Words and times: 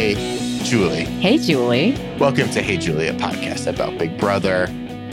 Hey, 0.00 0.14
Julie. 0.64 1.04
Hey, 1.04 1.36
Julie. 1.36 1.92
Welcome 2.18 2.48
to 2.52 2.62
Hey 2.62 2.78
Julie, 2.78 3.08
a 3.08 3.12
podcast 3.12 3.66
about 3.66 3.98
Big 3.98 4.16
Brother. 4.18 4.64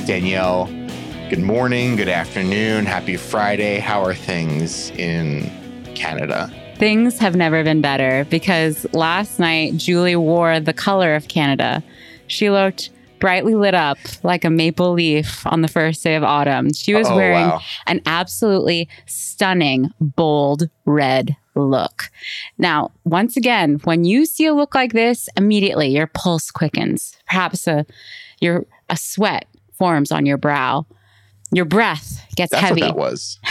Danielle, 0.06 0.68
good 1.30 1.42
morning, 1.42 1.98
good 1.98 2.08
afternoon, 2.08 2.86
happy 2.86 3.18
Friday. 3.18 3.80
How 3.80 4.02
are 4.02 4.16
things 4.16 4.90
in 4.92 5.52
Canada? 5.94 6.50
Things 6.78 7.20
have 7.20 7.36
never 7.36 7.66
been 7.66 7.82
better 7.82 8.26
because 8.30 8.88
last 8.94 9.40
night 9.40 9.76
Julie 9.76 10.16
wore 10.16 10.62
the 10.62 10.72
color 10.72 11.16
of 11.16 11.28
Canada. 11.28 11.84
She 12.28 12.50
looked 12.50 12.90
brightly 13.20 13.56
lit 13.56 13.74
up 13.74 13.98
like 14.24 14.46
a 14.46 14.50
maple 14.50 14.94
leaf 14.94 15.46
on 15.48 15.64
the 15.64 15.68
first 15.68 16.02
day 16.02 16.16
of 16.16 16.24
autumn. 16.24 16.72
She 16.72 16.94
was 16.94 17.10
Oh, 17.10 17.16
wearing 17.18 17.50
wow. 17.50 17.60
an 17.88 18.00
absolutely 18.06 18.88
stunning, 19.06 19.92
bold 20.00 20.70
red 20.86 21.36
look. 21.58 22.10
Now, 22.58 22.92
once 23.04 23.38
again, 23.38 23.80
when 23.84 24.04
you 24.04 24.26
see 24.26 24.46
a 24.46 24.54
look 24.54 24.76
like 24.76 24.94
this, 24.94 25.30
immediately 25.38 25.88
your 25.90 26.08
pulse 26.08 26.52
quickens. 26.52 27.18
Perhaps 27.28 27.68
a 27.68 27.86
your 28.40 28.66
a 28.90 28.98
sweat 28.98 29.46
forms 29.74 30.12
on 30.12 30.26
your 30.26 30.38
brow. 30.38 30.86
Your 31.52 31.66
breath 31.66 32.26
gets 32.36 32.52
That's 32.52 32.64
heavy. 32.64 32.82
what 32.82 32.88
that 32.88 32.98
was. 32.98 33.40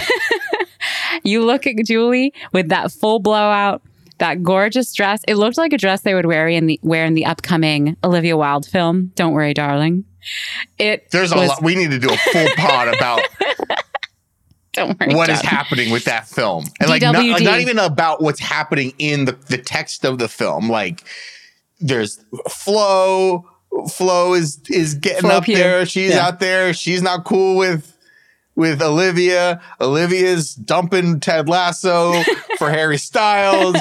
You 1.25 1.45
look 1.45 1.67
at 1.67 1.75
Julie 1.85 2.33
with 2.53 2.69
that 2.69 2.93
full 2.93 3.19
blowout, 3.19 3.83
that 4.19 4.43
gorgeous 4.43 4.93
dress. 4.95 5.23
It 5.27 5.35
looked 5.37 5.59
like 5.59 5.73
a 5.73 5.79
dress 5.79 6.03
they 6.03 6.15
would 6.15 6.27
wear 6.27 6.47
in 6.49 6.67
the 6.67 6.79
wear 6.83 7.05
in 7.05 7.15
the 7.15 7.25
upcoming 7.25 7.97
Olivia 8.05 8.37
Wilde 8.37 8.67
film. 8.67 9.13
Don't 9.15 9.33
worry, 9.33 9.55
darling. 9.55 10.05
It 10.79 11.11
There's 11.11 11.33
a 11.33 11.37
lot. 11.37 11.63
We 11.63 11.75
need 11.75 11.91
to 11.91 11.99
do 11.99 12.09
a 12.13 12.17
full 12.17 12.47
pod 12.57 12.89
about 12.95 13.21
Don't 14.77 14.99
worry. 15.01 15.15
what 15.15 15.29
is 15.29 15.41
happening 15.41 15.91
with 15.91 16.05
that 16.05 16.29
film. 16.29 16.65
And 16.81 16.89
like 16.89 17.03
not, 17.03 17.15
like, 17.17 17.43
not 17.43 17.61
even 17.61 17.79
about 17.79 18.23
what's 18.23 18.41
happening 18.41 18.93
in 18.99 19.25
the, 19.25 19.33
the 19.33 19.59
text 19.59 20.05
of 20.05 20.19
the 20.19 20.29
film. 20.29 20.69
Like 20.71 21.03
there's 21.81 22.23
Flo. 22.49 23.45
Flo 23.93 24.35
is 24.35 24.61
is 24.71 24.95
getting 24.95 25.23
Flo 25.23 25.31
up 25.39 25.47
there. 25.47 25.85
She's 25.87 26.13
Yeah. 26.15 26.27
out 26.27 26.41
there. 26.41 26.73
She's 26.73 27.03
not 27.03 27.25
cool 27.25 27.57
with 27.57 27.97
with 28.55 28.81
Olivia. 28.81 29.61
Olivia's 29.81 30.55
dumping 30.55 31.21
Ted 31.21 31.49
Lasso 31.49 32.23
for 32.59 32.71
Harry 32.71 32.97
Styles. 32.99 33.77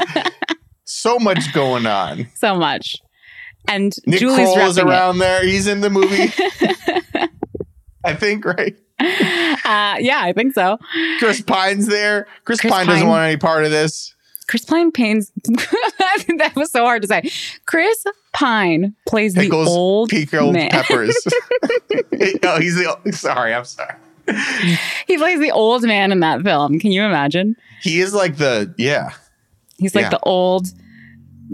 so 0.84 1.18
much 1.20 1.54
going 1.54 1.86
on. 1.86 2.28
so 2.36 2.56
much. 2.56 2.98
And 3.68 3.94
Nick 4.06 4.20
Julie's 4.20 4.36
Kroll 4.54 4.70
is 4.70 4.78
repping 4.78 4.86
around 4.86 5.18
there. 5.20 5.44
He's 5.46 5.66
in 5.68 5.82
the 5.82 5.90
movie. 5.90 6.32
I 8.06 8.14
think, 8.16 8.46
right? 8.46 8.76
Uh, 9.00 9.98
yeah, 10.00 10.22
I 10.22 10.32
think 10.34 10.54
so. 10.54 10.78
Chris 11.20 11.42
Pine's 11.42 11.88
there. 11.88 12.28
Chris, 12.46 12.62
Chris 12.62 12.72
Pine, 12.72 12.88
doesn't 12.88 13.08
want 13.08 13.28
any 13.28 13.38
part 13.38 13.66
of 13.66 13.72
this. 13.72 14.14
Chris 14.48 14.64
Pine 14.64 14.92
Payne's 14.92 15.32
that 15.46 16.54
was 16.56 16.72
so 16.72 16.84
hard 16.86 17.02
to 17.02 17.08
say. 17.08 17.30
Chris 17.66 18.06
Pine 18.32 18.94
plays 19.08 19.34
Pickles, 19.34 19.66
the 19.66 19.72
old 19.72 20.10
pickled 20.10 20.54
man. 20.54 20.70
peppers. 20.70 21.16
oh, 22.44 22.60
he's 22.62 22.76
the. 22.76 23.12
Sorry, 23.12 23.54
I'm 23.54 23.66
sorry. 23.66 23.96
He 25.08 25.18
plays 25.18 25.40
the 25.40 25.52
old 25.52 25.84
man 25.84 26.12
in 26.12 26.20
that 26.22 26.42
film. 26.44 26.80
Can 26.80 26.92
you 26.92 27.04
imagine? 27.04 27.56
He 27.82 28.00
is 28.02 28.14
like 28.14 28.38
the 28.38 28.74
yeah. 28.78 29.12
He's 29.78 29.94
like 29.96 30.04
Yeah. 30.04 30.10
the 30.10 30.20
old 30.22 30.68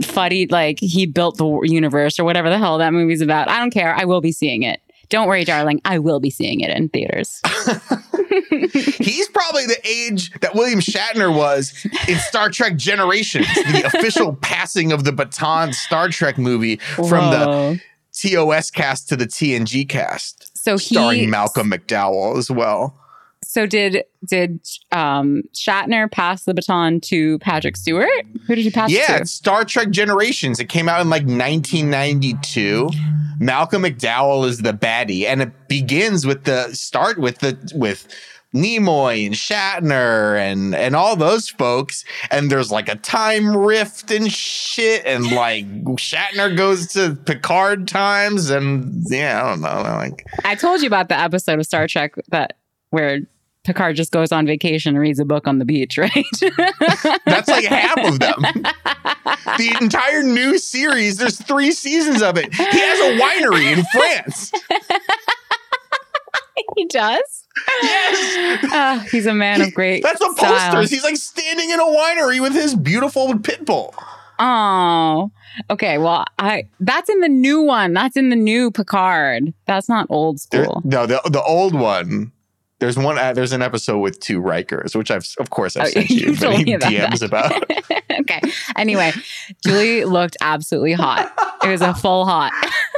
fuddy, 0.04 0.48
like 0.48 0.80
he 0.80 1.06
built 1.06 1.38
the 1.38 1.62
universe 1.64 2.20
or 2.20 2.24
whatever 2.24 2.50
the 2.50 2.58
hell 2.58 2.78
that 2.78 2.94
movie's 2.94 3.22
about. 3.22 3.50
I 3.50 3.58
don't 3.60 3.72
care. 3.72 3.96
I 3.96 4.06
will 4.06 4.22
be 4.22 4.32
seeing 4.32 4.64
it. 4.64 4.82
Don't 5.12 5.28
worry, 5.28 5.44
darling. 5.44 5.82
I 5.84 6.00
will 6.00 6.22
be 6.22 6.30
seeing 6.30 6.62
it 6.62 6.70
in 6.70 6.88
theaters. 6.88 7.42
He's 8.98 9.28
probably 9.28 9.66
the 9.66 9.78
age 9.84 10.32
that 10.40 10.56
William 10.56 10.80
Shatner 10.80 11.36
was 11.36 11.74
in 12.08 12.18
Star 12.18 12.50
Trek 12.50 12.78
Generations, 12.78 13.46
the 13.54 13.84
official 13.94 14.36
passing 14.36 14.94
of 14.94 15.04
the 15.04 15.12
baton 15.12 15.74
Star 15.74 16.08
Trek 16.08 16.38
movie 16.38 16.78
from 16.78 17.30
the 17.30 17.82
TOS 18.14 18.72
cast 18.72 19.10
to 19.10 19.18
the 19.18 19.26
TNG 19.26 19.88
cast, 19.88 20.58
so 20.58 20.78
he 20.78 20.96
starring 20.96 21.30
Malcolm 21.30 21.70
McDowell 21.70 22.38
as 22.38 22.50
well. 22.50 22.98
So 23.52 23.66
did 23.66 24.06
did 24.26 24.62
um 24.94 25.44
Shatner 25.54 26.10
pass 26.10 26.46
the 26.46 26.54
baton 26.54 27.02
to 27.02 27.38
Patrick 27.40 27.76
Stewart? 27.76 28.08
Who 28.48 28.56
did 28.56 28.64
he 28.64 28.72
pass 28.72 28.90
Yeah, 28.90 29.16
it 29.16 29.18
to? 29.18 29.22
it's 29.24 29.32
Star 29.32 29.66
Trek 29.66 29.90
Generations. 29.90 30.62
It 30.62 30.70
came 30.70 30.88
out 30.88 31.02
in 31.02 31.10
like 31.10 31.24
1992. 31.24 32.90
Malcolm 33.42 33.84
McDowell 33.84 34.48
is 34.48 34.60
the 34.60 34.72
baddie, 34.72 35.26
and 35.26 35.42
it 35.42 35.68
begins 35.68 36.26
with 36.26 36.46
the 36.46 36.74
start 36.74 37.18
with 37.18 37.40
the 37.40 37.58
with 37.76 38.08
Nimoy 38.56 39.26
and 39.26 39.36
Shatner 39.36 40.40
and 40.40 40.74
and 40.74 40.96
all 40.96 41.18
those 41.18 41.50
folks. 41.50 42.06
And 42.30 42.50
there's 42.50 42.72
like 42.72 42.88
a 42.88 42.96
time 42.96 43.58
rift 43.58 44.12
and 44.12 44.32
shit, 44.32 45.04
and 45.06 45.30
like 45.30 45.66
Shatner 45.98 46.56
goes 46.56 46.88
to 46.94 47.16
Picard 47.26 47.90
times, 47.90 48.50
and 48.50 49.04
yeah, 49.10 49.44
I 49.44 49.50
don't 49.50 49.60
know, 49.62 49.82
like 49.98 50.26
I 50.46 50.56
told 50.56 50.80
you 50.80 50.88
about 50.88 51.10
the 51.10 51.20
episode 51.20 51.60
of 51.60 51.66
Star 51.66 51.86
Trek 51.90 52.14
that 52.30 52.54
where 52.92 53.20
Picard 53.64 53.96
just 53.96 54.12
goes 54.12 54.32
on 54.32 54.48
vacation 54.48 54.96
and 54.96 55.00
reads 55.00 55.20
a 55.20 55.26
book 55.26 55.48
on 55.48 55.60
the 55.60 55.66
beach, 55.66 55.98
right? 55.98 56.26
that's 57.26 57.48
like 57.48 57.66
half 57.66 57.98
of 58.00 58.20
them. 58.20 58.42
The 59.58 59.78
entire 59.80 60.24
new 60.24 60.58
series, 60.58 61.18
there's 61.18 61.40
three 61.40 61.72
seasons 61.72 62.22
of 62.24 62.38
it. 62.38 62.52
He 62.54 62.64
has 62.64 63.00
a 63.00 63.20
winery 63.22 63.78
in 63.78 63.84
France. 63.94 64.52
he 66.76 66.86
does. 66.86 67.44
Yes. 67.84 68.60
Ah, 68.72 69.06
he's 69.12 69.26
a 69.26 69.34
man 69.34 69.62
of 69.62 69.74
great. 69.74 70.04
That's 70.04 70.20
the 70.20 70.34
style. 70.38 70.72
posters. 70.72 70.90
He's 70.90 71.04
like 71.04 71.18
standing 71.18 71.70
in 71.70 71.80
a 71.80 71.84
winery 71.86 72.42
with 72.42 72.54
his 72.54 72.76
beautiful 72.76 73.38
pit 73.40 73.66
bull. 73.66 73.94
Oh, 74.40 75.32
okay. 75.70 75.98
Well, 76.00 76.26
I 76.40 76.68
that's 76.80 77.10
in 77.10 77.20
the 77.20 77.30
new 77.30 77.62
one. 77.62 77.94
That's 77.94 78.18
in 78.18 78.30
the 78.30 78.36
new 78.36 78.72
Picard. 78.72 79.54
That's 79.68 79.88
not 79.88 80.08
old 80.10 80.40
There- 80.50 80.64
school. 80.64 80.82
no, 80.84 81.06
the 81.06 81.22
the 81.26 81.44
old 81.44 81.76
one. 81.76 82.32
There's 82.82 82.98
one. 82.98 83.18
Uh, 83.18 83.32
there's 83.32 83.54
an 83.54 83.62
episode 83.62 84.00
with 84.00 84.20
two 84.20 84.42
Rikers, 84.42 84.96
which 84.96 85.12
I've 85.12 85.26
of 85.40 85.52
course 85.52 85.78
I've 85.78 85.86
Oh, 85.86 85.90
sent 85.92 86.10
you 86.10 86.32
you 86.34 86.38
many 86.42 86.64
me 86.66 86.74
about 86.74 86.92
DMs 86.92 87.20
that. 87.20 87.24
about. 87.28 87.72
okay. 88.22 88.42
Anyway, 88.76 89.12
Julie 89.64 90.04
looked 90.04 90.36
absolutely 90.42 90.94
hot. 90.94 91.32
It 91.64 91.70
was 91.70 91.82
a 91.82 91.94
full 91.94 92.26
hot. 92.26 92.52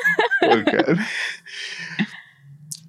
okay. 0.44 0.96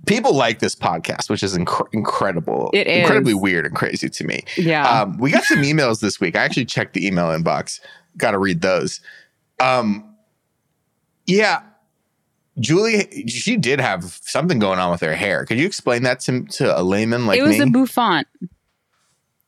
People 0.07 0.35
like 0.35 0.59
this 0.61 0.75
podcast, 0.77 1.31
which 1.31 1.43
is 1.43 1.57
inc- 1.59 1.89
incredible. 1.93 2.71
It 2.75 2.87
is. 2.87 3.01
incredibly 3.01 3.35
weird 3.35 3.67
and 3.67 3.75
crazy 3.75 4.09
to 4.11 4.25
me. 4.25 4.45
Yeah. 4.57 4.87
Um, 5.03 5.17
we 5.19 5.31
got 5.31 5.45
some 5.45 5.63
emails 5.63 6.01
this 6.01 6.21
week. 6.21 6.37
I 6.37 6.45
actually 6.45 6.67
checked 6.67 6.93
the 6.93 7.07
email 7.07 7.27
inbox. 7.27 7.81
Got 8.19 8.33
to 8.33 8.39
read 8.39 8.61
those. 8.61 9.01
Um, 9.61 10.15
yeah, 11.27 11.63
Julie, 12.61 13.27
she 13.27 13.57
did 13.57 13.81
have 13.81 14.05
something 14.23 14.59
going 14.59 14.79
on 14.79 14.91
with 14.91 15.01
her 15.01 15.15
hair. 15.15 15.45
Could 15.45 15.59
you 15.59 15.67
explain 15.67 16.05
that 16.05 16.21
to, 16.21 16.45
to 16.45 16.79
a 16.79 16.83
layman 16.83 17.27
like 17.27 17.41
me? 17.41 17.45
it 17.45 17.49
was 17.49 17.59
me? 17.59 17.65
a 17.65 17.67
bouffant. 17.67 18.27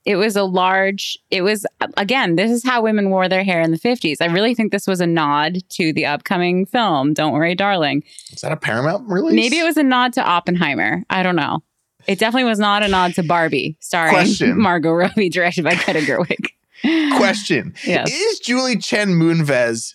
It 0.05 0.17
was 0.17 0.37
a 0.37 0.44
large, 0.44 1.19
it 1.33 1.43
was, 1.43 1.67
again, 1.97 2.37
this 2.37 2.50
is 2.50 2.65
how 2.65 2.81
women 2.81 3.11
wore 3.11 3.28
their 3.28 3.43
hair 3.43 3.61
in 3.61 3.72
the 3.72 3.78
50s. 3.78 4.17
I 4.21 4.27
really 4.27 4.55
think 4.55 4.71
this 4.71 4.87
was 4.87 5.00
a 5.00 5.06
nod 5.06 5.59
to 5.71 5.93
the 5.93 6.06
upcoming 6.06 6.65
film, 6.65 7.12
Don't 7.12 7.33
Worry, 7.33 7.56
Darling. 7.56 8.05
Is 8.33 8.41
that 8.43 8.53
a 8.53 8.56
Paramount 8.56 9.09
release? 9.09 9.34
Maybe 9.34 9.59
it 9.59 9.65
was 9.65 9.77
a 9.77 9.83
nod 9.83 10.12
to 10.12 10.23
Oppenheimer. 10.23 11.03
I 11.11 11.25
don't 11.25 11.34
know. 11.34 11.65
It 12.06 12.21
definitely 12.21 12.49
was 12.49 12.61
not 12.61 12.84
a 12.84 12.88
nod 12.88 13.15
to 13.15 13.25
Barbie, 13.25 13.77
starring 13.81 14.15
Question. 14.15 14.61
Margot 14.61 14.93
Robbie, 14.93 15.28
directed 15.28 15.65
by 15.65 15.75
Greta 15.75 16.00
Gerwig. 16.00 16.50
Question: 17.17 17.75
Yes. 17.84 18.12
Is 18.12 18.38
Julie 18.38 18.77
Chen 18.77 19.09
Moonves 19.09 19.94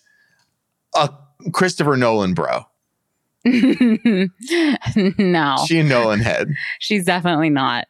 a 0.94 1.10
Christopher 1.52 1.96
Nolan 1.96 2.34
bro? 2.34 2.66
no, 5.18 5.56
She 5.66 5.78
a 5.80 5.82
Nolan 5.84 6.20
head. 6.20 6.48
she's 6.78 7.04
definitely 7.04 7.50
not. 7.50 7.86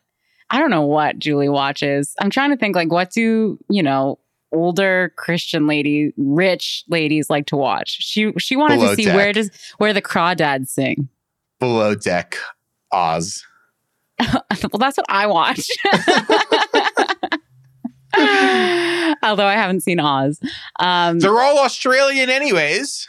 I 0.51 0.59
don't 0.59 0.71
know 0.71 0.83
what 0.83 1.19
Julie 1.19 1.49
watches. 1.49 2.15
I'm 2.21 2.31
trying 2.31 2.51
to 2.51 2.57
think 2.57 2.77
like 2.77 2.91
what 2.91 3.10
do, 3.10 3.59
you 3.71 3.83
know, 3.83 4.19
older 4.53 5.13
Christian 5.16 5.66
lady, 5.66 6.13
rich 6.16 6.84
ladies 6.89 7.31
like 7.31 7.47
to 7.47 7.57
watch. 7.57 7.97
She 8.01 8.33
she 8.39 8.57
wanted 8.57 8.77
Below 8.77 8.91
to 8.91 8.97
see 8.97 9.04
Deck. 9.07 9.16
where 9.16 9.33
does 9.33 9.51
where 9.78 9.93
the 9.93 10.03
crawdads 10.03 10.69
sing. 10.69 11.09
Below 11.59 11.95
deck 11.95 12.37
Oz. 12.93 13.45
well, 14.21 14.43
that's 14.78 14.97
what 14.98 15.07
I 15.09 15.27
watch. 15.27 15.69
Although 19.22 19.47
I 19.47 19.55
haven't 19.55 19.81
seen 19.81 20.01
Oz. 20.01 20.39
Um, 20.78 21.19
They're 21.19 21.41
all 21.41 21.59
Australian, 21.60 22.28
anyways. 22.28 23.09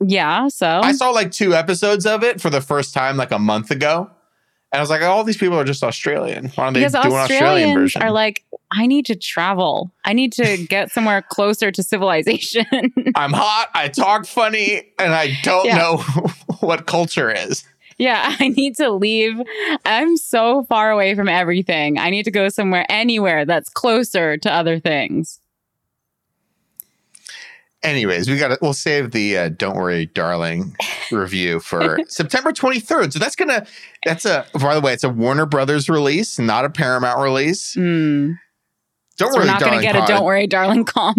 Yeah, 0.00 0.48
so 0.48 0.66
I 0.82 0.92
saw 0.92 1.10
like 1.10 1.32
two 1.32 1.54
episodes 1.54 2.06
of 2.06 2.22
it 2.22 2.40
for 2.40 2.50
the 2.50 2.60
first 2.60 2.94
time 2.94 3.16
like 3.16 3.32
a 3.32 3.38
month 3.38 3.70
ago. 3.70 4.10
And 4.70 4.78
I 4.78 4.82
was 4.82 4.90
like, 4.90 5.00
all 5.00 5.24
these 5.24 5.38
people 5.38 5.58
are 5.58 5.64
just 5.64 5.82
Australian. 5.82 6.48
Why 6.54 6.64
don't 6.64 6.74
they 6.74 6.80
because 6.80 6.92
do 6.92 6.98
an 7.00 7.12
Australian 7.14 7.74
version? 7.74 8.02
are 8.02 8.10
like, 8.10 8.44
I 8.70 8.86
need 8.86 9.06
to 9.06 9.16
travel. 9.16 9.90
I 10.04 10.12
need 10.12 10.30
to 10.34 10.58
get 10.68 10.90
somewhere 10.92 11.22
closer 11.22 11.70
to 11.72 11.82
civilization. 11.82 12.66
I'm 13.14 13.32
hot, 13.32 13.68
I 13.74 13.88
talk 13.88 14.26
funny, 14.26 14.92
and 14.98 15.14
I 15.14 15.38
don't 15.42 15.64
Yeah. 15.64 15.78
know 15.78 15.96
what 16.60 16.86
culture 16.86 17.30
is. 17.30 17.64
yeah, 17.96 18.36
I 18.40 18.48
need 18.48 18.76
to 18.76 18.90
leave. 18.90 19.40
I'm 19.86 20.18
so 20.18 20.64
far 20.64 20.90
away 20.90 21.14
from 21.14 21.30
everything. 21.30 21.98
I 21.98 22.10
need 22.10 22.24
to 22.24 22.30
go 22.30 22.50
somewhere, 22.50 22.84
anywhere 22.90 23.46
that's 23.46 23.70
closer 23.70 24.36
to 24.36 24.52
other 24.52 24.78
things. 24.78 25.40
Anyways, 27.82 28.28
we 28.28 28.36
got 28.38 28.48
to 28.48 28.58
we'll 28.60 28.72
save 28.72 29.12
the 29.12 29.38
uh, 29.38 29.48
"Don't 29.50 29.76
Worry, 29.76 30.06
Darling" 30.06 30.74
review 31.12 31.60
for 31.60 31.98
September 32.08 32.50
23rd. 32.52 33.12
So 33.12 33.18
that's 33.20 33.36
gonna 33.36 33.66
that's 34.04 34.24
a 34.24 34.46
by 34.60 34.74
the 34.74 34.80
way, 34.80 34.92
it's 34.92 35.04
a 35.04 35.08
Warner 35.08 35.46
Brothers 35.46 35.88
release, 35.88 36.38
not 36.40 36.64
a 36.64 36.70
Paramount 36.70 37.20
release. 37.20 37.76
Mm. 37.76 38.36
Don't 39.16 39.32
So 39.32 39.38
we're 39.38 39.42
worry, 39.42 39.46
not 39.52 39.60
going 39.60 39.74
to 39.78 39.82
get 39.82 39.96
a 39.96 40.04
"Don't 40.06 40.24
Worry, 40.24 40.46
Darling" 40.46 40.84
comp. 40.84 41.18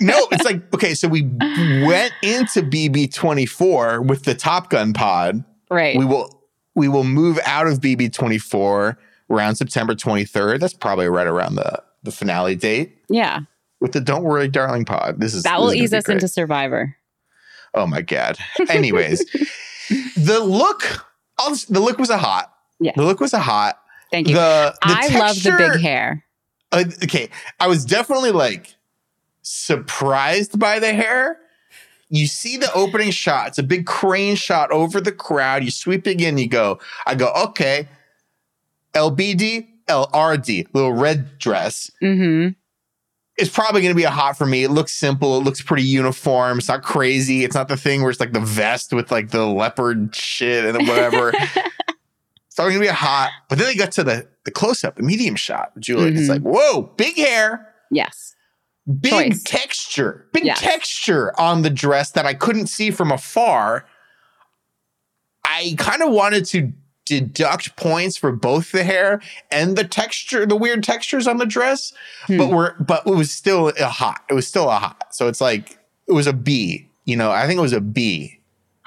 no, 0.00 0.26
it's 0.32 0.44
like 0.44 0.72
okay, 0.74 0.94
so 0.94 1.08
we 1.08 1.22
went 1.22 2.12
into 2.22 2.62
BB24 2.62 4.06
with 4.06 4.24
the 4.24 4.34
Top 4.34 4.70
Gun 4.70 4.92
pod. 4.92 5.44
right. 5.70 5.96
We 5.96 6.04
will 6.04 6.42
we 6.74 6.88
will 6.88 7.04
move 7.04 7.38
out 7.46 7.66
of 7.66 7.80
BB24 7.80 8.96
around 9.30 9.56
September 9.56 9.94
23rd. 9.94 10.60
That's 10.60 10.74
probably 10.74 11.08
right 11.08 11.26
around 11.26 11.54
the 11.56 11.82
the 12.02 12.12
finale 12.12 12.54
date 12.54 12.98
yeah, 13.08 13.40
with 13.80 13.92
the 13.92 14.00
Don't 14.00 14.22
Worry, 14.24 14.48
Darling 14.48 14.84
pod. 14.84 15.20
This 15.20 15.34
is 15.34 15.42
that 15.44 15.58
will 15.60 15.70
is 15.70 15.76
ease 15.76 15.94
us 15.94 16.04
great. 16.04 16.14
into 16.16 16.28
Survivor. 16.28 16.96
Oh 17.74 17.86
my 17.86 18.00
god. 18.00 18.38
Anyways, 18.68 19.24
the 20.16 20.40
look 20.40 21.06
I'll 21.38 21.50
just- 21.50 21.72
the 21.72 21.80
look 21.80 21.98
was 21.98 22.10
a 22.10 22.18
hot. 22.18 22.52
Yeah. 22.80 22.92
The 22.96 23.02
look 23.04 23.20
was 23.20 23.32
a 23.32 23.40
hot. 23.40 23.78
Thank 24.10 24.28
you. 24.28 24.34
The, 24.34 24.74
the 24.82 24.88
I 24.88 25.08
love 25.18 25.42
the 25.42 25.54
big 25.58 25.80
hair. 25.80 26.24
uh, 26.72 26.84
okay, 27.04 27.28
I 27.58 27.66
was 27.66 27.84
definitely 27.84 28.30
like 28.30 28.74
surprised 29.42 30.58
by 30.58 30.78
the 30.78 30.92
hair. 30.92 31.38
You 32.08 32.26
see 32.28 32.56
the 32.56 32.72
opening 32.72 33.10
shot. 33.10 33.48
It's 33.48 33.58
a 33.58 33.62
big 33.64 33.84
crane 33.86 34.36
shot 34.36 34.70
over 34.70 35.00
the 35.00 35.10
crowd. 35.10 35.64
You 35.64 35.70
sweep 35.72 36.06
it 36.06 36.20
in. 36.20 36.38
You 36.38 36.48
go. 36.48 36.78
I 37.04 37.14
go. 37.16 37.32
Okay. 37.46 37.88
LBD, 38.94 39.66
LRD, 39.88 40.68
little 40.72 40.92
red 40.92 41.38
dress. 41.38 41.90
hmm 42.00 42.48
It's 43.38 43.50
probably 43.50 43.82
going 43.82 43.92
to 43.92 43.96
be 43.96 44.04
a 44.04 44.10
hot 44.10 44.38
for 44.38 44.46
me. 44.46 44.64
It 44.64 44.70
looks 44.70 44.92
simple. 44.92 45.36
It 45.38 45.44
looks 45.44 45.60
pretty 45.60 45.82
uniform. 45.82 46.58
It's 46.58 46.68
not 46.68 46.82
crazy. 46.82 47.44
It's 47.44 47.54
not 47.54 47.68
the 47.68 47.76
thing 47.76 48.00
where 48.00 48.10
it's 48.10 48.20
like 48.20 48.32
the 48.32 48.40
vest 48.40 48.92
with 48.94 49.10
like 49.10 49.30
the 49.30 49.44
leopard 49.44 50.14
shit 50.16 50.64
and 50.64 50.88
whatever. 50.88 51.30
it's 51.36 52.54
probably 52.56 52.72
going 52.72 52.74
to 52.74 52.80
be 52.80 52.86
a 52.86 52.92
hot. 52.94 53.30
But 53.50 53.58
then 53.58 53.66
they 53.66 53.74
got 53.74 53.92
to 53.92 54.04
the 54.04 54.26
the 54.46 54.50
close 54.50 54.84
up, 54.84 54.96
the 54.96 55.02
medium 55.02 55.34
shot. 55.36 55.72
Julie, 55.78 56.12
it's 56.14 56.20
Mhm. 56.22 56.28
like 56.28 56.42
whoa, 56.42 56.82
big 56.96 57.16
hair 57.16 57.74
Yes. 57.90 58.34
big 59.00 59.10
Choice. 59.32 59.42
texture, 59.42 60.28
big 60.32 60.44
Yes. 60.46 60.60
texture 60.60 61.38
on 61.38 61.60
the 61.62 61.70
dress 61.70 62.12
that 62.12 62.24
I 62.24 62.32
couldn't 62.32 62.68
see 62.68 62.90
from 62.90 63.10
afar. 63.12 63.84
I 65.44 65.74
kind 65.78 66.02
of 66.02 66.10
wanted 66.10 66.44
to 66.46 66.72
deduct 67.06 67.74
points 67.76 68.18
for 68.18 68.30
both 68.32 68.72
the 68.72 68.84
hair 68.84 69.22
and 69.50 69.76
the 69.78 69.84
texture, 69.84 70.44
the 70.44 70.56
weird 70.56 70.82
textures 70.84 71.26
on 71.26 71.38
the 71.38 71.46
dress, 71.46 71.92
Hmm. 72.26 72.36
but 72.36 72.50
we're 72.50 72.74
but 72.78 73.06
it 73.06 73.14
was 73.14 73.30
still 73.32 73.68
a 73.80 73.88
hot. 73.88 74.20
It 74.28 74.34
was 74.34 74.46
still 74.46 74.68
a 74.68 74.76
hot. 74.78 75.14
So 75.14 75.26
it's 75.28 75.40
like 75.40 75.78
it 76.06 76.12
was 76.12 76.26
a 76.26 76.32
B. 76.34 76.88
You 77.06 77.16
know, 77.16 77.30
I 77.30 77.46
think 77.46 77.56
it 77.58 77.62
was 77.62 77.72
a 77.72 77.80
B. 77.80 78.32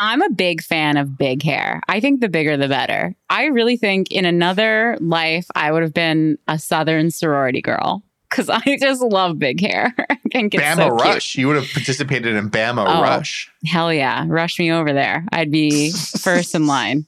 I'm 0.02 0.22
a 0.22 0.30
big 0.30 0.62
fan 0.62 0.96
of 0.96 1.18
big 1.18 1.44
hair. 1.44 1.82
I 1.90 2.00
think 2.00 2.22
the 2.22 2.30
bigger 2.30 2.56
the 2.56 2.68
better. 2.70 3.16
I 3.30 3.46
really 3.46 3.76
think 3.76 4.12
in 4.12 4.24
another 4.26 4.98
life 5.02 5.46
I 5.56 5.72
would 5.72 5.84
have 5.84 5.94
been 5.94 6.38
a 6.48 6.58
Southern 6.60 7.12
sorority 7.12 7.62
girl 7.62 8.02
because 8.30 8.50
I 8.54 8.78
just 8.80 9.02
love 9.02 9.40
big 9.40 9.60
hair. 9.62 9.96
It's 10.32 10.56
Bama 10.56 10.76
so. 10.90 10.96
Rush. 10.96 11.36
You 11.38 11.48
would 11.48 11.56
have 11.56 11.66
participated 11.74 12.36
in 12.36 12.52
Bama 12.52 12.86
Oh. 12.88 13.02
Rush. 13.02 13.50
Hell 13.66 13.92
yeah, 13.92 14.26
rush 14.28 14.60
me 14.60 14.72
over 14.72 14.94
there. 14.94 15.26
I'd 15.32 15.50
be 15.52 15.92
first 16.22 16.54
in 16.54 16.68
line. 16.68 17.08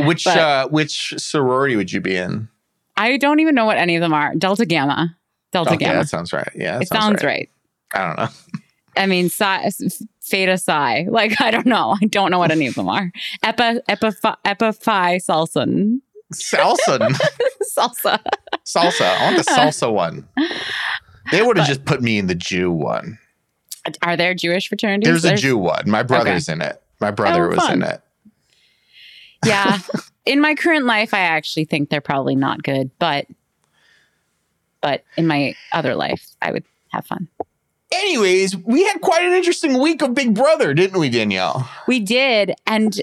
Which 0.00 0.24
But- 0.24 0.38
uh 0.38 0.68
which 0.68 1.14
sorority 1.18 1.76
would 1.76 1.92
you 1.92 2.00
be 2.00 2.16
in? 2.16 2.48
I 2.96 3.16
don't 3.16 3.40
even 3.40 3.54
know 3.54 3.64
what 3.64 3.78
any 3.78 3.96
of 3.96 4.00
them 4.00 4.12
are. 4.12 4.34
Delta 4.34 4.66
Gamma. 4.66 5.16
Delta 5.50 5.70
Okay, 5.74 5.84
Gamma. 5.84 6.00
that 6.00 6.08
sounds 6.08 6.32
right. 6.32 6.48
Yeah, 6.54 6.78
it 6.80 6.88
sounds 6.88 7.22
right. 7.24 7.48
I 7.94 8.06
don't 8.06 8.18
know. 8.18 8.28
I 8.96 9.06
mean, 9.06 9.30
Psi, 9.30 9.70
Theta 10.22 10.58
Psi. 10.58 11.06
Like, 11.10 11.40
I 11.40 11.50
don't 11.50 11.66
know. 11.66 11.96
I 12.00 12.04
don't 12.06 12.30
know 12.30 12.38
what 12.38 12.50
any 12.50 12.66
of 12.66 12.74
them 12.74 12.88
are. 12.88 13.10
Epa, 13.42 13.80
Epa, 13.88 14.36
Epa 14.44 14.82
Phi 14.82 15.16
Salsa. 15.16 15.98
Salsa. 16.34 16.98
Salsa. 17.76 18.20
salsa. 18.66 19.02
I 19.02 19.24
want 19.24 19.36
the 19.38 19.50
salsa 19.50 19.92
one. 19.92 20.28
They 21.30 21.42
would 21.42 21.56
have 21.56 21.66
just 21.66 21.84
put 21.86 22.02
me 22.02 22.18
in 22.18 22.26
the 22.26 22.34
Jew 22.34 22.70
one. 22.70 23.18
Are 24.02 24.16
there 24.16 24.34
Jewish 24.34 24.68
fraternities? 24.68 25.22
There's 25.22 25.24
a 25.24 25.36
Jew 25.40 25.56
one. 25.58 25.88
My 25.90 26.02
brother's 26.02 26.48
in 26.48 26.60
it. 26.60 26.82
My 27.00 27.10
brother 27.10 27.46
Oh, 27.46 27.48
was 27.48 27.58
fun. 27.58 27.82
in 27.82 27.82
it. 27.82 28.02
Yeah. 29.44 29.78
In 30.24 30.40
my 30.40 30.54
current 30.54 30.86
life, 30.86 31.12
I 31.14 31.20
actually 31.20 31.64
think 31.64 31.90
they're 31.90 32.00
probably 32.00 32.36
not 32.36 32.62
good, 32.62 32.90
but 32.98 33.26
but 34.80 35.04
in 35.16 35.26
my 35.26 35.54
other 35.72 35.94
life, 35.94 36.26
I 36.40 36.52
would 36.52 36.64
have 36.92 37.06
fun. 37.06 37.28
Anyways, 37.92 38.56
we 38.56 38.84
had 38.84 39.00
quite 39.00 39.24
an 39.24 39.32
interesting 39.32 39.78
week 39.80 40.02
of 40.02 40.14
Big 40.14 40.34
Brother, 40.34 40.74
didn't 40.74 40.98
we, 40.98 41.08
Danielle? 41.10 41.68
We 41.86 42.00
did. 42.00 42.54
And 42.66 43.00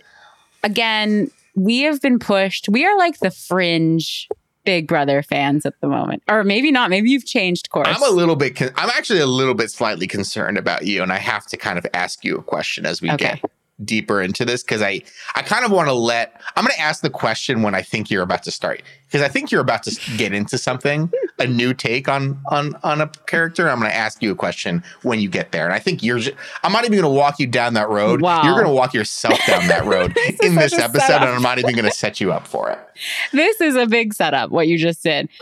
again, 0.63 1.30
we 1.56 1.81
have 1.81 2.01
been 2.01 2.19
pushed. 2.19 2.68
We 2.69 2.85
are 2.85 2.97
like 2.97 3.19
the 3.19 3.31
fringe 3.31 4.27
Big 4.65 4.88
Brother 4.88 5.21
fans 5.24 5.65
at 5.65 5.80
the 5.80 5.88
moment. 5.88 6.24
Or 6.27 6.44
maybe 6.44 6.71
not. 6.71 6.89
Maybe 6.89 7.09
you've 7.12 7.25
changed 7.25 7.69
course. 7.69 7.88
I'm 7.89 8.03
a 8.03 8.13
little 8.15 8.35
bit. 8.35 8.56
Con- 8.56 8.71
I'm 8.75 8.89
actually 8.89 9.19
a 9.19 9.25
little 9.27 9.53
bit 9.53 9.71
slightly 9.71 10.07
concerned 10.07 10.57
about 10.57 10.85
you, 10.85 11.01
and 11.03 11.13
I 11.13 11.18
have 11.18 11.45
to 11.47 11.57
kind 11.57 11.77
of 11.77 11.85
ask 11.94 12.24
you 12.25 12.35
a 12.38 12.44
question 12.44 12.85
as 12.85 13.01
we 13.01 13.09
Okay. 13.12 13.39
get 13.42 13.51
deeper 13.83 14.21
into 14.21 14.45
this 14.45 14.63
because 14.63 14.81
I 14.81 15.01
I 15.35 15.41
kind 15.41 15.65
of 15.65 15.71
want 15.71 15.87
to 15.87 15.93
let. 15.93 16.41
I'm 16.55 16.63
going 16.63 16.75
to 16.75 16.81
ask 16.81 17.01
the 17.01 17.09
question 17.09 17.61
when 17.61 17.75
I 17.75 17.81
think 17.81 18.09
you're 18.09 18.23
about 18.23 18.43
to 18.43 18.51
start 18.51 18.81
because 19.09 19.23
I 19.23 19.27
think 19.27 19.51
you're 19.51 19.61
about 19.61 19.83
to 19.83 20.17
get 20.17 20.33
into 20.33 20.57
something, 20.57 21.11
a 21.39 21.47
new 21.47 21.73
take 21.73 22.07
on 22.07 22.39
on 22.51 22.75
on 22.83 23.01
a 23.01 23.07
character. 23.27 23.69
I'm 23.69 23.79
going 23.79 23.89
to 23.89 23.95
ask 23.97 24.21
you 24.21 24.31
a 24.31 24.35
question 24.35 24.83
when 25.01 25.19
you 25.19 25.29
get 25.29 25.51
there, 25.51 25.65
and 25.65 25.73
I 25.73 25.79
think 25.79 26.03
you're. 26.03 26.19
I'm 26.63 26.71
not 26.71 26.85
even 26.85 26.99
going 26.99 27.11
to 27.11 27.17
walk 27.17 27.39
you 27.39 27.47
down 27.47 27.73
that 27.73 27.89
road. 27.89 28.21
Wow. 28.21 28.43
You're 28.43 28.53
going 28.53 28.67
to 28.67 28.73
walk 28.73 28.93
yourself 28.93 29.39
down 29.47 29.67
that 29.67 29.85
road 29.85 30.13
This 30.15 30.39
in 30.41 30.55
this 30.55 30.73
episode, 30.73 31.07
setup. 31.07 31.27
and 31.27 31.35
I'm 31.35 31.41
not 31.41 31.59
even 31.59 31.73
going 31.73 31.85
to 31.85 31.91
set 31.91 32.21
you 32.21 32.31
up 32.31 32.47
for 32.47 32.69
it. 32.69 32.79
this 33.31 33.59
is 33.61 33.75
a 33.75 33.87
big 33.87 34.13
setup, 34.13 34.51
what 34.51 34.67
you 34.67 34.77
just 34.77 35.03
did. 35.03 35.29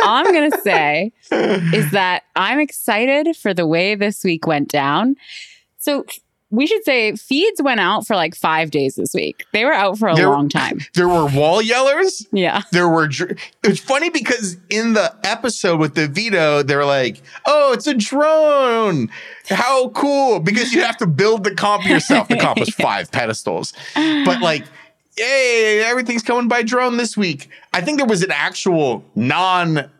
All 0.00 0.16
I'm 0.24 0.32
going 0.32 0.50
to 0.50 0.60
say 0.60 1.12
is 1.30 1.90
that 1.92 2.24
I'm 2.36 2.60
excited 2.60 3.36
for 3.36 3.54
the 3.54 3.66
way 3.66 3.94
this 3.94 4.22
week 4.22 4.46
went 4.46 4.68
down. 4.68 5.16
So 5.78 6.04
we 6.54 6.66
should 6.66 6.84
say 6.84 7.14
feeds 7.16 7.60
went 7.62 7.80
out 7.80 8.06
for 8.06 8.16
like 8.16 8.34
five 8.34 8.70
days 8.70 8.94
this 8.94 9.12
week. 9.14 9.44
They 9.52 9.64
were 9.64 9.72
out 9.72 9.98
for 9.98 10.08
a 10.08 10.14
There- 10.14 10.28
long 10.28 10.48
time. 10.48 10.80
There 10.94 11.08
were 11.08 11.26
wall 11.26 11.60
yellers. 11.62 12.26
Yeah. 12.32 12.62
there 12.72 12.88
were 12.88 13.08
dr- 13.08 13.36
it's 13.62 13.80
funny 13.80 14.10
because 14.10 14.56
in 14.70 14.92
the 14.94 15.14
episode 15.24 15.80
with 15.80 15.94
the 15.94 16.06
veto 16.08 16.62
they're 16.62 16.84
like 16.84 17.22
oh 17.46 17.72
it's 17.72 17.86
a 17.86 17.94
drone 17.94 19.08
how 19.48 19.88
cool 19.90 20.40
because 20.40 20.72
you 20.72 20.80
have 20.82 20.96
to 20.98 21.06
build 21.06 21.44
the 21.44 21.54
comp 21.54 21.84
yourself 21.86 22.28
the 22.28 22.36
comp 22.38 22.58
was 22.58 22.68
five 22.74 23.10
pedestals 23.10 23.72
but 23.94 24.40
like 24.40 24.64
yay 25.18 25.82
everything's 25.84 26.22
coming 26.22 26.48
by 26.48 26.62
drone 26.62 26.96
this 26.96 27.16
week 27.16 27.48
i 27.72 27.80
think 27.80 27.98
there 27.98 28.06
was 28.06 28.22
an 28.22 28.30
actual 28.30 29.04
non 29.14 29.90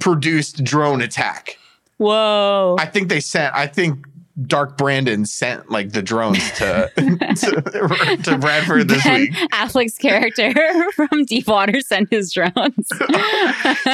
produced 0.00 0.62
drone 0.64 1.00
attack 1.02 1.58
Whoa. 1.98 2.76
i 2.78 2.86
think 2.86 3.08
they 3.08 3.20
sent 3.20 3.54
i 3.54 3.66
think 3.66 4.04
Dark 4.46 4.78
Brandon 4.78 5.26
sent 5.26 5.70
like 5.70 5.92
the 5.92 6.00
drones 6.02 6.38
to 6.52 6.90
to, 6.96 8.18
to 8.22 8.38
Bradford 8.38 8.88
this 8.88 9.04
Ben 9.04 9.20
week. 9.20 9.32
Affleck's 9.52 9.98
character 9.98 10.52
from 10.92 11.24
Deepwater 11.26 11.80
sent 11.80 12.10
his 12.10 12.32
drones. 12.32 12.88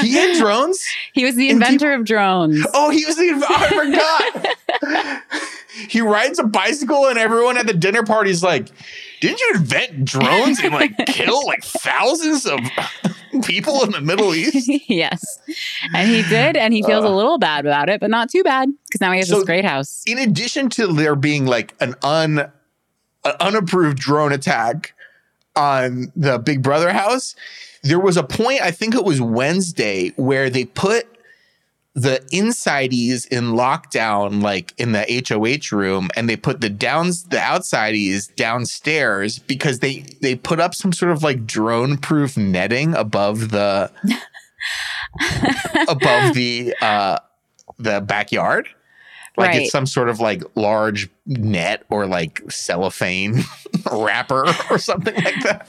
He 0.00 0.12
had 0.14 0.36
drones. 0.38 0.82
he 1.12 1.24
was 1.24 1.34
the 1.34 1.48
In 1.48 1.56
inventor 1.56 1.92
of 1.92 2.04
drones. 2.04 2.64
Oh, 2.72 2.90
he 2.90 3.04
was 3.04 3.16
the. 3.16 3.44
I 3.48 4.44
forgot. 4.78 5.26
he 5.88 6.00
rides 6.00 6.38
a 6.38 6.44
bicycle, 6.44 7.06
and 7.08 7.18
everyone 7.18 7.58
at 7.58 7.66
the 7.66 7.74
dinner 7.74 8.04
party 8.04 8.30
is 8.30 8.42
like, 8.42 8.68
"Didn't 9.20 9.40
you 9.40 9.52
invent 9.56 10.04
drones 10.04 10.60
and 10.60 10.72
like 10.72 10.96
kill 11.06 11.44
like 11.46 11.64
thousands 11.64 12.46
of 12.46 12.60
people 13.44 13.82
in 13.84 13.90
the 13.92 14.00
Middle 14.00 14.34
East?" 14.34 14.68
yes. 14.88 15.38
And 15.94 16.08
he 16.08 16.22
did, 16.22 16.56
and 16.56 16.72
he 16.74 16.82
feels 16.82 17.04
a 17.04 17.08
Uh. 17.08 17.12
little 17.14 17.38
bad 17.38 17.66
about 17.66 17.88
it, 17.88 18.00
but 18.00 18.10
not 18.10 18.30
too 18.30 18.42
bad 18.42 18.68
because 18.86 19.00
now 19.00 19.12
he 19.12 19.18
has 19.18 19.28
So- 19.28 19.36
this 19.36 19.44
great 19.44 19.64
house. 19.64 20.02
In 20.06 20.18
addition 20.18 20.68
to 20.70 20.86
there 20.88 21.16
being 21.16 21.46
like 21.46 21.74
an 21.80 21.94
un 22.02 22.50
an 23.24 23.32
unapproved 23.40 23.98
drone 23.98 24.32
attack 24.32 24.94
on 25.56 26.12
the 26.14 26.38
Big 26.38 26.62
Brother 26.62 26.92
house, 26.92 27.34
there 27.82 27.98
was 27.98 28.16
a 28.16 28.22
point 28.22 28.60
I 28.62 28.70
think 28.70 28.94
it 28.94 29.04
was 29.04 29.20
Wednesday 29.20 30.10
where 30.16 30.48
they 30.50 30.64
put 30.64 31.06
the 32.00 32.22
insideies 32.32 33.26
in 33.28 33.52
lockdown, 33.54 34.42
like 34.42 34.72
in 34.78 34.92
the 34.92 35.04
HOH 35.28 35.76
room, 35.76 36.08
and 36.16 36.28
they 36.28 36.36
put 36.36 36.60
the 36.60 36.68
downs 36.70 37.24
the 37.24 37.38
outsidees 37.38 38.28
downstairs 38.28 39.38
because 39.38 39.80
they 39.80 40.04
they 40.22 40.34
put 40.36 40.60
up 40.60 40.74
some 40.74 40.92
sort 40.92 41.12
of 41.12 41.22
like 41.22 41.46
drone 41.46 41.96
proof 41.96 42.36
netting 42.36 42.94
above 42.94 43.50
the 43.50 43.90
above 45.88 46.34
the 46.34 46.74
uh 46.80 47.18
the 47.78 48.00
backyard. 48.00 48.68
Like 49.36 49.50
Right. 49.50 49.62
it's 49.62 49.70
some 49.70 49.86
sort 49.86 50.08
of 50.08 50.18
like 50.18 50.42
large 50.56 51.08
net 51.26 51.84
or 51.90 52.06
like 52.06 52.42
cellophane 52.50 53.44
wrapper 53.92 54.46
or 54.70 54.78
something 54.78 55.14
like 55.14 55.40
that. 55.44 55.68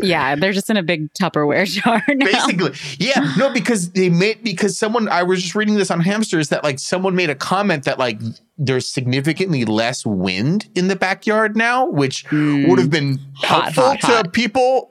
Now. 0.00 0.06
Yeah, 0.06 0.34
they're 0.36 0.52
just 0.52 0.68
in 0.70 0.76
a 0.76 0.82
big 0.82 1.12
Tupperware 1.14 1.66
jar 1.66 2.02
now. 2.08 2.26
Basically, 2.26 2.72
yeah, 2.98 3.34
no, 3.36 3.50
because 3.52 3.90
they 3.92 4.08
made 4.08 4.42
because 4.44 4.78
someone 4.78 5.08
I 5.08 5.22
was 5.22 5.42
just 5.42 5.54
reading 5.54 5.74
this 5.76 5.90
on 5.90 6.00
hamsters 6.00 6.48
that 6.50 6.64
like 6.64 6.78
someone 6.78 7.14
made 7.14 7.30
a 7.30 7.34
comment 7.34 7.84
that 7.84 7.98
like 7.98 8.20
there's 8.58 8.88
significantly 8.88 9.64
less 9.64 10.04
wind 10.06 10.68
in 10.74 10.88
the 10.88 10.96
backyard 10.96 11.56
now, 11.56 11.86
which 11.86 12.24
Mm. 12.26 12.68
would 12.68 12.78
have 12.78 12.90
been 12.90 13.18
Hot, 13.36 13.64
helpful 13.72 13.84
hot, 13.84 14.00
to 14.00 14.06
hot. 14.06 14.32
people. 14.32 14.90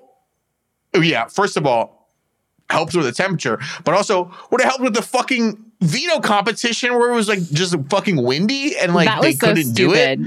Oh, 0.93 1.01
yeah, 1.01 1.25
first 1.25 1.57
of 1.57 1.65
all, 1.65 2.09
helps 2.69 2.95
with 2.95 3.05
the 3.05 3.11
temperature, 3.11 3.59
but 3.83 3.93
also 3.93 4.31
would 4.51 4.61
have 4.61 4.69
helped 4.69 4.83
with 4.83 4.93
the 4.93 5.01
fucking 5.01 5.64
veto 5.81 6.19
competition 6.19 6.93
where 6.93 7.11
it 7.11 7.15
was 7.15 7.27
like 7.27 7.39
just 7.51 7.75
fucking 7.89 8.21
windy 8.23 8.77
and 8.77 8.93
like 8.93 9.21
they 9.21 9.33
so 9.33 9.47
couldn't 9.47 9.73
do 9.73 9.93
it. 9.93 10.19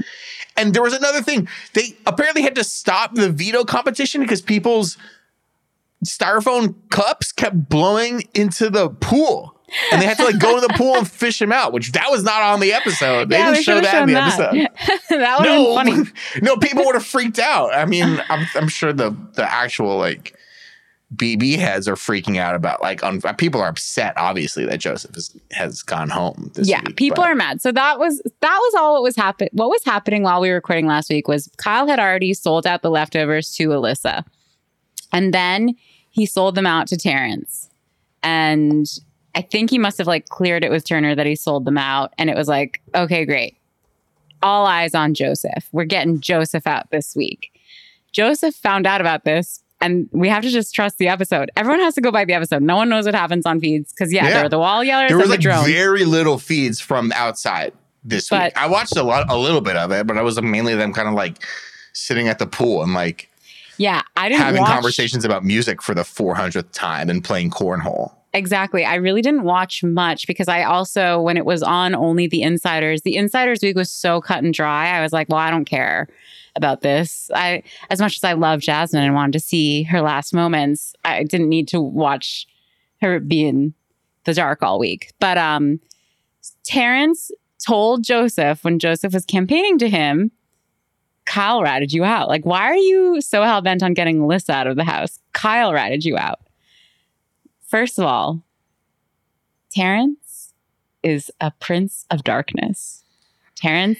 And 0.57 0.73
there 0.73 0.83
was 0.83 0.93
another 0.93 1.21
thing. 1.21 1.47
They 1.73 1.95
apparently 2.05 2.41
had 2.41 2.55
to 2.55 2.63
stop 2.63 3.15
the 3.15 3.29
veto 3.29 3.63
competition 3.63 4.21
because 4.21 4.41
people's 4.41 4.97
styrofoam 6.05 6.75
cups 6.89 7.31
kept 7.31 7.69
blowing 7.69 8.27
into 8.33 8.69
the 8.69 8.89
pool. 8.89 9.55
And 9.91 10.01
they 10.01 10.07
had 10.07 10.17
to 10.17 10.25
like 10.25 10.39
go 10.39 10.59
to 10.59 10.65
the 10.65 10.73
pool 10.73 10.95
and 10.95 11.09
fish 11.11 11.37
them 11.37 11.51
out, 11.51 11.73
which 11.73 11.91
that 11.91 12.09
was 12.09 12.23
not 12.23 12.41
on 12.41 12.59
the 12.59 12.73
episode. 12.73 13.29
They 13.29 13.37
yeah, 13.37 13.45
didn't 13.51 13.57
they 13.57 13.61
show 13.61 13.79
that 13.79 14.01
in 14.01 14.07
the 14.07 14.13
that. 14.15 14.39
episode. 14.55 14.99
that 15.19 15.39
would 15.39 15.45
No, 15.45 15.75
funny. 15.75 16.09
no, 16.41 16.57
people 16.57 16.83
would 16.85 16.95
have 16.95 17.05
freaked 17.05 17.37
out. 17.37 17.71
I 17.73 17.85
mean, 17.85 18.19
I'm, 18.29 18.47
I'm 18.55 18.67
sure 18.67 18.93
the 18.93 19.15
the 19.35 19.43
actual 19.43 19.97
like 19.97 20.35
BB 21.15 21.57
heads 21.57 21.87
are 21.87 21.95
freaking 21.95 22.37
out 22.37 22.53
about 22.53 22.81
like 22.81 23.03
un- 23.03 23.21
people 23.37 23.59
are 23.61 23.67
upset, 23.67 24.13
obviously, 24.15 24.65
that 24.65 24.79
Joseph 24.79 25.15
has, 25.15 25.35
has 25.51 25.81
gone 25.81 26.09
home. 26.09 26.51
This 26.53 26.67
yeah, 26.67 26.81
week, 26.85 26.97
people 26.97 27.23
but- 27.23 27.29
are 27.31 27.35
mad. 27.35 27.61
So 27.61 27.71
that 27.71 27.97
was 27.97 28.21
that 28.41 28.57
was 28.57 28.73
all 28.75 28.93
what 28.93 29.03
was 29.03 29.15
happening. 29.15 29.49
What 29.53 29.69
was 29.69 29.83
happening 29.83 30.21
while 30.23 30.39
we 30.39 30.49
were 30.49 30.55
recording 30.55 30.85
last 30.85 31.09
week 31.09 31.27
was 31.27 31.49
Kyle 31.57 31.87
had 31.87 31.99
already 31.99 32.33
sold 32.33 32.67
out 32.67 32.83
the 32.83 32.91
leftovers 32.91 33.51
to 33.55 33.69
Alyssa, 33.69 34.23
and 35.11 35.33
then 35.33 35.75
he 36.11 36.25
sold 36.27 36.53
them 36.55 36.67
out 36.67 36.87
to 36.87 36.97
Terrence, 36.97 37.69
and 38.21 38.85
I 39.33 39.41
think 39.41 39.71
he 39.71 39.79
must 39.79 39.97
have 39.97 40.07
like 40.07 40.29
cleared 40.29 40.63
it 40.63 40.69
with 40.69 40.85
Turner 40.85 41.15
that 41.15 41.25
he 41.25 41.35
sold 41.35 41.65
them 41.65 41.77
out, 41.77 42.13
and 42.19 42.29
it 42.29 42.35
was 42.35 42.47
like, 42.47 42.81
okay, 42.93 43.25
great, 43.25 43.57
all 44.43 44.67
eyes 44.67 44.93
on 44.93 45.15
Joseph. 45.15 45.67
We're 45.71 45.85
getting 45.85 46.19
Joseph 46.19 46.67
out 46.67 46.91
this 46.91 47.15
week. 47.15 47.51
Joseph 48.11 48.53
found 48.53 48.85
out 48.85 49.01
about 49.01 49.23
this. 49.23 49.63
And 49.81 50.09
we 50.11 50.27
have 50.27 50.43
to 50.43 50.49
just 50.49 50.75
trust 50.75 50.97
the 50.97 51.07
episode. 51.07 51.51
Everyone 51.55 51.79
has 51.79 51.95
to 51.95 52.01
go 52.01 52.11
by 52.11 52.25
the 52.25 52.33
episode. 52.33 52.61
No 52.61 52.75
one 52.75 52.89
knows 52.89 53.05
what 53.05 53.15
happens 53.15 53.45
on 53.45 53.59
feeds 53.61 53.93
because 53.93 54.11
yeah, 54.11 54.25
Yeah. 54.25 54.29
there 54.33 54.45
are 54.45 54.49
the 54.49 54.59
wall 54.59 54.83
yellers 54.83 55.07
there 55.07 55.11
and 55.11 55.17
was 55.17 55.27
the 55.27 55.31
like 55.35 55.39
drone. 55.39 55.65
very 55.65 56.03
little 56.05 56.37
feeds 56.37 56.81
from 56.81 57.11
outside 57.13 57.71
this 58.03 58.27
But- 58.29 58.43
week. 58.43 58.53
I 58.61 58.67
watched 58.67 58.97
a 58.97 59.03
lot, 59.03 59.29
a 59.31 59.37
little 59.37 59.61
bit 59.61 59.77
of 59.77 59.91
it, 59.91 60.05
but 60.05 60.17
I 60.17 60.21
was 60.21 60.41
mainly 60.41 60.75
them 60.75 60.91
kind 60.93 61.07
of 61.07 61.13
like 61.13 61.37
sitting 61.93 62.27
at 62.27 62.39
the 62.39 62.45
pool 62.47 62.83
and 62.83 62.93
like 62.93 63.29
Yeah, 63.77 64.01
I 64.17 64.27
didn't 64.27 64.41
having 64.41 64.61
watch, 64.61 64.71
conversations 64.71 65.23
about 65.23 65.45
music 65.45 65.81
for 65.81 65.95
the 65.95 66.03
400th 66.03 66.71
time 66.73 67.09
and 67.09 67.23
playing 67.23 67.49
cornhole. 67.51 68.11
Exactly. 68.33 68.83
I 68.85 68.95
really 68.95 69.21
didn't 69.21 69.43
watch 69.43 69.83
much 69.83 70.27
because 70.27 70.47
I 70.49 70.63
also, 70.63 71.19
when 71.21 71.35
it 71.37 71.45
was 71.45 71.63
on 71.63 71.95
only 71.95 72.27
the 72.27 72.41
insiders, 72.43 73.01
the 73.01 73.15
insiders 73.15 73.59
week 73.63 73.75
was 73.77 73.89
so 73.89 74.21
cut 74.21 74.43
and 74.43 74.53
dry. 74.53 74.89
I 74.89 75.01
was 75.01 75.11
like, 75.13 75.29
well, 75.29 75.39
I 75.39 75.49
don't 75.49 75.65
care 75.65 76.07
about 76.59 76.81
this. 76.81 77.31
I, 77.33 77.63
as 77.89 77.99
much 77.99 78.17
as 78.17 78.23
I 78.23 78.33
love 78.33 78.59
Jasmine 78.59 79.03
and 79.03 79.15
wanted 79.15 79.33
to 79.33 79.39
see 79.39 79.83
her 79.83 80.01
last 80.01 80.33
moments, 80.33 80.93
I 81.03 81.23
didn't 81.23 81.49
need 81.49 81.67
to 81.69 81.81
watch 81.81 82.45
her 83.01 83.19
be 83.19 83.45
in 83.45 83.73
the 84.25 84.33
dark 84.33 84.61
all 84.61 84.77
week. 84.77 85.13
But 85.19 85.37
um, 85.37 85.79
Terrence 86.63 87.31
told 87.65 88.03
Joseph 88.03 88.63
when 88.63 88.77
Joseph 88.77 89.13
was 89.13 89.25
campaigning 89.25 89.77
to 89.79 89.89
him, 89.89 90.31
Kyle 91.25 91.61
ratted 91.61 91.93
you 91.93 92.03
out. 92.03 92.27
Like, 92.27 92.45
why 92.45 92.61
are 92.61 92.75
you 92.75 93.21
so 93.21 93.43
hell 93.43 93.61
bent 93.61 93.83
on 93.83 93.93
getting 93.93 94.19
Alyssa 94.19 94.49
out 94.49 94.67
of 94.67 94.75
the 94.75 94.83
house? 94.83 95.19
Kyle 95.33 95.73
ratted 95.73 96.03
you 96.03 96.17
out. 96.17 96.39
First 97.67 97.99
of 97.99 98.05
all, 98.05 98.43
Terrence 99.69 100.53
is 101.03 101.31
a 101.39 101.51
prince 101.59 102.05
of 102.09 102.23
darkness. 102.23 103.03
Terrence 103.55 103.99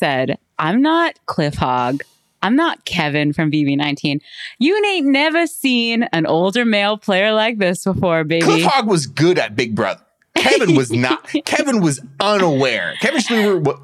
said, 0.00 0.38
I'm 0.58 0.82
not 0.82 1.14
Cliff 1.26 1.54
Hogg. 1.54 2.02
I'm 2.42 2.56
not 2.56 2.84
Kevin 2.86 3.32
from 3.34 3.50
BB19. 3.52 4.20
You 4.58 4.82
ain't 4.84 5.06
never 5.06 5.46
seen 5.46 6.04
an 6.04 6.26
older 6.26 6.64
male 6.64 6.96
player 6.96 7.32
like 7.32 7.58
this 7.58 7.84
before, 7.84 8.24
baby. 8.24 8.42
Cliff 8.44 8.62
Hogg 8.64 8.88
was 8.88 9.06
good 9.06 9.38
at 9.38 9.54
Big 9.54 9.74
Brother. 9.76 10.00
Kevin 10.36 10.74
was 10.74 10.90
not. 10.90 11.28
Kevin 11.44 11.82
was 11.82 12.00
unaware. 12.18 12.94
Kevin 13.00 13.20
Schlehuber, 13.20 13.62
wa- 13.62 13.78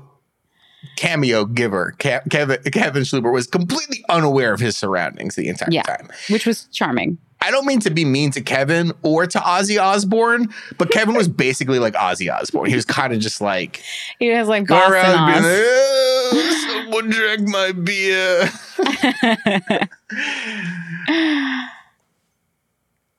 cameo 0.96 1.44
giver. 1.44 1.92
Ke- 1.98 2.28
Kevin 2.30 2.62
Kevin 2.72 3.02
Schlehuber 3.02 3.32
was 3.32 3.46
completely 3.46 4.04
unaware 4.08 4.52
of 4.52 4.60
his 4.60 4.76
surroundings 4.76 5.34
the 5.36 5.48
entire 5.48 5.68
Yeah. 5.70 5.82
time. 5.82 6.08
Which 6.30 6.46
was 6.46 6.64
charming. 6.72 7.18
I 7.42 7.50
don't 7.50 7.66
mean 7.66 7.80
to 7.80 7.90
be 7.90 8.04
mean 8.06 8.30
to 8.32 8.40
Kevin 8.40 8.92
or 9.02 9.26
to 9.26 9.38
Ozzy 9.38 9.80
Osbourne, 9.80 10.48
but 10.78 10.90
Kevin 10.90 11.14
was 11.14 11.28
basically 11.44 11.78
like 11.78 11.94
Ozzy 11.94 12.32
Osbourne. 12.34 12.66
He 12.70 12.74
was 12.74 12.84
kind 12.86 13.12
of 13.12 13.20
just 13.20 13.40
like 13.40 13.82
He 14.18 14.30
was 14.30 14.48
like 14.48 14.64
go 14.66 14.74
Boston 14.74 14.92
around 14.94 15.32
being 15.32 15.42
like, 15.44 15.62
"Oh, 15.62 16.66
someone 16.82 17.10
drank 17.10 17.48
my 17.48 17.72
beer. 17.72 18.48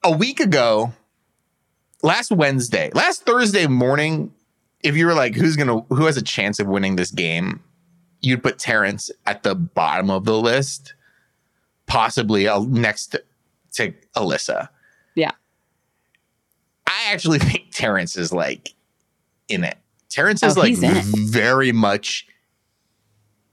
a 0.04 0.10
week 0.12 0.40
ago, 0.40 0.92
last 2.02 2.30
Wednesday, 2.30 2.90
last 2.94 3.24
Thursday 3.24 3.66
morning, 3.66 4.32
if 4.82 4.96
you 4.96 5.06
were 5.06 5.14
like, 5.14 5.34
who's 5.34 5.56
gonna 5.56 5.80
who 5.88 6.06
has 6.06 6.16
a 6.16 6.22
chance 6.22 6.58
of 6.58 6.66
winning 6.66 6.96
this 6.96 7.10
game, 7.10 7.60
you'd 8.22 8.42
put 8.42 8.58
Terrence 8.58 9.10
at 9.26 9.42
the 9.42 9.54
bottom 9.54 10.10
of 10.10 10.24
the 10.24 10.38
list, 10.38 10.94
possibly 11.86 12.48
uh, 12.48 12.60
next 12.68 13.08
to, 13.08 13.22
to 13.74 13.92
Alyssa. 14.16 14.68
Yeah. 15.14 15.30
I 16.86 17.12
actually 17.12 17.38
think 17.40 17.68
Terrence 17.72 18.16
is 18.16 18.32
like 18.32 18.74
in 19.48 19.64
it. 19.64 19.76
Terrence 20.08 20.42
is 20.42 20.56
Oh, 20.56 20.60
like 20.60 20.74
very 20.76 21.70
much 21.72 22.26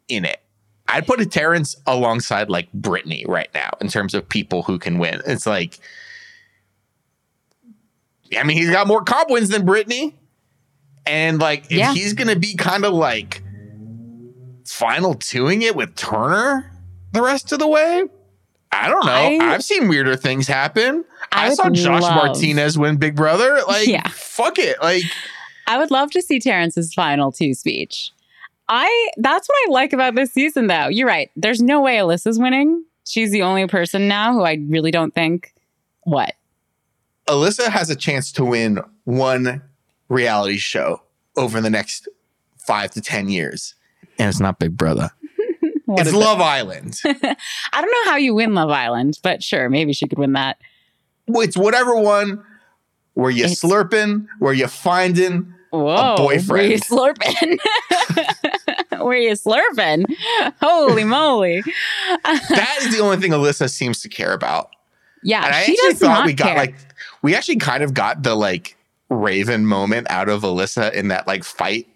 in 0.08 0.26
it. 0.26 0.40
I'd 0.88 1.06
put 1.08 1.20
a 1.20 1.26
Terrence 1.26 1.76
alongside 1.88 2.50
like 2.50 2.72
Brittany 2.72 3.26
right 3.28 3.50
now 3.54 3.72
in 3.82 3.88
terms 3.88 4.14
of 4.14 4.28
people 4.30 4.62
who 4.64 4.78
can 4.80 5.00
win. 5.00 5.20
It's 5.26 5.46
like, 5.46 5.80
I 8.38 8.44
mean, 8.44 8.58
he's 8.58 8.70
got 8.72 8.88
more 8.88 9.04
comp 9.04 9.30
wins 9.30 9.50
than 9.50 9.66
Brittany. 9.66 10.16
And 11.06 11.40
like, 11.40 11.66
if 11.66 11.72
Yeah. 11.72 11.94
he's 11.94 12.14
going 12.14 12.28
to 12.30 12.40
be 12.40 12.56
kind 12.56 12.86
of 12.86 12.94
like 12.94 13.42
final 14.66 15.16
twoing 15.16 15.62
it 15.62 15.76
with 15.76 15.96
Turner 15.96 16.72
the 17.12 17.22
rest 17.22 17.52
of 17.54 17.60
the 17.60 17.68
way, 17.68 18.04
I 18.72 18.90
don't 18.90 19.06
know. 19.06 19.12
I- 19.12 19.52
have 19.52 19.64
seen 19.64 19.88
weirder 19.88 20.16
things 20.18 20.48
happen. 20.48 21.06
I, 21.32 21.48
I 21.48 21.54
saw 21.54 21.70
Josh 21.70 22.02
love- 22.04 22.16
Martinez 22.16 22.78
win 22.78 22.98
Big 22.98 23.16
Brother. 23.16 23.60
Like, 23.68 23.88
Yeah. 23.88 24.08
fuck 24.10 24.60
it. 24.60 24.82
Like, 24.82 25.04
I 25.68 25.78
would 25.78 25.92
love 25.92 26.12
to 26.12 26.22
see 26.22 26.40
Terrence's 26.40 26.94
final 26.94 27.32
two 27.32 27.54
speech. 27.54 28.12
I 28.68 29.10
that's 29.18 29.48
what 29.48 29.56
I 29.68 29.72
like 29.72 29.94
about 29.94 30.16
this 30.16 30.32
season 30.34 30.68
though. 30.68 30.88
You're 30.88 31.08
right. 31.08 31.30
There's 31.36 31.62
no 31.62 31.82
way 31.82 31.98
Alyssa's 31.98 32.40
winning. 32.40 32.84
She's 33.08 33.32
the 33.32 33.44
only 33.44 33.68
person 33.68 34.08
now 34.08 34.34
who 34.34 34.42
I 34.42 34.60
really 34.68 34.92
don't 34.92 35.14
think 35.14 35.54
what. 36.04 36.34
Alyssa 37.28 37.68
has 37.68 37.90
a 37.90 37.96
chance 37.96 38.32
to 38.34 38.46
win 38.46 38.80
one 39.06 39.62
reality 40.10 40.58
show 40.58 41.02
over 41.38 41.62
the 41.62 41.70
next 41.70 42.08
five 42.58 42.92
to 42.92 43.02
10 43.02 43.30
years. 43.30 43.76
And 44.20 44.30
it's 44.30 44.40
not 44.40 44.60
Big 44.60 44.76
Brother. 44.78 45.10
It's 45.88 46.08
is 46.10 46.16
it? 46.16 46.18
Love 46.18 46.42
Island. 46.42 47.00
I 47.06 47.36
don't 47.82 47.92
know 47.92 48.12
how 48.12 48.18
you 48.18 48.34
win 48.34 48.56
Love 48.56 48.72
Island, 48.72 49.20
but 49.22 49.44
sure, 49.44 49.70
maybe 49.70 49.94
she 49.94 50.08
could 50.08 50.18
win 50.18 50.34
that. 50.34 50.58
it's 51.28 51.56
whatever 51.56 51.96
one 51.96 52.44
where 53.14 53.30
you 53.30 53.44
It's- 53.46 53.62
slurping, 53.62 54.26
where 54.40 54.52
you 54.54 54.68
finding. 54.68 55.54
Whoa, 55.70 56.16
boyfriend. 56.18 56.50
Were 56.50 56.62
you 56.64 56.80
slurping? 56.80 57.60
were 59.00 59.16
you 59.16 59.32
slurping? 59.34 60.06
Holy 60.62 61.04
moly! 61.04 61.62
That 62.24 62.78
is 62.82 62.96
the 62.96 63.04
only 63.04 63.18
thing 63.18 63.32
Alyssa 63.32 63.70
seems 63.70 64.02
to 64.02 64.10
care 64.10 64.34
about. 64.34 64.72
yeah, 65.24 65.46
And 65.46 65.54
I 65.54 65.64
she 65.64 65.74
actually 65.74 65.90
does 65.92 66.00
thought 66.00 66.08
not 66.20 66.26
we 66.26 66.34
got 66.34 66.48
care. 66.48 66.58
like, 66.58 66.76
we 67.22 67.36
actually 67.36 67.58
kind 67.58 67.84
of 67.84 67.94
got 67.94 68.24
the 68.24 68.34
like 68.36 68.76
Raven 69.10 69.66
moment 69.68 70.08
out 70.10 70.30
of 70.30 70.42
Alyssa 70.42 70.92
in 70.94 71.10
that 71.10 71.28
like 71.28 71.44
fight 71.44 71.88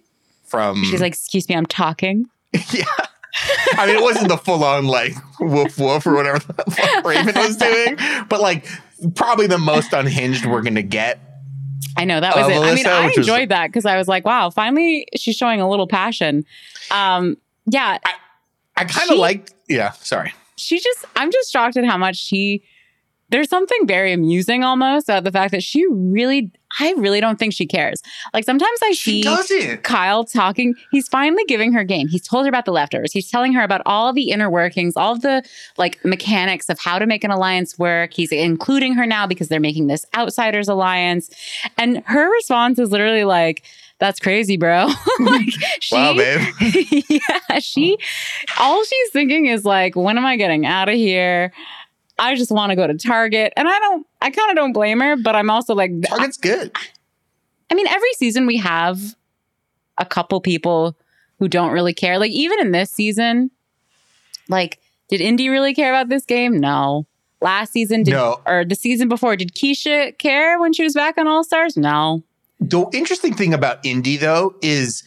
from. 0.49 0.83
She's 0.85 1.01
like, 1.01 1.13
"Excuse 1.13 1.47
me, 1.49 1.55
I'm 1.55 1.65
talking." 1.65 2.25
Yeah. 2.71 2.83
I 3.77 3.85
mean, 3.85 3.95
it 3.95 4.01
wasn't 4.01 4.27
the 4.27 4.35
full 4.37 4.63
on 4.63 4.85
like 4.87 5.13
woof 5.39 5.77
woof 5.77 6.05
or 6.07 6.15
whatever 6.15 6.39
the 6.39 6.63
fuck 6.71 7.05
Raven 7.05 7.35
was 7.35 7.55
doing, 7.55 7.95
but 8.27 8.41
like 8.41 8.65
probably 9.15 9.45
the 9.47 9.59
most 9.59 9.93
unhinged 9.93 10.45
we're 10.45 10.63
gonna 10.63 10.81
get. 10.81 11.19
I 11.95 12.05
know 12.05 12.19
that 12.19 12.35
was 12.35 12.47
it. 12.49 12.57
I 12.59 12.73
mean, 12.75 12.87
I 12.87 13.05
which 13.05 13.17
was- 13.17 13.27
enjoyed 13.27 13.49
that 13.49 13.67
because 13.67 13.85
I 13.85 13.97
was 13.97 14.07
like, 14.07 14.25
"Wow, 14.25 14.49
finally 14.49 15.07
she's 15.15 15.35
showing 15.35 15.61
a 15.61 15.69
little 15.69 15.87
passion." 15.87 16.43
Um, 16.91 17.37
yeah, 17.67 17.99
I 18.75 18.85
kind 18.85 19.11
of 19.11 19.17
liked. 19.19 19.53
Yeah, 19.69 19.91
sorry. 19.91 20.33
she 20.57 20.79
just 20.79 21.05
I'm 21.15 21.31
just 21.31 21.51
shocked 21.53 21.77
at 21.77 21.85
how 21.85 21.97
much 21.97 22.17
she 22.17 22.63
there's 23.29 23.49
something 23.49 23.87
very 23.87 24.11
amusing 24.11 24.63
almost 24.63 25.09
about 25.09 25.23
the 25.23 25.31
fact 25.31 25.51
that 25.51 25.63
she 25.63 25.85
really, 25.87 26.51
I 26.79 26.93
really 26.93 27.21
don't 27.21 27.37
think 27.37 27.53
she 27.53 27.65
cares. 27.65 28.01
Like 28.33 28.43
sometimes 28.43 28.79
I 28.83 28.91
She 28.91 28.95
see 28.95 29.21
doesn't. 29.21 29.83
Kyle 29.83 30.23
talking. 30.23 30.75
He's 30.91 31.07
finally 31.07 31.43
giving 31.47 31.71
her 31.73 31.83
game. 31.83 32.07
He's 32.07 32.27
told 32.27 32.45
her 32.45 32.49
about 32.49 32.65
the 32.65 32.71
leftovers. 32.71 33.11
He's 33.13 33.29
telling 33.29 33.53
her 33.53 33.61
about 33.63 33.81
all 33.85 34.13
the 34.13 34.31
inner 34.31 34.49
workings, 34.49 34.95
all 34.95 35.17
the 35.17 35.43
like 35.77 36.03
mechanics 36.03 36.69
of 36.69 36.79
how 36.79 36.99
to 36.99 37.05
make 37.05 37.23
an 37.23 37.31
alliance 37.31 37.77
work. 37.77 38.13
He's 38.13 38.31
including 38.31 38.93
her 38.93 39.05
now 39.05 39.27
because 39.27 39.47
they're 39.47 39.59
making 39.59 39.87
this 39.87 40.05
outsiders 40.15 40.67
alliance. 40.67 41.29
And 41.77 42.03
her 42.05 42.31
response 42.31 42.79
is 42.79 42.91
literally 42.91 43.25
like, 43.25 43.63
that's 43.99 44.19
crazy, 44.19 44.55
bro. 44.57 44.87
like 45.19 45.49
she 45.81 45.93
Wow, 45.95 46.15
babe. 46.15 46.41
yeah, 47.09 47.59
she 47.59 47.97
all 48.57 48.83
she's 48.83 49.09
thinking 49.11 49.47
is 49.47 49.65
like, 49.65 49.95
when 49.95 50.17
am 50.17 50.25
I 50.25 50.37
getting 50.37 50.65
out 50.65 50.87
of 50.87 50.95
here? 50.95 51.51
I 52.19 52.35
just 52.35 52.51
want 52.51 52.69
to 52.71 52.75
go 52.75 52.85
to 52.85 52.93
Target. 52.95 53.53
And 53.57 53.67
I 53.67 53.79
don't 53.79 54.05
I 54.21 54.29
kind 54.29 54.49
of 54.51 54.55
don't 54.55 54.73
blame 54.73 54.99
her, 54.99 55.15
but 55.15 55.35
I'm 55.35 55.49
also 55.49 55.73
like 55.73 55.91
Target's 56.07 56.37
good. 56.37 56.71
I 57.71 57.75
mean, 57.75 57.87
every 57.87 58.11
season 58.13 58.45
we 58.45 58.57
have 58.57 58.99
a 59.97 60.05
couple 60.05 60.39
people 60.41 60.95
who 61.39 61.47
don't 61.47 61.71
really 61.71 61.93
care. 61.93 62.19
Like 62.19 62.31
even 62.31 62.59
in 62.59 62.71
this 62.71 62.89
season, 62.91 63.51
like 64.47 64.79
did 65.07 65.21
Indy 65.21 65.49
really 65.49 65.73
care 65.73 65.91
about 65.91 66.09
this 66.09 66.25
game? 66.25 66.59
No. 66.59 67.05
Last 67.41 67.71
season 67.71 68.03
did 68.03 68.11
No. 68.11 68.41
or 68.45 68.65
the 68.65 68.75
season 68.75 69.07
before 69.07 69.35
did 69.35 69.53
Keisha 69.53 70.17
care 70.17 70.59
when 70.59 70.73
she 70.73 70.83
was 70.83 70.93
back 70.93 71.17
on 71.17 71.27
All 71.27 71.43
Stars? 71.43 71.77
No. 71.77 72.21
The 72.59 72.85
interesting 72.93 73.33
thing 73.33 73.53
about 73.53 73.85
Indy 73.85 74.17
though 74.17 74.55
is 74.61 75.03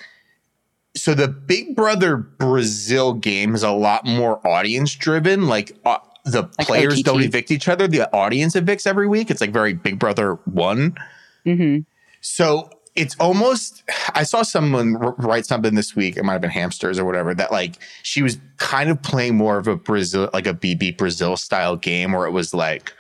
so 0.95 1.15
the 1.15 1.29
Big 1.29 1.75
Brother 1.77 2.17
Brazil 2.17 3.13
game 3.15 3.55
is 3.55 3.63
a 3.63 3.71
lot 3.73 4.05
more 4.07 4.47
audience 4.47 4.95
driven. 4.95 5.47
Like 5.49 5.73
uh, 5.85 5.99
the 6.25 6.43
Like 6.59 6.67
players 6.67 6.95
OTT. 6.99 7.05
don't 7.05 7.23
evict 7.23 7.51
each 7.51 7.69
other; 7.69 7.89
the 7.89 8.13
audience 8.15 8.55
evicts 8.55 8.87
every 8.87 9.07
week. 9.09 9.31
It's 9.31 9.41
like 9.41 9.53
very 9.53 9.73
Big 9.75 9.99
Brother 9.99 10.35
one. 10.45 10.97
hmm 11.45 11.79
So 12.21 12.71
it's 12.95 13.17
almost. 13.19 13.83
I 14.15 14.23
saw 14.23 14.43
someone 14.43 14.95
write 14.95 15.47
something 15.47 15.75
this 15.75 15.97
week. 15.97 16.17
It 16.17 16.25
might 16.25 16.35
have 16.35 16.43
been 16.43 16.51
hamsters 16.51 16.99
or 16.99 17.05
whatever. 17.05 17.35
That 17.35 17.51
like 17.51 17.77
she 18.03 18.23
was 18.23 18.39
kind 18.59 18.91
of 18.91 19.03
playing 19.03 19.37
more 19.37 19.57
of 19.59 19.67
a 19.67 19.77
Brazil, 19.77 20.29
like 20.33 20.47
a 20.47 20.55
BB 20.55 20.97
Brazil 20.99 21.37
style 21.37 21.77
game, 21.77 22.13
where 22.13 22.27
it 22.27 22.31
was 22.33 22.53
like, 22.55 22.93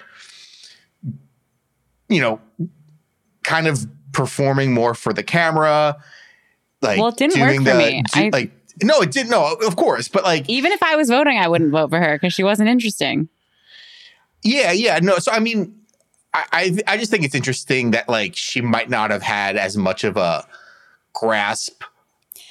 you 2.09 2.21
know, 2.21 2.41
kind 3.45 3.67
of 3.67 3.87
performing 4.13 4.73
more 4.73 4.95
for 4.95 5.13
the 5.13 5.23
camera. 5.23 5.97
Like, 6.81 6.99
Well, 6.99 7.09
it 7.09 7.17
didn't 7.17 7.41
work 7.41 7.57
for 7.59 7.63
the- 7.63 7.75
me. 7.75 8.03
do- 8.13 8.21
I- 8.21 8.31
like, 8.33 8.51
no, 8.83 9.01
it 9.01 9.11
didn't. 9.11 9.31
No, 9.31 9.55
of 9.55 9.77
course, 9.77 10.09
but 10.09 10.25
like, 10.25 10.49
Even 10.49 10.73
if 10.73 10.83
I 10.83 10.97
was 10.97 11.09
voting, 11.09 11.39
I 11.39 11.49
wouldn't 11.49 11.71
vote 11.73 11.91
for 11.91 11.99
her 12.01 12.15
because 12.17 12.33
she 12.33 12.43
wasn't 12.45 12.69
interesting. 12.69 13.29
Yeah, 14.43 14.73
yeah, 14.73 14.99
no. 15.01 15.19
So 15.19 15.33
I 15.33 15.39
mean, 15.39 15.75
I, 16.35 16.45
I 16.53 16.79
I 16.95 16.97
just 16.97 17.11
think 17.11 17.25
it's 17.25 17.35
interesting 17.35 17.93
that 17.93 18.09
like 18.09 18.35
she 18.37 18.61
might 18.61 18.91
not 18.91 19.11
have 19.11 19.23
had 19.23 19.57
as 19.57 19.77
much 19.77 20.05
of 20.05 20.17
a 20.17 20.47
grasp 21.13 21.83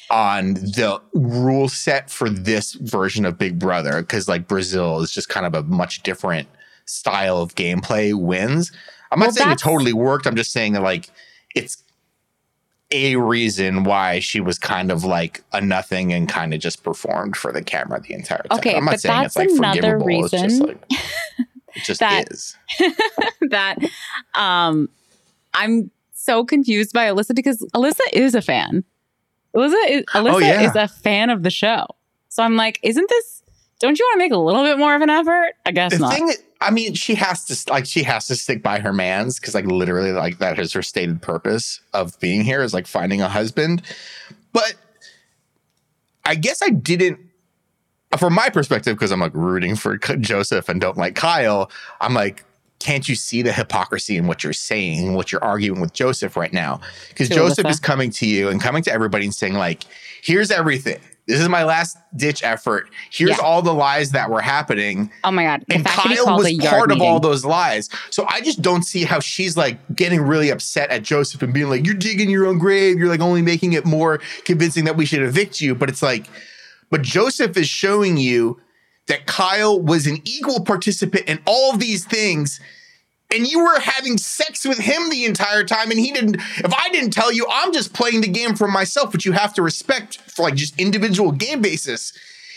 on 0.09 0.55
the 0.55 1.01
rule 1.13 1.69
set 1.69 2.09
for 2.09 2.29
this 2.29 2.73
version 2.73 3.25
of 3.25 3.37
Big 3.37 3.57
Brother 3.57 4.01
because 4.01 4.27
like 4.27 4.47
Brazil 4.47 4.99
is 5.01 5.11
just 5.11 5.29
kind 5.29 5.45
of 5.45 5.53
a 5.55 5.63
much 5.63 6.03
different 6.03 6.47
style 6.85 7.41
of 7.41 7.55
gameplay 7.55 8.13
wins. 8.13 8.71
I'm 9.11 9.19
not 9.19 9.27
Well, 9.27 9.35
saying 9.35 9.51
it 9.51 9.59
totally 9.59 9.93
worked. 9.93 10.27
I'm 10.27 10.35
just 10.35 10.51
saying 10.51 10.73
that 10.73 10.81
like 10.81 11.09
it's 11.55 11.81
a 12.91 13.15
reason 13.15 13.83
why 13.83 14.19
she 14.19 14.39
was 14.41 14.57
kind 14.59 14.91
of 14.91 15.03
like 15.03 15.43
a 15.53 15.61
nothing 15.61 16.11
and 16.13 16.27
kind 16.29 16.53
of 16.53 16.59
just 16.59 16.83
performed 16.83 17.35
for 17.37 17.51
the 17.51 17.61
camera 17.63 17.99
the 18.01 18.13
entire 18.13 18.43
time. 18.49 18.59
Okay, 18.59 18.75
I'm 18.75 18.85
not 18.85 18.91
but 18.91 18.99
saying 19.01 19.21
that's 19.21 19.35
it's 19.37 19.57
like 19.59 19.75
another 19.75 19.99
forgivable. 19.99 20.23
It's 20.25 20.31
just 20.31 20.43
reason 20.43 20.65
like 20.67 20.83
it 20.89 21.83
just 21.83 21.99
that- 22.01 22.31
is. 22.31 22.55
that 23.49 23.77
um 24.35 24.89
I'm 25.53 25.91
so 26.13 26.45
confused 26.45 26.93
by 26.93 27.07
Alyssa 27.07 27.35
because 27.35 27.59
Alyssa 27.73 27.99
is 28.13 28.35
a 28.35 28.41
fan. 28.41 28.83
Alyssa 29.55 29.73
is, 29.89 30.05
Alyssa 30.13 30.33
Oh, 30.33 30.37
yeah. 30.37 30.61
is 30.61 30.75
a 30.75 30.87
fan 30.87 31.29
of 31.29 31.43
the 31.43 31.49
show. 31.49 31.85
So 32.29 32.43
I'm 32.43 32.55
like, 32.55 32.79
isn't 32.83 33.09
this 33.09 33.40
don't 33.81 33.99
you 33.99 34.05
want 34.05 34.15
to 34.15 34.25
make 34.25 34.31
a 34.31 34.37
little 34.37 34.63
bit 34.63 34.77
more 34.77 34.95
of 34.95 35.01
an 35.01 35.09
effort? 35.09 35.53
I 35.65 35.71
guess 35.71 35.91
the 35.93 35.99
not. 35.99 36.13
thing 36.13 36.33
i 36.61 36.69
mean 36.69 36.93
she 36.93 37.15
has 37.15 37.43
to 37.43 37.71
like 37.71 37.85
she 37.85 38.03
has 38.03 38.27
to 38.27 38.35
stick 38.35 38.63
by 38.63 38.79
her 38.79 38.93
man's 38.93 39.39
because 39.39 39.55
like 39.55 39.65
literally 39.65 40.11
like 40.11 40.37
that 40.37 40.59
is 40.59 40.71
her 40.71 40.81
stated 40.81 41.21
purpose 41.21 41.81
of 41.93 42.17
being 42.19 42.43
here 42.43 42.61
is 42.61 42.73
like 42.73 42.87
finding 42.87 43.21
a 43.21 43.27
husband 43.27 43.81
but 44.53 44.75
i 46.25 46.35
guess 46.35 46.61
i 46.61 46.69
didn't 46.69 47.19
from 48.17 48.33
my 48.33 48.49
perspective 48.49 48.95
because 48.95 49.11
i'm 49.11 49.19
like 49.19 49.33
rooting 49.33 49.75
for 49.75 49.97
joseph 49.97 50.69
and 50.69 50.79
don't 50.79 50.97
like 50.97 51.15
kyle 51.15 51.69
i'm 51.99 52.13
like 52.13 52.45
can't 52.79 53.07
you 53.07 53.13
see 53.13 53.43
the 53.43 53.53
hypocrisy 53.53 54.17
in 54.17 54.25
what 54.25 54.43
you're 54.43 54.53
saying 54.53 55.13
what 55.13 55.31
you're 55.31 55.43
arguing 55.43 55.81
with 55.81 55.93
joseph 55.93 56.37
right 56.37 56.53
now 56.53 56.79
because 57.09 57.29
joseph 57.29 57.67
is 57.67 57.79
coming 57.79 58.09
to 58.09 58.25
you 58.25 58.49
and 58.49 58.61
coming 58.61 58.81
to 58.83 58.91
everybody 58.91 59.25
and 59.25 59.35
saying 59.35 59.53
like 59.53 59.83
here's 60.21 60.51
everything 60.51 60.99
this 61.31 61.39
is 61.41 61.49
my 61.49 61.63
last 61.63 61.97
ditch 62.15 62.43
effort 62.43 62.89
here's 63.11 63.31
Yeah. 63.31 63.37
all 63.43 63.61
the 63.61 63.73
lies 63.73 64.11
that 64.11 64.29
were 64.29 64.41
happening 64.41 65.11
oh 65.23 65.31
my 65.31 65.43
god. 65.43 65.63
The 65.67 65.75
and 65.75 65.83
fact 65.83 66.03
that 66.03 66.09
he 66.09 66.15
Kyle 66.17 66.37
was 66.37 66.57
part 66.67 66.91
of 66.91 67.01
all 67.01 67.19
those 67.19 67.45
lies. 67.45 67.89
So 68.09 68.25
I 68.27 68.41
just 68.41 68.61
don't 68.61 68.83
see 68.83 69.03
how 69.03 69.19
she's 69.19 69.55
like 69.55 69.77
getting 69.95 70.21
really 70.21 70.49
upset 70.49 70.89
at 70.89 71.03
Joseph 71.03 71.41
and 71.41 71.53
being 71.53 71.69
like, 71.69 71.85
"You're 71.85 71.95
digging 71.95 72.29
your 72.29 72.45
own 72.47 72.57
grave. 72.57 72.97
You're 72.97 73.07
like 73.09 73.19
only 73.21 73.41
making 73.41 73.73
it 73.73 73.85
more 73.85 74.19
convincing 74.45 74.85
that 74.85 74.97
we 74.97 75.05
should 75.05 75.21
evict 75.21 75.61
you." 75.61 75.75
But 75.75 75.89
it's 75.89 76.01
like, 76.01 76.27
but 76.89 77.01
Joseph 77.01 77.55
is 77.57 77.67
showing 77.69 78.17
you 78.17 78.59
that 79.07 79.25
Kyle 79.25 79.79
was 79.81 80.07
an 80.07 80.19
equal 80.25 80.63
participant 80.63 81.25
in 81.27 81.39
all 81.45 81.73
of 81.73 81.79
these 81.79 82.05
things. 82.05 82.59
And 83.33 83.47
you 83.47 83.63
were 83.63 83.79
having 83.79 84.17
sex 84.17 84.65
with 84.65 84.79
him 84.79 85.09
the 85.09 85.25
entire 85.25 85.63
time, 85.63 85.89
and 85.91 85.99
he 85.99 86.11
didn't. 86.11 86.35
If 86.35 86.73
I 86.73 86.89
didn't 86.89 87.11
tell 87.11 87.31
you, 87.31 87.47
I'm 87.49 87.71
just 87.73 87.93
playing 87.93 88.21
the 88.21 88.27
game 88.27 88.55
for 88.55 88.67
myself, 88.67 89.13
which 89.13 89.25
you 89.25 89.31
have 89.31 89.53
to 89.55 89.61
respect 89.61 90.17
for 90.29 90.43
like 90.43 90.55
just 90.55 90.79
individual 90.79 91.31
game 91.31 91.61
basis 91.61 92.13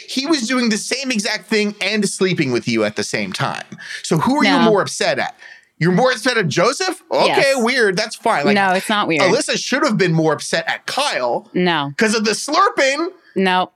he 0.07 0.27
was 0.27 0.47
doing 0.47 0.69
the 0.69 0.77
same 0.77 1.11
exact 1.11 1.47
thing 1.47 1.75
and 1.81 2.07
sleeping 2.07 2.53
with 2.53 2.69
you 2.69 2.85
at 2.85 2.95
the 2.95 3.03
same 3.03 3.33
time. 3.33 3.65
So 4.03 4.19
who 4.19 4.37
are 4.37 4.45
No. 4.45 4.59
you 4.59 4.65
more 4.67 4.83
upset 4.83 5.19
at? 5.19 5.35
You're 5.79 5.93
more 5.93 6.13
upset 6.13 6.37
at 6.37 6.47
Joseph? 6.47 7.03
Okay, 7.11 7.27
Yes. 7.29 7.57
weird. 7.65 7.97
That's 7.97 8.15
fine. 8.15 8.45
Like 8.45 8.55
no, 8.55 8.73
it's 8.73 8.91
not 8.91 9.09
weird. 9.09 9.23
Alyssa 9.23 9.57
should 9.57 9.83
have 9.83 9.97
been 9.97 10.13
more 10.13 10.35
upset 10.35 10.69
at 10.69 10.87
Kyle 10.87 11.49
no. 11.55 11.89
because 11.97 12.15
of 12.15 12.25
the 12.27 12.33
slurping. 12.33 13.09
No. 13.35 13.73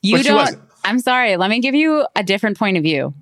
You 0.00 0.16
But 0.16 0.24
don't. 0.26 0.58
I'm 0.84 1.00
sorry. 1.00 1.36
Let 1.36 1.50
me 1.50 1.60
give 1.60 1.74
you 1.74 2.06
a 2.16 2.22
different 2.22 2.58
point 2.58 2.76
of 2.76 2.82
view. 2.82 3.12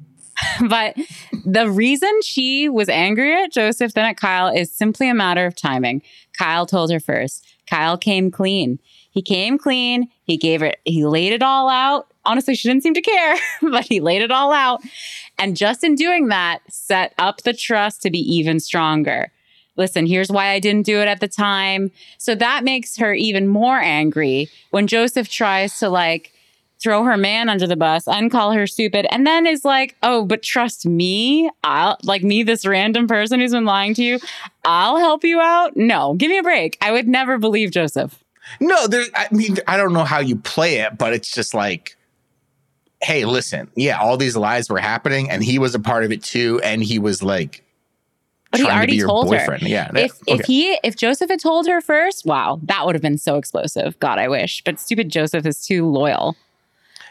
but 0.69 0.97
the 1.45 1.71
reason 1.71 2.11
she 2.23 2.69
was 2.69 2.89
angry 2.89 3.35
at 3.43 3.53
Joseph 3.53 3.95
than 3.95 4.05
at 4.05 4.17
Kyle 4.17 4.49
is 4.49 4.73
simply 4.73 5.09
a 5.09 5.15
matter 5.15 5.47
of 5.47 5.55
timing. 5.55 6.03
Kyle 6.39 6.67
told 6.67 6.91
her 6.91 7.01
first. 7.01 7.47
Kyle 7.69 7.99
came 7.99 8.31
clean. 8.31 8.79
He 9.11 9.23
came 9.23 9.59
clean. 9.59 10.09
He 10.25 10.37
gave 10.37 10.63
it, 10.63 10.79
he 10.85 11.05
laid 11.07 11.33
it 11.33 11.43
all 11.43 11.69
out. 11.69 12.07
Honestly, 12.25 12.55
she 12.55 12.69
didn't 12.69 12.83
seem 12.83 12.95
to 12.95 13.01
care, 13.01 13.37
but 13.63 13.85
he 13.85 14.01
laid 14.01 14.23
it 14.23 14.31
all 14.31 14.53
out. 14.53 14.83
And 15.39 15.57
just 15.57 15.85
in 15.85 15.95
doing 15.95 16.29
that, 16.29 16.61
set 16.69 17.15
up 17.19 17.43
the 17.43 17.53
trust 17.53 18.03
to 18.03 18.11
be 18.11 18.19
even 18.19 18.61
stronger. 18.61 19.33
Listen, 19.77 20.07
here's 20.07 20.31
why 20.31 20.49
I 20.49 20.59
didn't 20.59 20.87
do 20.87 21.01
it 21.01 21.09
at 21.09 21.21
the 21.21 21.29
time. 21.29 21.91
So 22.19 22.35
that 22.35 22.65
makes 22.65 22.97
her 22.97 23.13
even 23.15 23.47
more 23.47 23.79
angry 23.79 24.49
when 24.71 24.87
Joseph 24.87 25.29
tries 25.29 25.79
to 25.81 25.89
like 25.89 26.33
throw 26.83 27.05
her 27.05 27.17
man 27.17 27.49
under 27.49 27.67
the 27.67 27.77
bus 27.77 28.07
and 28.07 28.31
call 28.31 28.53
her 28.53 28.67
stupid 28.67 29.07
and 29.11 29.27
then 29.27 29.47
is 29.47 29.65
like, 29.65 29.97
"Oh, 30.03 30.25
but 30.25 30.43
trust 30.43 30.87
me, 30.87 31.51
I'll 31.65 31.97
like 32.05 32.23
me 32.23 32.43
this 32.43 32.67
random 32.67 33.07
person 33.07 33.41
who's 33.41 33.53
been 33.53 33.65
lying 33.65 33.95
to 33.95 34.03
you, 34.03 34.19
I'll 34.65 34.99
help 34.99 35.25
you 35.25 35.41
out." 35.41 35.77
No, 35.77 36.15
give 36.15 36.31
me 36.31 36.39
a 36.39 36.43
break. 36.43 36.77
I 36.81 36.93
would 36.93 37.09
never 37.09 37.39
believe 37.39 37.71
Joseph. 37.71 38.23
No, 38.61 38.87
there. 38.87 39.05
I 39.15 39.27
mean, 39.33 39.57
I 39.67 39.77
don't 39.77 39.93
know 39.93 40.05
how 40.05 40.21
you 40.21 40.37
play 40.37 40.77
it, 40.81 40.97
but 40.99 41.13
it's 41.13 41.33
just 41.33 41.53
like, 41.55 41.97
hey, 43.03 43.25
listen, 43.25 43.69
yeah, 43.75 43.99
all 43.99 44.17
these 44.17 44.37
lies 44.37 44.69
were 44.71 44.79
happening, 44.79 45.31
and 45.31 45.43
he 45.43 45.59
was 45.59 45.75
a 45.75 45.81
part 45.81 46.05
of 46.05 46.13
it 46.13 46.23
too, 46.23 46.61
and 46.63 46.83
he 46.83 46.99
was 46.99 47.23
like, 47.23 47.65
But 48.53 48.61
he 48.61 48.67
to 48.67 48.73
already 48.73 48.93
be 48.93 48.99
your 48.99 49.09
told 49.09 49.33
her. 49.33 49.39
boyfriend. 49.39 49.63
Yeah, 49.65 49.91
If 49.95 50.13
yeah, 50.27 50.35
if 50.35 50.47
he 50.47 50.79
if 50.85 50.95
Joseph 50.97 51.29
had 51.31 51.41
told 51.41 51.67
her 51.67 51.81
first, 51.81 52.25
wow, 52.25 52.61
that 52.63 52.87
would 52.87 52.95
have 52.95 53.03
been 53.03 53.19
so 53.19 53.37
explosive. 53.37 53.99
God, 53.99 54.19
I 54.19 54.29
wish. 54.29 54.63
But 54.65 54.79
stupid 54.79 55.09
Joseph 55.11 55.45
is 55.45 55.67
too 55.67 55.85
loyal. 55.87 56.37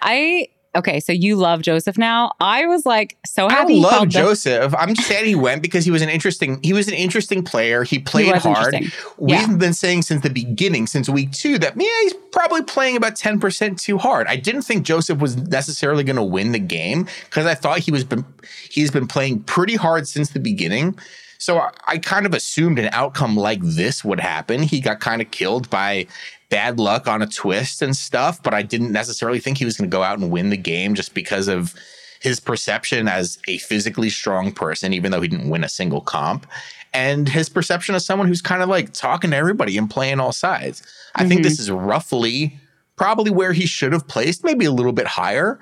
I 0.01 0.49
okay, 0.75 0.99
so 0.99 1.11
you 1.13 1.35
love 1.35 1.61
Joseph 1.61 1.97
now. 1.97 2.33
I 2.39 2.65
was 2.67 2.85
like 2.85 3.17
so 3.25 3.47
I 3.47 3.53
happy. 3.53 3.73
don't 3.73 3.81
love 3.81 4.09
Joseph. 4.09 4.73
I'm 4.77 4.93
just 4.93 5.07
saying 5.07 5.25
he 5.25 5.35
went 5.35 5.61
because 5.61 5.85
he 5.85 5.91
was 5.91 6.01
an 6.01 6.09
interesting. 6.09 6.59
He 6.63 6.73
was 6.73 6.87
an 6.87 6.93
interesting 6.93 7.43
player. 7.43 7.83
He 7.83 7.99
played 7.99 8.31
was 8.31 8.43
hard. 8.43 8.75
We've 9.17 9.57
been 9.57 9.73
saying 9.73 10.03
since 10.03 10.21
the 10.21 10.29
beginning, 10.29 10.87
since 10.87 11.09
week 11.09 11.31
two, 11.31 11.57
that 11.59 11.73
yeah, 11.75 11.87
he's 12.03 12.13
probably 12.31 12.63
playing 12.63 12.97
about 12.97 13.15
ten 13.15 13.39
percent 13.39 13.79
too 13.79 13.97
hard. 13.97 14.27
I 14.27 14.35
didn't 14.35 14.63
think 14.63 14.85
Joseph 14.85 15.19
was 15.19 15.37
necessarily 15.37 16.03
going 16.03 16.17
to 16.17 16.23
win 16.23 16.51
the 16.51 16.59
game 16.59 17.07
because 17.25 17.45
I 17.45 17.55
thought 17.55 17.79
he 17.79 17.91
was 17.91 18.03
been 18.03 18.25
he's 18.69 18.91
been 18.91 19.07
playing 19.07 19.43
pretty 19.43 19.75
hard 19.75 20.07
since 20.07 20.29
the 20.29 20.39
beginning. 20.39 20.97
So 21.37 21.59
I, 21.59 21.71
I 21.87 21.97
kind 21.97 22.25
of 22.25 22.33
assumed 22.33 22.79
an 22.79 22.89
outcome 22.91 23.35
like 23.37 23.59
this 23.61 24.03
would 24.03 24.19
happen. 24.19 24.63
He 24.63 24.79
got 24.79 24.99
kind 24.99 25.21
of 25.21 25.31
killed 25.31 25.69
by 25.69 26.07
bad 26.49 26.79
luck 26.79 27.07
on 27.07 27.21
a 27.21 27.27
twist 27.27 27.81
and 27.81 27.95
stuff, 27.95 28.41
but 28.41 28.53
I 28.53 28.61
didn't 28.61 28.91
necessarily 28.91 29.39
think 29.39 29.57
he 29.57 29.65
was 29.65 29.77
going 29.77 29.89
to 29.89 29.95
go 29.95 30.03
out 30.03 30.19
and 30.19 30.31
win 30.31 30.49
the 30.49 30.57
game 30.57 30.95
just 30.95 31.13
because 31.13 31.47
of 31.47 31.73
his 32.21 32.39
perception 32.39 33.07
as 33.07 33.37
a 33.47 33.57
physically 33.59 34.09
strong 34.09 34.51
person, 34.51 34.93
even 34.93 35.11
though 35.11 35.21
he 35.21 35.27
didn't 35.27 35.49
win 35.49 35.63
a 35.63 35.69
single 35.69 36.01
comp, 36.01 36.47
and 36.93 37.27
his 37.27 37.49
perception 37.49 37.93
as 37.93 38.05
someone 38.05 38.27
who's 38.27 38.41
kind 38.41 38.63
of 38.63 38.69
like 38.69 38.93
talking 38.93 39.31
to 39.31 39.37
everybody 39.37 39.77
and 39.77 39.89
playing 39.89 40.19
all 40.19 40.31
sides. 40.31 40.81
I 41.15 41.27
think 41.27 41.41
Mhm. 41.41 41.43
this 41.43 41.59
is 41.59 41.69
roughly 41.69 42.57
probably 42.95 43.29
where 43.31 43.51
he 43.51 43.65
should 43.65 43.91
have 43.91 44.07
placed, 44.07 44.43
maybe 44.45 44.63
a 44.65 44.71
little 44.71 44.93
bit 44.93 45.05
higher, 45.07 45.59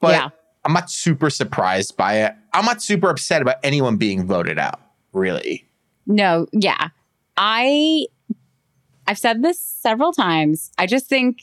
but 0.00 0.12
Yeah. 0.12 0.28
I'm 0.66 0.72
not 0.74 0.90
super 0.90 1.30
surprised 1.30 1.96
by 1.96 2.14
it. 2.22 2.34
I'm 2.52 2.64
not 2.66 2.82
super 2.82 3.08
upset 3.08 3.40
about 3.42 3.56
anyone 3.62 3.96
being 3.96 4.26
voted 4.26 4.58
out, 4.58 4.80
really. 5.14 5.66
No, 6.06 6.46
yeah. 6.52 6.88
I 7.36 8.06
I've 9.06 9.18
said 9.18 9.42
this 9.42 9.58
several 9.58 10.12
times. 10.12 10.70
I 10.78 10.86
just 10.86 11.06
think 11.06 11.38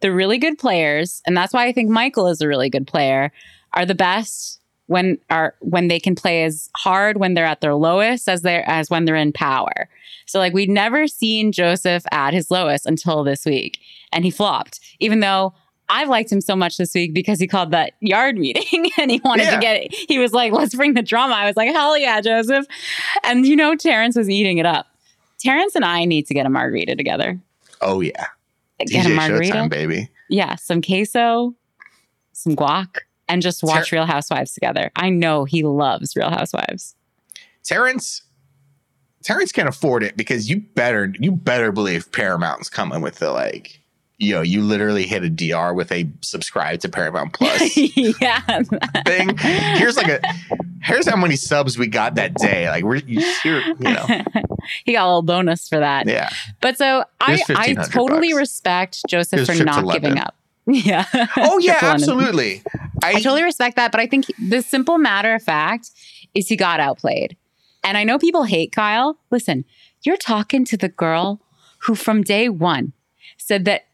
the 0.00 0.12
really 0.12 0.38
good 0.38 0.58
players, 0.58 1.22
and 1.26 1.36
that's 1.36 1.52
why 1.52 1.66
I 1.66 1.72
think 1.72 1.90
Michael 1.90 2.28
is 2.28 2.40
a 2.40 2.48
really 2.48 2.70
good 2.70 2.86
player, 2.86 3.32
are 3.72 3.86
the 3.86 3.94
best 3.94 4.60
when 4.86 5.18
are 5.28 5.54
when 5.60 5.88
they 5.88 6.00
can 6.00 6.14
play 6.14 6.44
as 6.44 6.70
hard 6.76 7.18
when 7.18 7.34
they're 7.34 7.44
at 7.44 7.60
their 7.60 7.74
lowest 7.74 8.28
as 8.28 8.42
they're 8.42 8.68
as 8.68 8.90
when 8.90 9.04
they're 9.04 9.16
in 9.16 9.32
power. 9.32 9.88
So 10.26 10.38
like 10.38 10.52
we'd 10.52 10.70
never 10.70 11.06
seen 11.06 11.52
Joseph 11.52 12.04
at 12.10 12.34
his 12.34 12.50
lowest 12.50 12.86
until 12.86 13.22
this 13.22 13.44
week. 13.44 13.78
And 14.12 14.24
he 14.24 14.30
flopped. 14.30 14.80
Even 14.98 15.20
though 15.20 15.54
I've 15.90 16.08
liked 16.08 16.30
him 16.30 16.40
so 16.40 16.54
much 16.54 16.76
this 16.76 16.94
week 16.94 17.14
because 17.14 17.40
he 17.40 17.46
called 17.46 17.70
that 17.70 17.92
yard 18.00 18.36
meeting 18.36 18.90
and 18.98 19.10
he 19.10 19.20
wanted 19.24 19.44
Yeah. 19.44 19.54
to 19.54 19.60
get 19.60 19.76
it. 19.82 19.94
He 20.08 20.18
was 20.18 20.32
like, 20.32 20.52
let's 20.52 20.74
bring 20.74 20.94
the 20.94 21.02
drama. 21.02 21.34
I 21.34 21.46
was 21.46 21.56
like, 21.56 21.70
hell 21.70 21.96
yeah, 21.96 22.20
Joseph. 22.20 22.66
And 23.24 23.46
you 23.46 23.56
know, 23.56 23.74
Terrence 23.74 24.16
was 24.16 24.28
eating 24.28 24.58
it 24.58 24.66
up. 24.66 24.86
Terrence 25.40 25.74
and 25.74 25.84
I 25.84 26.04
need 26.04 26.26
to 26.26 26.34
get 26.34 26.46
a 26.46 26.50
margarita 26.50 26.96
together. 26.96 27.38
Oh 27.80 28.00
yeah. 28.00 28.26
Get 28.80 29.06
a 29.06 29.08
DJ 29.08 29.16
margarita. 29.16 29.52
Showtime, 29.54 29.70
baby. 29.70 30.10
Yeah, 30.28 30.56
some 30.56 30.82
queso, 30.82 31.54
some 32.32 32.54
guac, 32.54 32.98
and 33.28 33.40
just 33.40 33.62
watch 33.62 33.90
Real 33.92 34.04
Housewives 34.04 34.52
together. 34.52 34.90
I 34.94 35.08
know 35.10 35.44
he 35.44 35.62
loves 35.62 36.14
Real 36.16 36.30
Housewives. 36.30 36.94
Terrence 37.64 38.22
Terrence 39.22 39.52
can't 39.52 39.68
afford 39.68 40.02
it 40.02 40.16
because 40.16 40.48
you 40.48 40.60
better 40.60 41.12
you 41.18 41.32
better 41.32 41.72
believe 41.72 42.10
Paramount's 42.12 42.68
coming 42.68 43.00
with 43.00 43.16
the 43.16 43.30
like 43.32 43.80
yo, 44.18 44.42
you 44.42 44.62
literally 44.62 45.06
hit 45.06 45.22
a 45.22 45.30
DR 45.30 45.72
with 45.74 45.90
a 45.92 46.08
subscribe 46.20 46.80
to 46.80 46.88
Paramount 46.88 47.32
Plus 47.32 47.76
yeah. 48.20 48.40
thing. 49.06 49.36
Here's 49.38 49.96
like 49.96 50.08
a 50.08 50.20
here's 50.82 51.08
how 51.08 51.16
many 51.16 51.36
subs 51.36 51.78
we 51.78 51.86
got 51.86 52.16
that 52.16 52.34
day. 52.34 52.68
Like 52.68 52.84
we're 52.84 52.96
you, 52.96 53.22
you 53.44 53.74
know. 53.80 54.06
he 54.84 54.92
got 54.92 55.04
a 55.04 55.08
little 55.08 55.22
bonus 55.22 55.68
for 55.68 55.78
that. 55.78 56.06
Yeah. 56.06 56.30
But 56.60 56.76
so 56.76 57.04
I, 57.20 57.42
I 57.48 57.74
totally 57.74 58.30
bucks. 58.30 58.38
respect 58.38 59.02
Joseph 59.08 59.46
Here's 59.46 59.58
for 59.58 59.64
not 59.64 59.90
giving 59.92 60.18
up. 60.18 60.34
Yeah. 60.70 61.06
Oh 61.38 61.58
yeah, 61.60 61.78
Trip 61.78 61.80
to 61.80 61.86
London. 61.86 61.94
absolutely. 61.94 62.62
I, 63.02 63.12
I 63.12 63.14
totally 63.14 63.42
respect 63.42 63.76
that, 63.76 63.90
but 63.90 64.02
I 64.02 64.06
think 64.06 64.26
the 64.50 64.60
simple 64.60 64.98
matter 64.98 65.34
of 65.34 65.42
fact 65.42 65.92
is 66.34 66.48
he 66.48 66.56
got 66.56 66.78
outplayed. 66.78 67.38
And 67.82 67.96
I 67.96 68.04
know 68.04 68.18
people 68.18 68.42
hate 68.42 68.70
Kyle. 68.70 69.18
Listen, 69.30 69.64
you're 70.02 70.18
talking 70.18 70.66
to 70.66 70.76
the 70.76 70.90
girl 70.90 71.40
who 71.78 71.94
from 71.94 72.22
day 72.22 72.50
one 72.50 72.92
said 73.48 73.64
that 73.64 73.86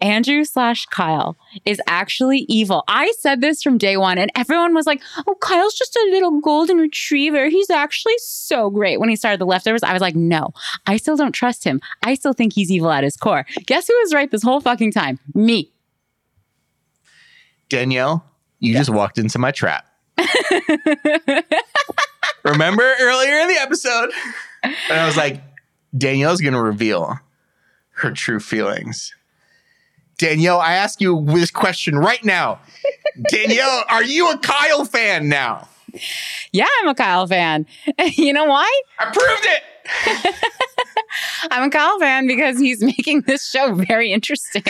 Andrew 0.00 0.44
slash 0.44 0.84
Kyle 0.86 1.36
is 1.64 1.80
actually 1.86 2.40
evil. 2.48 2.84
I 2.88 3.12
said 3.20 3.40
this 3.40 3.62
from 3.62 3.78
day 3.78 3.96
one, 3.96 4.18
and 4.18 4.30
everyone 4.34 4.74
was 4.74 4.84
like, 4.84 5.00
"Oh, 5.26 5.36
Kyle's 5.36 5.74
just 5.74 5.96
a 5.96 6.08
little 6.10 6.40
golden 6.40 6.76
retriever. 6.78 7.48
He's 7.48 7.70
actually 7.70 8.18
so 8.18 8.68
great." 8.68 9.00
When 9.00 9.08
he 9.08 9.16
started 9.16 9.40
the 9.40 9.46
leftovers, 9.46 9.82
I 9.82 9.92
was 9.92 10.02
like, 10.02 10.14
"No, 10.16 10.52
I 10.86 10.98
still 10.98 11.16
don't 11.16 11.32
trust 11.32 11.64
him. 11.64 11.80
I 12.02 12.14
still 12.14 12.34
think 12.34 12.52
he's 12.52 12.70
evil 12.70 12.90
at 12.90 13.04
his 13.04 13.16
core." 13.16 13.46
Guess 13.64 13.86
who 13.88 13.94
was 14.02 14.12
right 14.12 14.30
this 14.30 14.42
whole 14.42 14.60
fucking 14.60 14.92
time? 14.92 15.18
Me. 15.34 15.72
Danielle, 17.68 18.24
you 18.58 18.74
just 18.74 18.90
walked 18.90 19.18
into 19.18 19.38
my 19.38 19.50
trap. 19.50 19.86
Remember 22.44 22.94
earlier 23.00 23.38
in 23.38 23.48
the 23.48 23.58
episode? 23.58 24.10
And 24.62 24.74
I 24.90 25.06
was 25.06 25.16
like, 25.16 25.40
Danielle's 25.96 26.40
gonna 26.40 26.62
reveal 26.62 27.18
her 27.96 28.10
true 28.12 28.40
feelings. 28.40 29.14
Danielle, 30.18 30.60
I 30.60 30.74
ask 30.74 31.00
you 31.00 31.24
this 31.26 31.50
question 31.50 31.96
right 31.98 32.24
now. 32.24 32.58
Danielle, 33.28 33.84
are 33.88 34.02
you 34.04 34.30
a 34.30 34.38
Kyle 34.38 34.84
fan 34.84 35.28
now? 35.28 35.68
Yeah, 36.52 36.66
I'm 36.80 36.88
a 36.88 36.94
Kyle 36.94 37.26
fan. 37.26 37.66
you 38.16 38.32
know 38.32 38.44
why? 38.46 38.82
I 38.98 39.04
proved 39.04 39.46
it. 39.46 40.34
I'm 41.50 41.64
a 41.64 41.70
Kyle 41.70 41.98
fan 41.98 42.26
because 42.26 42.58
he's 42.58 42.82
making 42.82 43.22
this 43.22 43.48
show 43.48 43.74
very 43.74 44.12
interesting. 44.12 44.64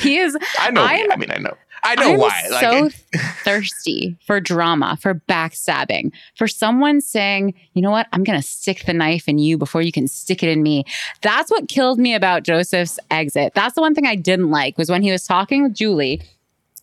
he 0.00 0.18
is 0.18 0.36
I 0.58 0.70
know. 0.70 0.82
I'm- 0.82 1.10
I 1.12 1.16
mean, 1.16 1.30
I 1.30 1.38
know. 1.38 1.54
I 1.88 1.94
know 1.94 2.12
I'm 2.12 2.18
why. 2.18 2.46
Like, 2.50 2.60
so 2.60 2.86
it- 2.86 3.20
thirsty 3.44 4.16
for 4.26 4.40
drama, 4.40 4.98
for 5.00 5.14
backstabbing, 5.14 6.12
for 6.36 6.46
someone 6.46 7.00
saying, 7.00 7.54
you 7.74 7.82
know 7.82 7.90
what, 7.90 8.06
I'm 8.12 8.24
going 8.24 8.40
to 8.40 8.46
stick 8.46 8.84
the 8.84 8.92
knife 8.92 9.28
in 9.28 9.38
you 9.38 9.56
before 9.58 9.82
you 9.82 9.92
can 9.92 10.08
stick 10.08 10.42
it 10.42 10.48
in 10.48 10.62
me. 10.62 10.84
That's 11.22 11.50
what 11.50 11.68
killed 11.68 11.98
me 11.98 12.14
about 12.14 12.42
Joseph's 12.42 12.98
exit. 13.10 13.54
That's 13.54 13.74
the 13.74 13.80
one 13.80 13.94
thing 13.94 14.06
I 14.06 14.16
didn't 14.16 14.50
like 14.50 14.76
was 14.78 14.90
when 14.90 15.02
he 15.02 15.12
was 15.12 15.24
talking 15.26 15.62
with 15.64 15.74
Julie 15.74 16.22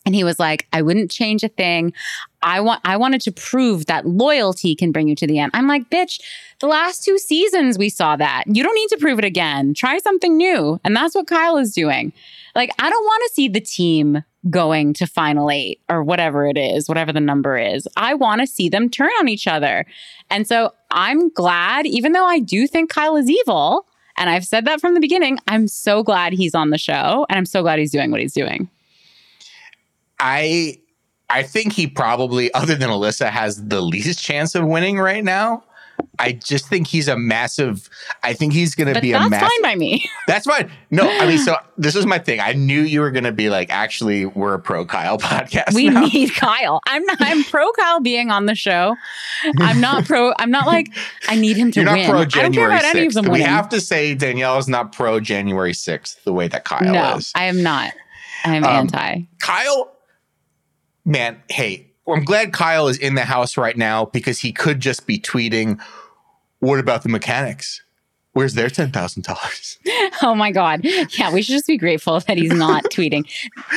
and 0.04 0.14
he 0.14 0.22
was 0.24 0.38
like, 0.38 0.68
I 0.72 0.82
wouldn't 0.82 1.10
change 1.10 1.42
a 1.42 1.48
thing. 1.48 1.92
I 2.40 2.60
want 2.60 2.80
I 2.84 2.96
wanted 2.96 3.20
to 3.22 3.32
prove 3.32 3.86
that 3.86 4.06
loyalty 4.06 4.76
can 4.76 4.92
bring 4.92 5.08
you 5.08 5.16
to 5.16 5.26
the 5.26 5.40
end. 5.40 5.50
I'm 5.52 5.66
like, 5.66 5.90
bitch, 5.90 6.20
the 6.60 6.68
last 6.68 7.04
two 7.04 7.18
seasons 7.18 7.76
we 7.76 7.88
saw 7.88 8.14
that. 8.16 8.44
You 8.46 8.62
don't 8.62 8.74
need 8.74 8.88
to 8.90 8.98
prove 8.98 9.18
it 9.18 9.24
again. 9.24 9.74
Try 9.74 9.98
something 9.98 10.36
new. 10.36 10.80
And 10.84 10.94
that's 10.94 11.14
what 11.16 11.26
Kyle 11.26 11.56
is 11.56 11.74
doing. 11.74 12.12
Like, 12.54 12.70
I 12.78 12.88
don't 12.88 13.04
want 13.04 13.22
to 13.26 13.34
see 13.34 13.48
the 13.48 13.60
team 13.60 14.22
going 14.50 14.94
to 14.94 15.06
final 15.06 15.50
eight 15.50 15.80
or 15.88 16.02
whatever 16.02 16.46
it 16.46 16.56
is, 16.56 16.88
whatever 16.88 17.12
the 17.12 17.20
number 17.20 17.56
is. 17.56 17.88
I 17.96 18.14
want 18.14 18.40
to 18.40 18.46
see 18.46 18.68
them 18.68 18.88
turn 18.88 19.10
on 19.18 19.28
each 19.28 19.46
other. 19.46 19.86
And 20.30 20.46
so 20.46 20.72
I'm 20.90 21.28
glad, 21.30 21.86
even 21.86 22.12
though 22.12 22.26
I 22.26 22.38
do 22.38 22.66
think 22.66 22.90
Kyle 22.90 23.16
is 23.16 23.30
evil, 23.30 23.86
and 24.16 24.30
I've 24.30 24.44
said 24.44 24.64
that 24.64 24.80
from 24.80 24.94
the 24.94 25.00
beginning, 25.00 25.38
I'm 25.46 25.68
so 25.68 26.02
glad 26.02 26.32
he's 26.32 26.54
on 26.54 26.70
the 26.70 26.78
show 26.78 27.26
and 27.28 27.36
I'm 27.36 27.46
so 27.46 27.62
glad 27.62 27.78
he's 27.78 27.92
doing 27.92 28.10
what 28.10 28.20
he's 28.20 28.32
doing. 28.32 28.68
I 30.18 30.78
I 31.28 31.42
think 31.42 31.72
he 31.72 31.86
probably, 31.86 32.54
other 32.54 32.76
than 32.76 32.88
Alyssa, 32.88 33.28
has 33.30 33.66
the 33.66 33.80
least 33.80 34.22
chance 34.22 34.54
of 34.54 34.64
winning 34.64 34.98
right 34.98 35.24
now. 35.24 35.64
I 36.18 36.32
just 36.32 36.68
think 36.68 36.86
he's 36.86 37.08
a 37.08 37.16
massive. 37.16 37.88
I 38.22 38.32
think 38.32 38.52
he's 38.52 38.74
going 38.74 38.92
to 38.94 39.00
be 39.00 39.12
a 39.12 39.18
that's 39.18 39.30
massive. 39.30 39.48
fine 39.48 39.62
by 39.62 39.74
me. 39.76 40.08
That's 40.26 40.46
fine. 40.46 40.70
No, 40.90 41.08
I 41.08 41.26
mean, 41.26 41.38
so 41.38 41.54
this 41.78 41.94
is 41.94 42.04
my 42.04 42.18
thing. 42.18 42.40
I 42.40 42.52
knew 42.52 42.80
you 42.80 43.00
were 43.00 43.10
going 43.12 43.24
to 43.24 43.32
be 43.32 43.48
like, 43.48 43.70
actually, 43.70 44.26
we're 44.26 44.54
a 44.54 44.58
pro 44.58 44.84
Kyle 44.84 45.18
podcast. 45.18 45.74
we 45.74 45.88
now. 45.88 46.06
need 46.06 46.34
Kyle. 46.34 46.80
I'm 46.86 47.04
not 47.04 47.18
I'm 47.20 47.44
pro 47.44 47.70
Kyle 47.72 48.00
being 48.00 48.30
on 48.30 48.46
the 48.46 48.54
show. 48.56 48.96
I'm 49.60 49.80
not 49.80 50.04
pro 50.04 50.32
I'm 50.38 50.50
not 50.50 50.66
like 50.66 50.88
I 51.28 51.36
need 51.36 51.56
him 51.56 51.70
to 51.72 51.82
You're 51.82 51.92
win. 51.92 52.08
pro 52.10 52.18
I 52.20 52.22
don't 52.24 52.32
care 52.32 52.42
January 52.50 52.72
about 52.78 52.84
any 52.96 53.06
of 53.06 53.14
them 53.14 53.24
We 53.26 53.30
winning. 53.32 53.46
have 53.46 53.68
to 53.70 53.80
say 53.80 54.14
Danielle 54.14 54.58
is 54.58 54.66
not 54.68 54.92
pro 54.92 55.20
January 55.20 55.72
6th 55.72 56.22
the 56.24 56.32
way 56.32 56.48
that 56.48 56.64
Kyle 56.64 56.92
no, 56.92 57.16
is. 57.16 57.30
I 57.34 57.44
am 57.44 57.62
not. 57.62 57.92
I 58.44 58.56
am 58.56 58.64
Um, 58.64 58.70
anti. 58.70 59.20
Kyle, 59.38 59.92
man, 61.04 61.40
hey, 61.48 61.86
I'm 62.08 62.24
glad 62.24 62.52
Kyle 62.52 62.88
is 62.88 62.98
in 62.98 63.14
the 63.16 63.24
house 63.24 63.56
right 63.56 63.76
now 63.76 64.06
because 64.06 64.38
he 64.38 64.52
could 64.52 64.80
just 64.80 65.06
be 65.06 65.18
tweeting, 65.18 65.80
What 66.66 66.80
about 66.80 67.04
the 67.04 67.08
mechanics? 67.08 67.80
Where's 68.32 68.54
their 68.54 68.68
$10,000? 68.68 69.78
Oh 70.22 70.34
my 70.34 70.50
God. 70.50 70.80
Yeah, 70.82 71.32
we 71.32 71.42
should 71.42 71.52
just 71.52 71.66
be 71.66 71.76
grateful 71.76 72.20
that 72.20 72.38
he's 72.38 72.52
not 72.52 72.84
tweeting. 72.92 73.30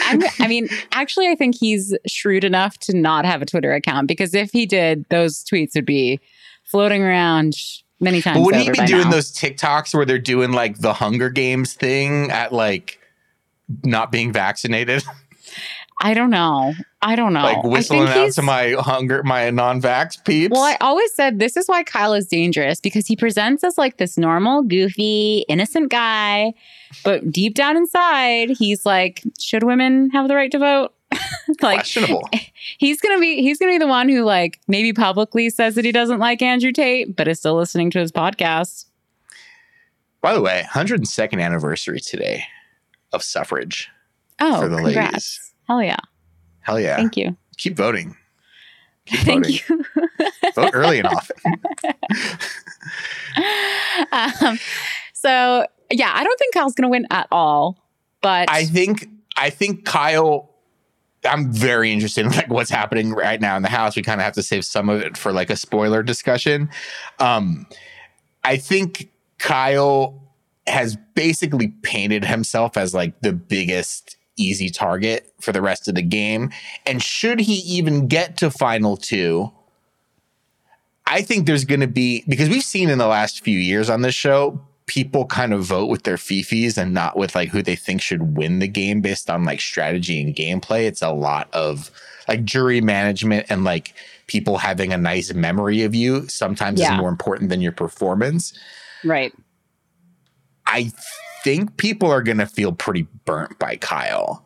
I'm, 0.06 0.22
I 0.40 0.48
mean, 0.48 0.70
actually, 0.94 1.28
I 1.28 1.36
think 1.36 1.56
he's 1.60 1.94
shrewd 2.08 2.46
enough 2.46 2.78
to 2.80 2.96
not 2.96 3.26
have 3.26 3.42
a 3.42 3.46
Twitter 3.46 3.74
account 3.74 4.08
because 4.08 4.34
if 4.34 4.52
he 4.52 4.66
did, 4.66 5.06
those 5.10 5.44
tweets 5.44 5.76
would 5.76 5.86
be 5.86 6.22
floating 6.64 7.04
around 7.04 7.56
many 8.00 8.22
times. 8.22 8.38
But 8.38 8.46
wouldn't 8.46 8.64
he 8.64 8.72
be 8.72 8.88
doing 8.88 9.04
now. 9.04 9.12
those 9.12 9.34
TikToks 9.34 9.94
where 9.94 10.06
they're 10.06 10.18
doing 10.18 10.54
like 10.54 10.80
the 10.80 10.94
Hunger 10.94 11.30
Games 11.30 11.74
thing 11.74 12.32
at 12.32 12.54
like 12.54 13.00
not 13.84 14.12
being 14.12 14.32
vaccinated? 14.32 15.04
I 16.02 16.14
don't 16.14 16.30
know. 16.30 16.74
I 17.02 17.16
don't 17.16 17.34
know. 17.34 17.42
like 17.42 17.64
whistling 17.64 18.08
out 18.08 18.32
to 18.34 18.42
my 18.42 18.72
hunger, 18.80 19.22
my 19.24 19.50
non-vax 19.50 20.24
peeps. 20.24 20.52
Well, 20.52 20.64
I 20.64 20.78
always 20.80 21.14
said 21.14 21.40
this 21.40 21.58
is 21.58 21.68
why 21.68 21.84
Kyle 21.84 22.14
is 22.14 22.28
dangerous 22.28 22.80
because 22.80 23.06
he 23.06 23.16
presents 23.16 23.64
as 23.64 23.78
like 23.78 23.98
this 23.98 24.18
normal, 24.18 24.64
goofy, 24.64 25.46
innocent 25.50 25.90
guy, 25.92 26.54
but 27.04 27.30
deep 27.32 27.54
down 27.54 27.76
inside, 27.76 28.52
he's 28.52 28.86
like, 28.86 29.22
should 29.40 29.64
women 29.64 30.10
have 30.12 30.28
the 30.30 30.36
right 30.36 30.52
to 30.52 30.60
vote? 30.60 30.94
like 31.62 31.80
Questionable. 31.80 32.30
he's 32.78 33.02
gonna 33.02 33.20
be 33.20 33.42
he's 33.42 33.58
gonna 33.58 33.72
be 33.72 33.78
the 33.78 33.88
one 33.88 34.08
who 34.08 34.24
like 34.24 34.60
maybe 34.68 34.94
publicly 34.94 35.50
says 35.50 35.76
that 35.76 35.84
he 35.84 35.92
doesn't 35.92 36.20
like 36.20 36.42
Andrew 36.42 36.72
Tate, 36.72 37.16
but 37.16 37.28
is 37.28 37.40
still 37.40 37.56
listening 37.56 37.92
to 37.92 38.00
his 38.00 38.12
podcast. 38.12 38.86
By 40.22 40.34
the 40.34 40.42
way, 40.42 40.66
102nd 40.72 41.42
anniversary 41.42 42.00
today 42.00 42.44
of 43.12 43.24
suffrage. 43.24 43.90
Oh, 44.40 44.62
For 44.62 44.70
the 44.70 44.78
congrats. 44.78 45.14
ladies. 45.14 45.49
Hell 45.70 45.84
yeah. 45.84 46.00
Hell 46.62 46.80
yeah. 46.80 46.96
Thank 46.96 47.16
you. 47.16 47.38
Keep 47.58 47.78
voting. 47.78 48.18
Keep 49.06 49.20
Thank 49.20 49.46
voting. 49.46 49.62
you. 49.70 49.86
Vote 50.56 50.72
early 50.74 50.98
and 50.98 51.08
often. 51.08 51.36
um, 54.48 54.60
so 55.14 55.68
yeah, 55.92 56.12
I 56.14 56.24
don't 56.24 56.40
think 56.40 56.56
Kyle's 56.56 56.74
gonna 56.74 56.90
win 56.90 57.06
at 57.12 57.28
all. 57.32 57.78
But 58.22 58.50
I 58.50 58.66
think 58.66 59.08
I 59.38 59.52
think 59.52 59.86
Kyle 59.86 60.50
I'm 61.24 61.54
very 61.54 61.92
interested 61.92 62.26
in 62.26 62.32
like 62.32 62.50
what's 62.50 62.72
happening 62.72 63.12
right 63.12 63.40
now 63.40 63.56
in 63.56 63.62
the 63.62 63.70
house. 63.70 63.96
We 63.96 64.02
kind 64.02 64.20
of 64.20 64.26
have 64.26 64.34
to 64.34 64.44
save 64.44 64.66
some 64.66 64.90
of 64.90 65.02
it 65.02 65.18
for 65.18 65.32
like 65.32 65.52
a 65.52 65.56
spoiler 65.56 66.02
discussion. 66.02 66.72
Um, 67.20 67.68
I 68.44 68.58
think 68.58 69.12
Kyle 69.38 70.20
has 70.66 70.98
basically 71.14 71.68
painted 71.84 72.26
himself 72.26 72.76
as 72.76 72.96
like 72.96 73.22
the 73.22 73.34
biggest 73.34 74.16
easy 74.40 74.70
target 74.70 75.32
for 75.42 75.52
the 75.52 75.62
rest 75.62 75.88
of 75.88 75.96
the 75.96 76.02
game. 76.02 76.52
And 76.86 77.02
should 77.04 77.40
he 77.40 77.56
even 77.56 78.08
get 78.08 78.38
to 78.38 78.50
final 78.50 78.98
two, 78.98 79.52
I 81.06 81.22
think 81.22 81.46
there's 81.48 81.66
going 81.66 81.82
to 81.82 81.88
be 81.88 82.24
because 82.28 82.50
we've 82.50 82.64
seen 82.64 82.90
in 82.90 82.98
the 82.98 83.08
last 83.08 83.44
few 83.44 83.58
years 83.58 83.90
on 83.90 84.02
this 84.02 84.16
show 84.16 84.62
people 84.86 85.26
kind 85.28 85.54
of 85.54 85.64
vote 85.64 85.86
with 85.88 86.02
their 86.04 86.16
fifis 86.16 86.76
and 86.78 86.94
not 86.96 87.16
with 87.16 87.36
like 87.36 87.50
who 87.50 87.62
they 87.62 87.76
think 87.76 88.02
should 88.02 88.36
win 88.36 88.58
the 88.58 88.68
game 88.68 89.02
based 89.02 89.30
on 89.30 89.44
like 89.44 89.62
strategy 89.62 90.20
and 90.22 90.36
gameplay. 90.36 90.86
It's 90.88 91.04
a 91.04 91.12
lot 91.12 91.48
of 91.54 91.92
like 92.28 92.44
jury 92.44 92.82
management 92.82 93.46
and 93.50 93.64
like 93.64 93.94
people 94.26 94.58
having 94.58 94.92
a 94.92 94.98
nice 94.98 95.32
memory 95.34 95.84
of 95.84 95.94
you 95.94 96.28
sometimes 96.28 96.80
Yeah. 96.80 96.94
is 96.96 97.00
more 97.00 97.10
important 97.10 97.50
than 97.50 97.62
your 97.62 97.72
performance. 97.72 98.52
Right. 99.04 99.32
I 100.66 100.92
think 101.44 101.78
people 101.78 102.10
are 102.12 102.22
going 102.22 102.38
to 102.40 102.46
feel 102.46 102.72
pretty 102.74 103.08
burnt 103.26 103.58
by 103.60 103.76
Kyle. 103.78 104.44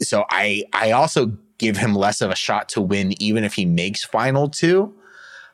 So 0.00 0.24
I 0.30 0.64
I 0.72 0.90
also 0.92 1.32
give 1.58 1.76
him 1.76 1.94
less 1.94 2.20
of 2.20 2.30
a 2.30 2.34
shot 2.34 2.68
to 2.70 2.80
win 2.80 3.14
even 3.22 3.44
if 3.44 3.54
he 3.54 3.64
makes 3.64 4.04
final 4.04 4.48
2. 4.48 4.92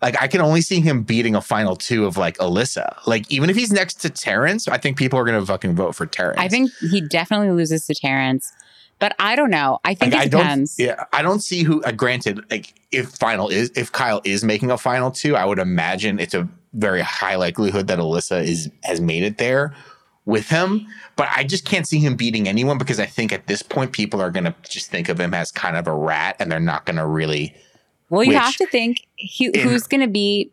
Like 0.01 0.21
I 0.23 0.29
can 0.29 0.41
only 0.41 0.61
see 0.61 0.81
him 0.81 1.03
beating 1.03 1.35
a 1.35 1.41
final 1.41 1.77
2 1.77 2.07
of 2.07 2.17
like 2.17 2.39
Alyssa. 2.39 2.97
Like 3.07 3.31
even 3.31 3.51
if 3.51 3.57
he's 3.57 3.73
next 3.73 3.95
to 4.03 4.11
Terrence, 4.11 4.67
I 4.69 4.79
think 4.79 4.97
people 4.97 5.19
are 5.19 5.25
going 5.25 5.39
to 5.39 5.45
fucking 5.45 5.75
vote 5.75 5.95
for 5.95 6.07
Terrence. 6.07 6.39
I 6.41 6.49
think 6.49 6.71
he 6.91 7.01
definitely 7.01 7.51
loses 7.51 7.85
to 7.87 7.95
Terrence, 7.95 8.51
but 9.01 9.15
I 9.19 9.35
don't 9.37 9.51
know. 9.51 9.81
I 9.85 9.95
think 9.95 10.15
Like, 10.15 10.23
it 10.23 10.27
I 10.27 10.29
don't 10.29 10.41
depends. 10.43 10.77
yeah, 10.79 11.05
I 11.13 11.21
don't 11.21 11.41
see 11.41 11.63
who 11.65 11.83
uh, 11.83 11.91
granted 11.93 12.41
like 12.51 12.75
if 12.93 13.09
final 13.11 13.49
is 13.49 13.71
if 13.77 13.91
Kyle 13.93 14.23
is 14.25 14.45
making 14.45 14.71
a 14.71 14.79
final 14.79 15.11
2, 15.11 15.37
I 15.37 15.45
would 15.45 15.59
imagine 15.59 16.19
it's 16.21 16.35
a 16.35 16.49
very 16.75 17.01
high 17.03 17.35
likelihood 17.37 17.89
that 17.89 17.99
Alyssa 17.99 18.43
is 18.45 18.71
has 18.85 19.01
made 19.01 19.25
it 19.25 19.37
there 19.39 19.75
with 20.29 20.49
him. 20.49 20.87
But 21.17 21.29
I 21.35 21.43
just 21.43 21.65
can't 21.65 21.87
see 21.89 21.99
him 21.99 22.15
beating 22.15 22.47
anyone 22.47 22.79
because 22.79 23.01
I 23.01 23.07
think 23.07 23.33
at 23.33 23.47
this 23.49 23.63
point 23.63 23.93
people 23.93 24.21
are 24.21 24.31
gonna 24.31 24.55
just 24.69 24.91
think 24.91 25.09
of 25.09 25.19
him 25.19 25.33
as 25.35 25.51
kind 25.51 25.77
of 25.77 25.87
a 25.89 25.93
rat 25.95 26.37
and 26.39 26.53
they're 26.53 26.61
not 26.61 26.85
gonna 26.87 27.07
really 27.07 27.55
Well, 28.11 28.23
you 28.23 28.35
have 28.35 28.55
to 28.57 28.67
think 28.67 29.01
who's 29.37 29.87
going 29.89 30.01
to 30.03 30.07
be 30.07 30.51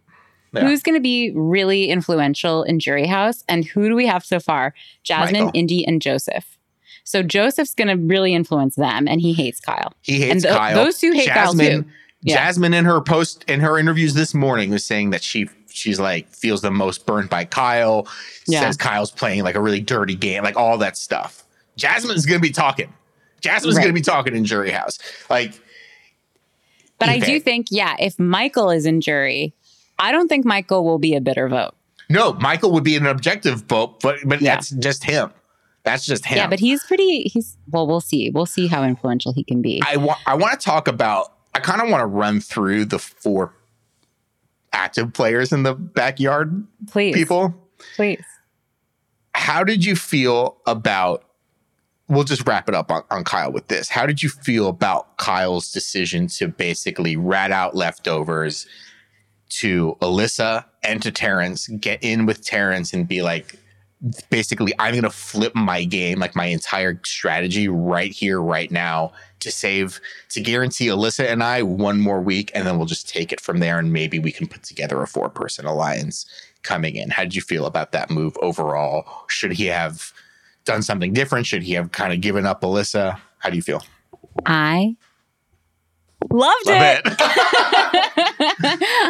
Yeah. 0.53 0.61
who's 0.61 0.81
going 0.83 0.95
to 0.95 1.01
be 1.01 1.31
really 1.35 1.89
influential 1.89 2.63
in 2.63 2.79
Jury 2.79 3.05
House, 3.07 3.43
and 3.49 3.63
who 3.65 3.87
do 3.89 3.95
we 3.95 4.07
have 4.07 4.23
so 4.25 4.39
far? 4.39 4.73
Jasmine, 5.03 5.45
Michael. 5.45 5.59
Indy, 5.59 5.85
and 5.87 6.01
Joseph. 6.01 6.57
So 7.03 7.21
Joseph's 7.23 7.73
going 7.75 7.87
to 7.89 7.95
really 7.95 8.33
influence 8.33 8.75
them, 8.75 9.07
and 9.07 9.21
he 9.21 9.33
hates 9.33 9.59
Kyle. 9.59 9.93
he 10.01 10.19
hates 10.21 10.31
And 10.31 10.41
tho- 10.41 10.57
Kyle. 10.57 10.75
those 10.85 10.97
two 10.97 11.11
hate 11.11 11.27
Kyle 11.29 11.53
too. 11.53 11.85
Yeah. 12.25 12.35
Jasmine 12.35 12.73
in 12.73 12.83
her 12.85 12.99
post 13.01 13.45
in 13.47 13.59
her 13.61 13.77
interviews 13.77 14.13
this 14.13 14.33
morning 14.33 14.71
was 14.71 14.83
saying 14.83 15.11
that 15.11 15.23
she 15.23 15.47
she's 15.69 15.99
like 15.99 16.27
feels 16.29 16.61
the 16.61 16.71
most 16.71 17.05
burnt 17.05 17.29
by 17.29 17.45
Kyle. 17.45 18.07
Yeah. 18.47 18.61
Says 18.61 18.75
Kyle's 18.77 19.11
playing 19.11 19.43
like 19.43 19.55
a 19.55 19.61
really 19.61 19.79
dirty 19.81 20.15
game, 20.15 20.43
like 20.43 20.57
all 20.57 20.77
that 20.79 20.97
stuff. 20.97 21.43
Jasmine's 21.77 22.25
gonna 22.25 22.39
be 22.39 22.49
talking. 22.51 22.91
Jasmine's 23.41 23.75
Right. 23.77 23.83
gonna 23.83 23.93
be 23.93 24.01
talking 24.01 24.35
in 24.35 24.43
Jury 24.43 24.71
House. 24.71 24.97
Like 25.29 25.53
But 26.97 27.09
I 27.09 27.19
do 27.19 27.39
think, 27.39 27.67
yeah, 27.69 27.95
if 27.99 28.17
Michael 28.19 28.71
is 28.71 28.85
in 28.85 29.01
jury, 29.01 29.53
I 29.99 30.11
don't 30.11 30.27
think 30.27 30.45
Michael 30.45 30.83
will 30.83 30.99
be 30.99 31.13
a 31.15 31.21
bitter 31.21 31.47
vote. 31.47 31.73
no, 32.09 32.33
Michael 32.33 32.71
would 32.71 32.83
be 32.83 32.95
an 32.95 33.05
objective 33.05 33.61
vote, 33.63 33.99
but 34.01 34.17
but 34.25 34.41
Yeah. 34.41 34.55
that's 34.55 34.69
just 34.71 35.03
him. 35.03 35.31
That's 35.83 36.05
just 36.05 36.25
him. 36.25 36.37
Yeah, 36.37 36.47
but 36.47 36.59
he's 36.59 36.83
pretty. 36.83 37.23
He's 37.31 37.57
well. 37.69 37.85
We'll 37.85 38.01
see. 38.01 38.31
We'll 38.31 38.47
see 38.47 38.65
how 38.65 38.83
influential 38.83 39.33
he 39.33 39.43
can 39.43 39.61
be. 39.61 39.83
I 39.87 39.97
want 39.97 40.17
I 40.25 40.33
want 40.33 40.59
to 40.59 40.63
talk 40.65 40.87
about. 40.87 41.33
I 41.55 41.59
kind 41.59 41.81
of 41.81 41.89
want 41.89 42.01
to 42.01 42.05
run 42.05 42.41
through 42.41 42.85
the 42.85 42.99
four 42.99 43.53
active 44.73 45.13
players 45.13 45.53
in 45.53 45.63
the 45.63 45.73
backyard 45.73 46.67
please, 46.89 47.15
people. 47.15 47.55
please. 47.95 48.23
how 49.33 49.63
did 49.63 49.85
you 49.85 49.95
feel 49.95 50.57
about 50.67 51.23
we'll 52.09 52.25
just 52.25 52.45
wrap 52.45 52.67
it 52.67 52.75
up 52.75 52.91
on, 52.91 53.01
on 53.09 53.23
kyle 53.23 53.53
with 53.53 53.69
this 53.69 53.87
how 53.87 54.05
did 54.05 54.21
you 54.21 54.27
feel 54.27 54.67
about 54.67 55.15
kyle's 55.15 55.71
decision 55.71 56.27
to 56.27 56.49
basically 56.49 57.15
rat 57.15 57.53
out 57.53 57.73
leftovers 57.73 58.67
to 59.47 59.95
alyssa 60.01 60.65
and 60.83 61.01
to 61.01 61.09
terrence 61.09 61.69
get 61.79 62.03
in 62.03 62.25
with 62.25 62.43
terrence 62.45 62.91
and 62.91 63.07
be 63.07 63.21
like 63.21 63.57
basically 64.29 64.73
i'm 64.79 64.91
going 64.91 65.03
to 65.03 65.09
flip 65.09 65.55
my 65.55 65.83
game 65.83 66.19
like 66.19 66.35
my 66.35 66.45
entire 66.45 66.99
strategy 67.03 67.67
right 67.67 68.11
here 68.11 68.41
right 68.41 68.71
now 68.71 69.11
to 69.39 69.51
save 69.51 69.99
to 70.29 70.41
guarantee 70.41 70.87
alyssa 70.87 71.25
and 71.25 71.43
i 71.43 71.61
one 71.63 71.99
more 71.99 72.21
week 72.21 72.51
and 72.53 72.67
then 72.67 72.77
we'll 72.77 72.85
just 72.85 73.09
take 73.09 73.31
it 73.31 73.41
from 73.41 73.59
there 73.59 73.79
and 73.79 73.91
maybe 73.91 74.19
we 74.19 74.31
can 74.31 74.47
put 74.47 74.63
together 74.63 75.01
a 75.01 75.07
four 75.07 75.29
person 75.29 75.65
alliance 75.65 76.25
coming 76.65 76.97
in. 76.97 77.09
How 77.09 77.23
did 77.23 77.35
you 77.35 77.41
feel 77.41 77.65
about 77.65 77.93
that 77.93 78.09
move 78.09 78.35
overall? 78.41 79.05
Should 79.29 79.53
he 79.53 79.67
have 79.67 80.11
done 80.65 80.81
something 80.81 81.13
different? 81.13 81.45
Should 81.45 81.63
he 81.63 81.73
have 81.73 81.91
kind 81.93 82.11
of 82.11 82.19
given 82.19 82.45
up 82.45 82.61
Alyssa? 82.61 83.19
How 83.37 83.49
do 83.49 83.55
you 83.55 83.61
feel? 83.61 83.83
I 84.45 84.97
loved 86.31 86.65
Love 86.67 86.81
it. 86.81 87.01
it. 87.05 87.15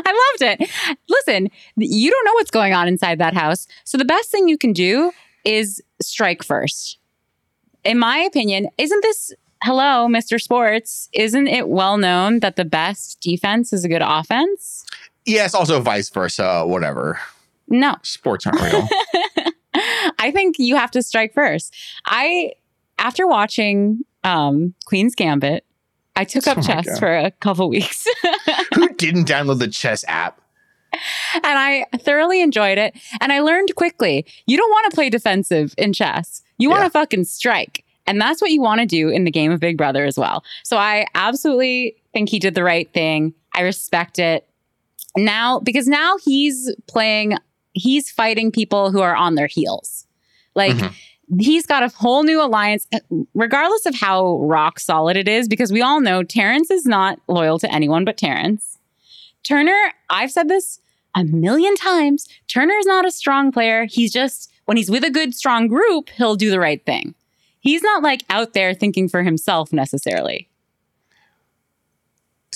I 0.08 0.34
loved 0.40 0.62
it. 0.62 0.70
Listen, 1.10 1.50
you 1.78 2.12
don't 2.12 2.26
know 2.26 2.34
what's 2.34 2.52
going 2.52 2.74
on 2.74 2.88
inside 2.88 3.20
that 3.20 3.34
house. 3.34 3.68
So 3.84 3.98
the 3.98 4.06
best 4.06 4.32
thing 4.32 4.48
you 4.48 4.58
can 4.58 4.74
do 4.74 5.12
is 5.44 5.82
strike 6.02 6.44
first. 6.44 6.98
In 7.84 8.00
my 8.00 8.18
opinion, 8.18 8.68
isn't 8.78 9.02
this 9.04 9.34
hello, 9.64 10.08
Mr. 10.08 10.40
Sports? 10.42 11.10
Isn't 11.14 11.48
it 11.48 11.70
well 11.70 11.98
known 11.98 12.40
that 12.40 12.56
the 12.56 12.66
best 12.66 13.20
defense 13.22 13.72
is 13.74 13.84
a 13.86 13.88
good 13.90 14.02
offense? 14.04 14.86
yes, 15.26 15.56
also 15.56 15.82
vice 15.82 16.10
versa, 16.10 16.66
whatever. 16.68 17.20
No. 17.68 17.96
Sports 18.04 18.46
aren't 18.46 18.62
real. 18.62 18.88
I 20.20 20.32
think 20.32 20.58
you 20.60 20.76
have 20.76 20.92
to 20.92 21.02
strike 21.02 21.34
first. 21.34 21.74
I 22.06 22.52
after 23.00 23.28
watching 23.28 24.04
um 24.24 24.74
Queen's 24.86 25.16
Gambit, 25.16 25.66
I 26.16 26.24
took 26.24 26.48
up 26.48 26.58
Oh 26.58 26.62
chess 26.62 26.98
for 27.00 27.14
a 27.16 27.32
couple 27.32 27.70
weeks. 27.78 28.08
Who 28.76 28.90
didn't 28.96 29.28
download 29.28 29.60
the 29.60 29.68
chess 29.68 30.04
app? 30.08 30.42
and 31.34 31.44
I 31.44 31.86
thoroughly 31.98 32.42
enjoyed 32.42 32.78
it. 32.78 32.96
And 33.20 33.34
I 33.34 33.42
learned 33.42 33.76
quickly 33.76 34.26
you 34.48 34.56
don't 34.56 34.70
want 34.72 34.90
to 34.90 34.96
play 34.96 35.10
defensive 35.10 35.74
in 35.78 35.92
chess. 35.92 36.42
You 36.58 36.70
want 36.70 36.82
to 36.82 36.86
Yeah. 36.86 36.90
fucking 37.02 37.26
strike. 37.26 37.84
And 38.08 38.22
that's 38.22 38.40
what 38.42 38.52
you 38.52 38.62
want 38.62 38.80
to 38.82 38.86
do 38.86 39.10
in 39.10 39.24
the 39.26 39.32
game 39.32 39.52
of 39.52 39.60
Big 39.60 39.78
Brother 39.78 40.06
as 40.06 40.18
well. 40.18 40.44
So 40.64 40.78
I 40.78 41.06
absolutely 41.16 41.98
think 42.14 42.30
he 42.30 42.40
did 42.40 42.56
the 42.56 42.64
right 42.64 42.90
thing. 42.94 43.34
I 43.54 43.62
respect 43.62 44.20
it. 44.20 44.48
Now, 45.18 45.60
because 45.60 45.88
now 45.88 46.16
he's 46.24 46.74
playing, 46.88 47.38
he's 47.74 48.10
fighting 48.12 48.52
people 48.52 48.92
who 48.92 49.02
are 49.02 49.16
on 49.16 49.36
their 49.36 49.48
heels. 49.48 50.06
Like, 50.54 50.76
Mhm. 50.78 50.94
He's 51.40 51.66
got 51.66 51.84
a 51.84 51.90
whole 51.90 52.24
new 52.24 52.42
alliance, 52.42 52.88
regardless 53.34 53.86
of 53.86 53.96
how 53.96 54.38
rock 54.40 54.80
solid 54.80 55.18
it 55.18 55.28
is, 55.28 55.48
because 55.48 55.72
we 55.72 55.82
all 55.82 56.02
know 56.02 56.24
Terrence 56.24 56.72
is 56.72 56.86
not 56.86 57.20
loyal 57.28 57.60
to 57.60 57.72
anyone 57.74 58.06
but 58.06 58.18
Terrence. 58.18 58.78
Turner, 59.44 59.94
I've 60.10 60.32
said 60.32 60.48
this 60.48 60.80
a 61.16 61.24
million 61.24 61.76
times. 61.76 62.28
Turner 62.48 62.76
is 62.76 62.86
not 62.86 63.06
a 63.06 63.12
strong 63.12 63.52
player. 63.52 63.86
He's 63.86 64.12
just, 64.12 64.52
when 64.66 64.78
he's 64.78 64.90
with 64.90 65.04
a 65.04 65.12
good, 65.12 65.34
strong 65.36 65.68
group, 65.68 66.10
he'll 66.10 66.36
do 66.36 66.50
the 66.50 66.60
right 66.60 66.84
thing. 66.86 67.16
He's 67.60 67.82
not 67.82 68.04
like 68.04 68.24
out 68.30 68.54
there 68.54 68.74
thinking 68.74 69.10
for 69.10 69.24
himself 69.24 69.74
necessarily. 69.74 70.48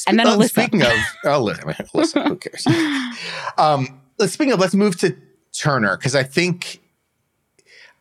And 0.07 0.19
then 0.19 0.27
Uh. 0.27 0.63
Speaking 0.63 0.81
of 0.81 0.87
Alyssa, 1.25 1.91
Alyssa, 1.91 2.27
who 2.27 2.35
cares? 2.37 2.65
Um, 3.57 3.99
let's 4.17 4.33
speaking 4.33 4.53
of, 4.53 4.59
let's 4.59 4.75
move 4.75 4.97
to 4.99 5.15
Turner 5.51 5.97
because 5.97 6.15
I 6.15 6.23
think 6.23 6.79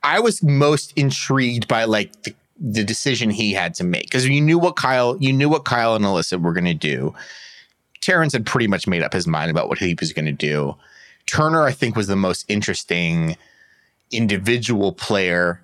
I 0.02 0.20
was 0.20 0.42
most 0.42 0.92
intrigued 0.96 1.68
by 1.68 1.84
like 1.84 2.22
the, 2.22 2.34
the 2.58 2.84
decision 2.84 3.30
he 3.30 3.52
had 3.52 3.74
to 3.74 3.84
make 3.84 4.04
because 4.04 4.26
you 4.26 4.40
knew 4.40 4.58
what 4.58 4.76
Kyle, 4.76 5.16
you 5.20 5.32
knew 5.32 5.48
what 5.48 5.64
Kyle 5.64 5.94
and 5.94 6.04
Alyssa 6.04 6.40
were 6.40 6.52
going 6.52 6.64
to 6.64 6.74
do. 6.74 7.14
Terrence 8.00 8.32
had 8.32 8.46
pretty 8.46 8.68
much 8.68 8.86
made 8.86 9.02
up 9.02 9.12
his 9.12 9.26
mind 9.26 9.50
about 9.50 9.68
what 9.68 9.78
he 9.78 9.96
was 9.98 10.12
going 10.12 10.26
to 10.26 10.32
do. 10.32 10.76
Turner, 11.26 11.64
I 11.64 11.72
think, 11.72 11.96
was 11.96 12.06
the 12.06 12.16
most 12.16 12.44
interesting 12.48 13.36
individual 14.10 14.92
player 14.92 15.60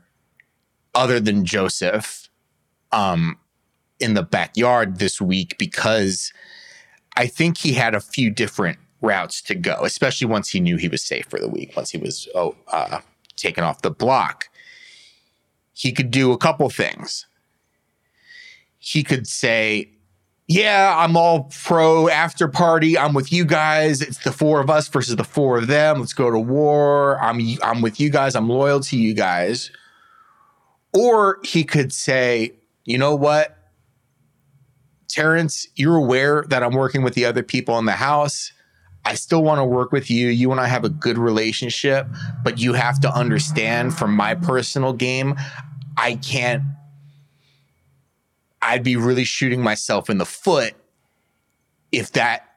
other 0.94 1.20
than 1.20 1.44
Joseph 1.44 2.28
um, 2.92 3.38
in 3.98 4.14
the 4.14 4.22
backyard 4.22 4.98
this 4.98 5.20
week 5.20 5.56
because 5.58 6.32
I 7.16 7.26
think 7.26 7.58
he 7.58 7.72
had 7.72 7.94
a 7.94 8.00
few 8.00 8.30
different 8.30 8.78
routes 9.00 9.40
to 9.42 9.54
go, 9.54 9.80
especially 9.84 10.26
once 10.26 10.50
he 10.50 10.60
knew 10.60 10.76
he 10.76 10.88
was 10.88 11.02
safe 11.02 11.26
for 11.28 11.38
the 11.38 11.48
week, 11.48 11.72
once 11.76 11.90
he 11.90 11.98
was 11.98 12.28
oh, 12.34 12.54
uh, 12.68 13.00
taken 13.36 13.64
off 13.64 13.82
the 13.82 13.90
block. 13.90 14.48
He 15.72 15.92
could 15.92 16.10
do 16.10 16.32
a 16.32 16.38
couple 16.38 16.68
things. 16.70 17.26
He 18.78 19.02
could 19.02 19.26
say, 19.26 19.90
yeah, 20.46 20.94
I'm 20.96 21.16
all 21.16 21.50
pro 21.62 22.08
after 22.08 22.48
party. 22.48 22.98
I'm 22.98 23.14
with 23.14 23.32
you 23.32 23.44
guys. 23.44 24.02
It's 24.02 24.22
the 24.24 24.32
four 24.32 24.60
of 24.60 24.68
us 24.68 24.88
versus 24.88 25.16
the 25.16 25.24
four 25.24 25.58
of 25.58 25.68
them. 25.68 26.00
Let's 26.00 26.12
go 26.12 26.30
to 26.30 26.38
war. 26.38 27.18
I'm 27.22 27.40
I'm 27.62 27.80
with 27.80 27.98
you 27.98 28.10
guys. 28.10 28.36
I'm 28.36 28.48
loyal 28.48 28.80
to 28.80 28.96
you 28.98 29.14
guys. 29.14 29.70
Or 30.92 31.38
he 31.42 31.64
could 31.64 31.92
say, 31.92 32.52
you 32.84 32.98
know 32.98 33.14
what? 33.14 33.56
Terrence, 35.08 35.66
you're 35.76 35.96
aware 35.96 36.44
that 36.48 36.62
I'm 36.62 36.74
working 36.74 37.02
with 37.02 37.14
the 37.14 37.24
other 37.24 37.42
people 37.42 37.78
in 37.78 37.86
the 37.86 37.92
house. 37.92 38.52
I 39.04 39.14
still 39.14 39.42
want 39.42 39.58
to 39.58 39.64
work 39.64 39.92
with 39.92 40.10
you. 40.10 40.28
You 40.28 40.50
and 40.50 40.60
I 40.60 40.66
have 40.66 40.84
a 40.84 40.88
good 40.88 41.18
relationship, 41.18 42.06
but 42.42 42.58
you 42.58 42.72
have 42.72 43.00
to 43.00 43.14
understand 43.14 43.94
from 43.94 44.14
my 44.14 44.34
personal 44.34 44.92
game, 44.92 45.34
I 45.96 46.16
can't. 46.16 46.62
I'd 48.62 48.82
be 48.82 48.96
really 48.96 49.24
shooting 49.24 49.60
myself 49.60 50.08
in 50.08 50.18
the 50.18 50.24
foot 50.24 50.74
if 51.92 52.12
that 52.12 52.48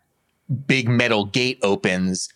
big 0.65 0.87
metal 0.87 1.25
gate 1.25 1.59
opens 1.61 2.29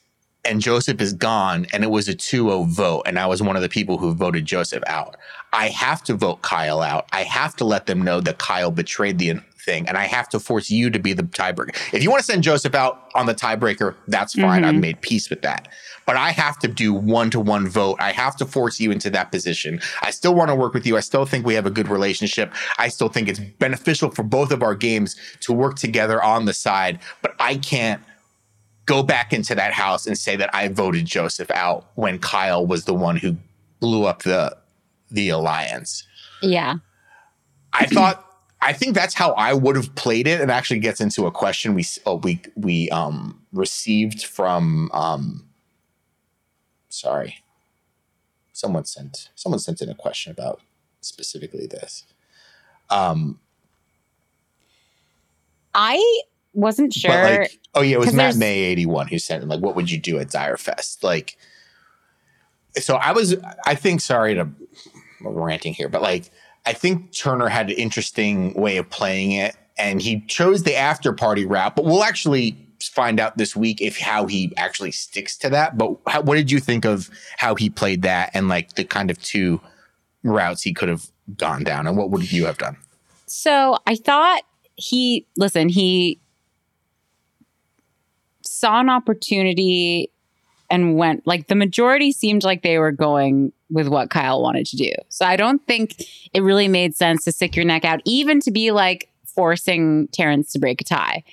and 0.43 0.59
Joseph 0.59 0.99
is 0.99 1.13
gone 1.13 1.67
and 1.71 1.83
it 1.83 1.91
was 1.91 2.09
a 2.09 2.15
2-0 2.15 2.67
vote 2.67 3.03
and 3.05 3.17
I 3.17 3.27
was 3.27 3.41
one 3.41 3.55
of 3.55 3.61
the 3.61 3.69
people 3.69 3.97
who 3.97 4.13
voted 4.13 4.45
Joseph 4.45 4.83
out. 4.87 5.15
I 5.53 5.69
have 5.69 6.03
to 6.03 6.15
vote 6.15 6.41
Kyle 6.41 6.81
out. 6.81 7.07
I 7.13 7.23
have 7.23 7.55
to 7.57 7.65
let 7.65 7.85
them 7.85 8.01
know 8.01 8.21
that 8.21 8.39
Kyle 8.39 8.71
betrayed 8.71 9.19
the 9.19 9.29
thing 9.65 9.87
and 9.87 9.97
I 9.97 10.05
have 10.05 10.29
to 10.29 10.39
force 10.39 10.69
you 10.69 10.89
to 10.89 10.99
be 10.99 11.13
the 11.13 11.23
tiebreaker. 11.23 11.75
If 11.93 12.03
you 12.03 12.09
want 12.09 12.21
to 12.21 12.25
send 12.25 12.43
Joseph 12.43 12.75
out 12.75 13.09
on 13.15 13.25
the 13.25 13.35
tiebreaker, 13.35 13.95
that's 14.07 14.33
fine. 14.33 14.63
I've 14.63 14.73
mm-hmm. 14.73 14.81
made 14.81 15.01
peace 15.01 15.29
with 15.29 15.41
that. 15.41 15.67
But 16.05 16.17
I 16.17 16.31
have 16.31 16.57
to 16.59 16.67
do 16.67 16.93
one 16.93 17.29
to 17.31 17.39
one 17.39 17.67
vote. 17.67 17.97
I 17.99 18.11
have 18.11 18.35
to 18.37 18.45
force 18.45 18.79
you 18.79 18.91
into 18.91 19.09
that 19.11 19.31
position. 19.31 19.79
I 20.01 20.11
still 20.11 20.33
want 20.33 20.49
to 20.49 20.55
work 20.55 20.73
with 20.73 20.85
you. 20.85 20.97
I 20.97 21.01
still 21.01 21.25
think 21.25 21.45
we 21.45 21.53
have 21.53 21.65
a 21.65 21.71
good 21.71 21.87
relationship. 21.87 22.51
I 22.79 22.87
still 22.89 23.07
think 23.07 23.27
it's 23.27 23.39
beneficial 23.39 24.11
for 24.11 24.23
both 24.23 24.51
of 24.51 24.63
our 24.63 24.75
games 24.75 25.15
to 25.41 25.53
work 25.53 25.75
together 25.75 26.21
on 26.21 26.45
the 26.45 26.53
side, 26.53 26.99
but 27.21 27.35
I 27.39 27.55
can't 27.55 28.01
go 28.85 29.03
back 29.03 29.31
into 29.31 29.55
that 29.55 29.73
house 29.73 30.05
and 30.05 30.17
say 30.17 30.35
that 30.35 30.53
I 30.53 30.67
voted 30.67 31.05
Joseph 31.05 31.51
out 31.51 31.87
when 31.95 32.19
Kyle 32.19 32.65
was 32.65 32.85
the 32.85 32.93
one 32.93 33.15
who 33.15 33.37
blew 33.79 34.05
up 34.05 34.23
the 34.23 34.57
the 35.09 35.29
alliance. 35.29 36.05
Yeah. 36.41 36.75
I 37.73 37.85
thought 37.85 38.25
I 38.61 38.73
think 38.73 38.93
that's 38.93 39.15
how 39.15 39.31
I 39.31 39.53
would 39.53 39.75
have 39.75 39.95
played 39.95 40.27
it. 40.27 40.39
It 40.39 40.49
actually 40.49 40.79
gets 40.79 41.01
into 41.01 41.25
a 41.25 41.31
question 41.31 41.73
we 41.73 41.85
oh, 42.05 42.15
we 42.15 42.41
we 42.55 42.89
um 42.89 43.41
received 43.51 44.23
from 44.23 44.91
um 44.93 45.47
sorry. 46.89 47.43
Someone 48.53 48.85
sent 48.85 49.29
someone 49.35 49.59
sent 49.59 49.81
in 49.81 49.89
a 49.89 49.95
question 49.95 50.31
about 50.31 50.61
specifically 51.01 51.65
this. 51.65 52.05
Um 52.89 53.39
I 55.73 56.21
wasn't 56.53 56.93
sure. 56.93 57.11
Like, 57.11 57.59
oh 57.73 57.81
yeah, 57.81 57.95
it 57.95 57.99
was 57.99 58.13
Matt 58.13 58.35
May 58.35 58.59
eighty 58.59 58.85
one 58.85 59.07
who 59.07 59.17
sent 59.17 59.41
in 59.41 59.49
like, 59.49 59.61
what 59.61 59.75
would 59.75 59.89
you 59.89 59.97
do 59.97 60.19
at 60.19 60.29
Dyre 60.29 60.57
Fest? 60.57 61.03
Like, 61.03 61.37
so 62.75 62.95
I 62.95 63.13
was, 63.13 63.35
I 63.65 63.75
think, 63.75 64.01
sorry 64.01 64.35
to 64.35 64.41
I'm 64.41 65.27
ranting 65.27 65.73
here, 65.73 65.89
but 65.89 66.01
like, 66.01 66.31
I 66.65 66.73
think 66.73 67.15
Turner 67.15 67.47
had 67.47 67.69
an 67.69 67.75
interesting 67.77 68.53
way 68.53 68.77
of 68.77 68.89
playing 68.89 69.31
it, 69.31 69.55
and 69.77 70.01
he 70.01 70.21
chose 70.27 70.63
the 70.63 70.75
after 70.75 71.13
party 71.13 71.45
route. 71.45 71.75
But 71.75 71.85
we'll 71.85 72.03
actually 72.03 72.55
find 72.81 73.19
out 73.19 73.37
this 73.37 73.55
week 73.55 73.81
if 73.81 73.97
how 73.97 74.27
he 74.27 74.53
actually 74.57 74.91
sticks 74.91 75.37
to 75.37 75.49
that. 75.49 75.77
But 75.77 75.97
how, 76.07 76.21
what 76.21 76.35
did 76.35 76.51
you 76.51 76.59
think 76.59 76.85
of 76.85 77.09
how 77.37 77.55
he 77.55 77.69
played 77.69 78.03
that, 78.03 78.31
and 78.33 78.47
like 78.47 78.73
the 78.73 78.83
kind 78.83 79.09
of 79.09 79.21
two 79.21 79.59
routes 80.23 80.61
he 80.61 80.73
could 80.73 80.89
have 80.89 81.07
gone 81.37 81.63
down, 81.63 81.87
and 81.87 81.97
what 81.97 82.11
would 82.11 82.31
you 82.31 82.45
have 82.45 82.57
done? 82.57 82.77
So 83.27 83.77
I 83.87 83.95
thought 83.95 84.41
he, 84.75 85.25
listen, 85.37 85.69
he 85.69 86.19
saw 88.43 88.79
an 88.81 88.89
opportunity 88.89 90.11
and 90.69 90.95
went, 90.95 91.25
like, 91.25 91.47
the 91.47 91.55
majority 91.55 92.11
seemed 92.11 92.43
like 92.43 92.61
they 92.61 92.77
were 92.77 92.91
going 92.91 93.51
with 93.71 93.87
what 93.87 94.09
Kyle 94.09 94.41
wanted 94.41 94.65
to 94.67 94.77
do. 94.77 94.91
So 95.09 95.25
I 95.25 95.35
don't 95.35 95.65
think 95.65 95.95
it 96.33 96.41
really 96.41 96.67
made 96.67 96.95
sense 96.95 97.23
to 97.23 97.31
stick 97.31 97.55
your 97.55 97.65
neck 97.65 97.85
out, 97.85 98.01
even 98.05 98.39
to 98.41 98.51
be 98.51 98.71
like 98.71 99.09
forcing 99.25 100.07
Terrance 100.09 100.51
to 100.53 100.59
break 100.59 100.81
a 100.81 100.83
tie. 100.83 101.23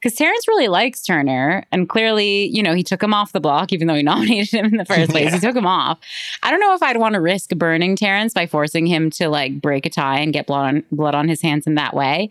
Because 0.00 0.18
Terrance 0.18 0.46
really 0.46 0.68
likes 0.68 1.02
Turner, 1.02 1.64
and 1.72 1.88
clearly, 1.88 2.46
you 2.54 2.62
know, 2.62 2.74
he 2.74 2.82
took 2.82 3.02
him 3.02 3.14
off 3.14 3.32
the 3.32 3.40
block, 3.40 3.72
even 3.72 3.86
though 3.86 3.94
he 3.94 4.02
nominated 4.04 4.52
him 4.52 4.66
in 4.66 4.76
the 4.76 4.84
first 4.84 5.10
place. 5.10 5.24
Yeah. 5.24 5.34
He 5.34 5.40
took 5.40 5.56
him 5.56 5.66
off. 5.66 5.98
I 6.42 6.50
don't 6.50 6.60
know 6.60 6.74
if 6.74 6.82
I'd 6.82 6.98
want 6.98 7.14
to 7.14 7.20
risk 7.20 7.50
burning 7.50 7.96
Terrance 7.96 8.34
by 8.34 8.46
forcing 8.46 8.86
him 8.86 9.10
to 9.12 9.28
like 9.28 9.60
break 9.60 9.86
a 9.86 9.90
tie 9.90 10.20
and 10.20 10.32
get 10.32 10.46
blood 10.46 10.66
on 10.66 10.84
blood 10.92 11.14
on 11.14 11.28
his 11.28 11.40
hands 11.40 11.66
in 11.66 11.76
that 11.76 11.94
way. 11.94 12.28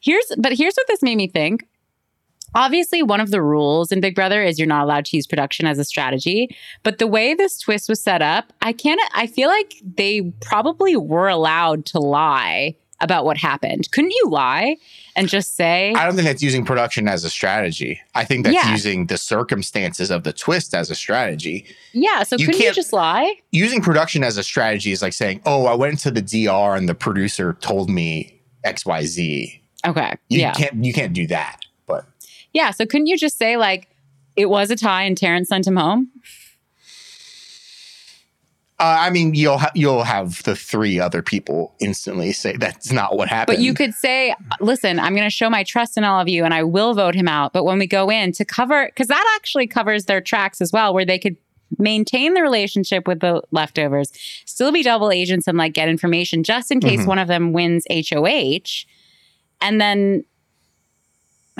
Here's 0.00 0.26
but 0.36 0.52
here's 0.52 0.74
what 0.74 0.86
this 0.88 1.02
made 1.02 1.16
me 1.16 1.28
think. 1.28 1.64
Obviously, 2.54 3.02
one 3.02 3.20
of 3.20 3.30
the 3.30 3.42
rules 3.42 3.90
in 3.90 4.00
Big 4.00 4.14
Brother 4.14 4.42
is 4.42 4.58
you're 4.58 4.68
not 4.68 4.84
allowed 4.84 5.04
to 5.06 5.16
use 5.16 5.26
production 5.26 5.66
as 5.66 5.78
a 5.78 5.84
strategy. 5.84 6.54
But 6.82 6.98
the 6.98 7.06
way 7.06 7.34
this 7.34 7.58
twist 7.58 7.88
was 7.88 8.00
set 8.00 8.22
up, 8.22 8.52
I 8.62 8.72
can't 8.72 9.00
I 9.14 9.26
feel 9.26 9.48
like 9.48 9.82
they 9.96 10.22
probably 10.40 10.96
were 10.96 11.28
allowed 11.28 11.86
to 11.86 11.98
lie 11.98 12.76
about 13.00 13.24
what 13.24 13.36
happened. 13.36 13.90
Couldn't 13.90 14.12
you 14.12 14.28
lie 14.30 14.76
and 15.16 15.28
just 15.28 15.56
say 15.56 15.92
I 15.94 16.04
don't 16.06 16.14
think 16.14 16.26
that's 16.26 16.42
using 16.42 16.64
production 16.64 17.08
as 17.08 17.24
a 17.24 17.28
strategy. 17.30 18.00
I 18.14 18.24
think 18.24 18.44
that's 18.44 18.54
Yeah. 18.54 18.70
using 18.70 19.06
the 19.06 19.18
circumstances 19.18 20.10
of 20.10 20.22
the 20.22 20.32
twist 20.32 20.74
as 20.74 20.90
a 20.90 20.94
strategy. 20.94 21.66
Yeah, 21.92 22.22
so 22.22 22.36
You 22.36 22.46
couldn't 22.46 22.60
you 22.62 22.72
just 22.72 22.92
lie? 22.92 23.34
Using 23.50 23.82
production 23.82 24.22
as 24.22 24.38
a 24.38 24.44
strategy 24.44 24.92
is 24.92 25.02
like 25.02 25.12
saying, 25.12 25.40
"Oh, 25.44 25.66
I 25.66 25.74
went 25.74 25.98
to 26.00 26.10
the 26.10 26.22
DR 26.22 26.76
and 26.76 26.88
the 26.88 26.94
producer 26.94 27.54
told 27.60 27.90
me 27.90 28.40
XYZ." 28.64 29.60
Okay. 29.86 30.14
You 30.28 30.40
yeah. 30.40 30.52
can't 30.52 30.84
you 30.84 30.92
can't 30.92 31.12
do 31.12 31.26
that. 31.26 31.63
Yeah. 32.54 32.70
So 32.70 32.86
couldn't 32.86 33.08
you 33.08 33.18
just 33.18 33.36
say 33.36 33.58
like 33.58 33.88
it 34.36 34.46
was 34.46 34.70
a 34.70 34.76
tie 34.76 35.02
and 35.02 35.16
Terrance 35.18 35.48
sent 35.50 35.66
him 35.66 35.76
home? 35.76 36.10
uh, 38.80 38.96
I 39.00 39.10
mean, 39.10 39.34
you'll 39.34 39.58
ha- 39.58 39.70
you'll 39.74 40.02
have 40.02 40.42
the 40.42 40.56
three 40.56 40.98
other 40.98 41.22
people 41.22 41.74
instantly 41.78 42.32
say 42.32 42.56
that's 42.56 42.90
not 42.90 43.16
what 43.16 43.28
happened. 43.28 43.56
But 43.56 43.62
you 43.62 43.72
could 43.72 43.94
say, 43.94 44.34
listen, 44.60 44.98
I'm 44.98 45.14
going 45.14 45.26
to 45.26 45.30
show 45.30 45.48
my 45.48 45.62
trust 45.62 45.96
in 45.96 46.02
all 46.02 46.20
of 46.20 46.28
you 46.28 46.44
and 46.44 46.52
I 46.52 46.64
will 46.64 46.92
vote 46.94 47.14
him 47.14 47.28
out. 47.28 47.52
But 47.52 47.64
when 47.64 47.78
we 47.78 47.86
go 47.86 48.10
in 48.10 48.32
to 48.32 48.44
cover, 48.44 48.86
because 48.86 49.06
that 49.06 49.34
actually 49.36 49.68
covers 49.68 50.06
their 50.06 50.20
tracks 50.20 50.60
as 50.60 50.72
well, 50.72 50.92
where 50.92 51.04
they 51.04 51.20
could 51.20 51.36
maintain 51.78 52.34
the 52.34 52.42
relationship 52.42 53.06
with 53.06 53.20
the 53.20 53.42
leftovers, 53.52 54.10
still 54.44 54.72
be 54.72 54.82
double 54.82 55.12
agents 55.12 55.46
and 55.46 55.56
like 55.56 55.72
get 55.72 55.88
information 55.88 56.42
just 56.42 56.72
in 56.72 56.80
case 56.80 57.00
Mhm. 57.00 57.06
one 57.06 57.18
of 57.20 57.28
them 57.28 57.52
wins 57.52 57.84
HOH. 57.90 58.86
And 59.60 59.80
then, 59.80 60.24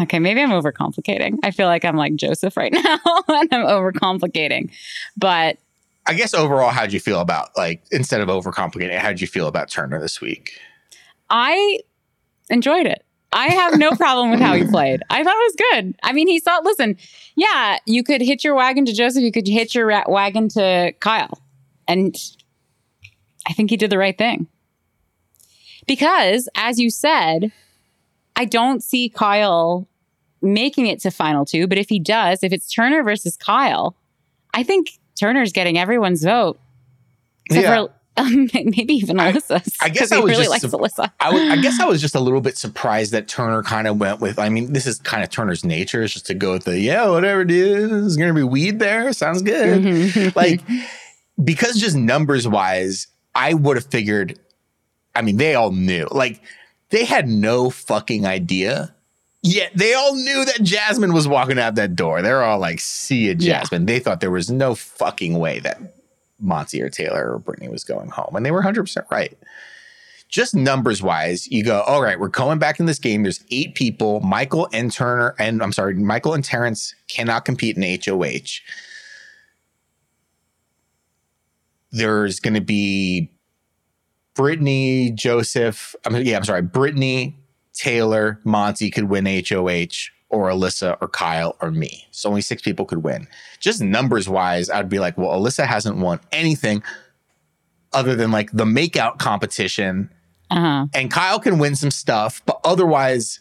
okay, 0.00 0.18
maybe 0.18 0.40
I'm 0.42 0.50
overcomplicating. 0.50 1.38
I 1.42 1.50
feel 1.50 1.66
like 1.66 1.84
I'm 1.84 1.96
like 1.96 2.16
Joseph 2.16 2.56
right 2.56 2.72
now 2.84 2.98
and 3.28 3.48
I'm 3.52 3.66
overcomplicating. 3.66 4.70
But 5.16 5.58
I 6.06 6.14
guess 6.14 6.34
overall, 6.34 6.70
how'd 6.70 6.92
you 6.92 7.00
feel 7.00 7.20
about 7.20 7.56
like 7.56 7.82
instead 7.90 8.20
of 8.20 8.28
overcomplicating, 8.28 8.98
how'd 8.98 9.20
you 9.20 9.26
feel 9.26 9.46
about 9.46 9.70
Turner 9.70 10.00
this 10.00 10.20
week? 10.20 10.58
I 11.30 11.80
enjoyed 12.50 12.86
it. 12.86 13.04
I 13.32 13.48
have 13.48 13.78
no 13.78 13.90
problem 13.96 14.30
with 14.30 14.40
how 14.40 14.54
he 14.54 14.64
played. 14.64 15.02
I 15.10 15.24
thought 15.24 15.34
it 15.34 15.52
was 15.52 15.56
good. 15.72 15.96
I 16.04 16.12
mean, 16.12 16.28
he 16.28 16.38
thought, 16.38 16.62
listen, 16.62 16.96
yeah, 17.34 17.78
you 17.84 18.04
could 18.04 18.20
hit 18.20 18.44
your 18.44 18.54
wagon 18.54 18.84
to 18.84 18.92
Joseph, 18.92 19.24
you 19.24 19.32
could 19.32 19.48
hit 19.48 19.74
your 19.74 20.04
wagon 20.06 20.48
to 20.50 20.92
Kyle. 21.00 21.40
And 21.88 22.14
I 23.46 23.52
think 23.52 23.70
he 23.70 23.76
did 23.76 23.90
the 23.90 23.98
right 23.98 24.16
thing. 24.16 24.46
Because, 25.86 26.48
as 26.54 26.78
you 26.78 26.90
said, 26.90 27.52
I 28.36 28.44
don't 28.44 28.82
see 28.82 29.08
Kyle 29.08 29.86
making 30.42 30.86
it 30.86 31.00
to 31.00 31.10
final 31.10 31.44
two. 31.44 31.66
But 31.66 31.78
if 31.78 31.88
he 31.88 31.98
does, 31.98 32.42
if 32.42 32.52
it's 32.52 32.72
Turner 32.72 33.02
versus 33.02 33.36
Kyle, 33.36 33.96
I 34.52 34.62
think 34.62 34.98
Turner's 35.18 35.52
getting 35.52 35.78
everyone's 35.78 36.22
vote. 36.24 36.58
Except 37.46 37.64
Yeah. 37.64 37.84
for 37.86 37.90
um, 38.16 38.48
maybe 38.54 38.94
even 38.94 39.18
I- 39.18 39.32
Alyssa's. 39.32 39.74
I 39.80 39.88
guess 39.88 40.02
'cause 40.10 40.12
I 40.12 40.16
he 40.16 40.22
was 40.22 40.30
really 40.38 40.44
just 40.58 40.72
likes 40.72 40.94
Alyssa. 40.98 41.10
I 41.20 41.56
guess 41.60 41.80
I 41.80 41.86
was 41.86 42.00
just 42.00 42.14
a 42.14 42.20
little 42.20 42.40
bit 42.40 42.56
surprised 42.56 43.10
that 43.12 43.26
Turner 43.26 43.62
kind 43.64 43.88
of 43.88 43.98
went 43.98 44.20
with. 44.20 44.38
I 44.38 44.48
mean, 44.50 44.72
this 44.72 44.86
is 44.86 44.98
kind 45.00 45.24
of 45.24 45.30
Turner's 45.30 45.64
nature 45.64 46.02
is 46.02 46.12
just 46.12 46.26
to 46.26 46.34
go 46.34 46.52
with 46.52 46.64
the 46.64 46.78
yeah, 46.78 47.08
whatever 47.08 47.40
it 47.40 47.50
is, 47.50 47.90
there's 47.90 48.16
gonna 48.16 48.32
be 48.34 48.44
weed 48.44 48.78
there. 48.78 49.12
Sounds 49.12 49.42
good. 49.42 49.82
Mhm. 49.82 50.34
Like 50.36 50.60
because 51.42 51.74
just 51.76 51.96
numbers 51.96 52.46
wise, 52.46 53.08
I 53.34 53.54
would 53.54 53.76
have 53.76 53.86
figured. 53.86 54.38
I 55.16 55.22
mean, 55.22 55.36
they 55.36 55.54
all 55.56 55.72
knew. 55.72 56.06
Like 56.10 56.40
they 56.94 57.04
had 57.04 57.28
no 57.28 57.70
fucking 57.70 58.24
idea. 58.24 58.94
Yet 59.42 59.72
they 59.74 59.94
all 59.94 60.14
knew 60.14 60.44
that 60.44 60.62
Jasmine 60.62 61.12
was 61.12 61.26
walking 61.26 61.58
out 61.58 61.74
that 61.74 61.96
door. 61.96 62.22
They're 62.22 62.44
all 62.44 62.60
like, 62.60 62.78
"See 62.80 63.26
Yeah. 63.26 63.34
Jasmine." 63.34 63.86
They 63.86 63.98
thought 63.98 64.20
there 64.20 64.30
was 64.30 64.48
no 64.48 64.76
fucking 64.76 65.36
way 65.36 65.58
that 65.58 65.80
Monte 66.38 66.80
or 66.80 66.88
Taylor 66.88 67.32
or 67.32 67.38
Brittany 67.40 67.68
was 67.68 67.82
going 67.82 68.10
home, 68.10 68.36
and 68.36 68.46
they 68.46 68.52
were 68.52 68.62
hundred 68.62 68.84
percent 68.84 69.06
right 69.10 69.36
just 70.28 70.54
numbers 70.54 71.00
wise, 71.00 71.46
you 71.46 71.62
go, 71.62 71.80
all 71.82 72.02
right, 72.02 72.18
we're 72.18 72.26
going 72.26 72.58
back 72.58 72.80
in 72.80 72.86
this 72.86 72.98
game. 72.98 73.22
There's 73.22 73.44
eight 73.52 73.76
people. 73.76 74.18
Michael 74.20 74.68
and 74.72 74.90
Turner, 74.90 75.32
and 75.38 75.62
I'm 75.62 75.70
sorry, 75.70 75.94
Michael 75.94 76.34
and 76.34 76.42
Terrance 76.42 76.92
cannot 77.06 77.44
compete 77.44 77.76
in 77.76 77.82
HOH. 78.04 78.60
There's 81.92 82.40
going 82.40 82.54
to 82.54 82.60
be 82.60 83.30
Brittany, 84.34 85.10
Joseph. 85.12 85.94
I 86.04 86.10
mean, 86.10 86.26
yeah, 86.26 86.36
I'm 86.36 86.44
sorry, 86.44 86.62
Brittany, 86.62 87.36
Taylor, 87.72 88.40
Monte 88.44 88.90
could 88.90 89.04
win 89.04 89.26
HOH, 89.26 90.10
or 90.28 90.48
Alyssa, 90.48 90.96
or 91.00 91.08
Kyle, 91.08 91.56
or 91.60 91.70
me. 91.70 92.06
So 92.10 92.28
only 92.28 92.40
six 92.40 92.60
people 92.62 92.84
could 92.84 93.02
win. 93.04 93.28
Just 93.60 93.80
numbers 93.80 94.28
wise, 94.28 94.68
I'd 94.70 94.88
be 94.88 94.98
like, 94.98 95.16
well, 95.16 95.30
Alyssa 95.40 95.66
hasn't 95.66 95.96
won 95.98 96.18
anything 96.32 96.82
other 97.92 98.16
than 98.16 98.32
like 98.32 98.50
the 98.52 98.64
makeout 98.64 99.18
competition 99.18 100.10
Uh-huh. 100.50 100.86
and 100.92 101.10
Kyle 101.12 101.38
can 101.38 101.58
win 101.60 101.76
some 101.76 101.92
stuff, 101.92 102.42
but 102.44 102.58
otherwise, 102.64 103.38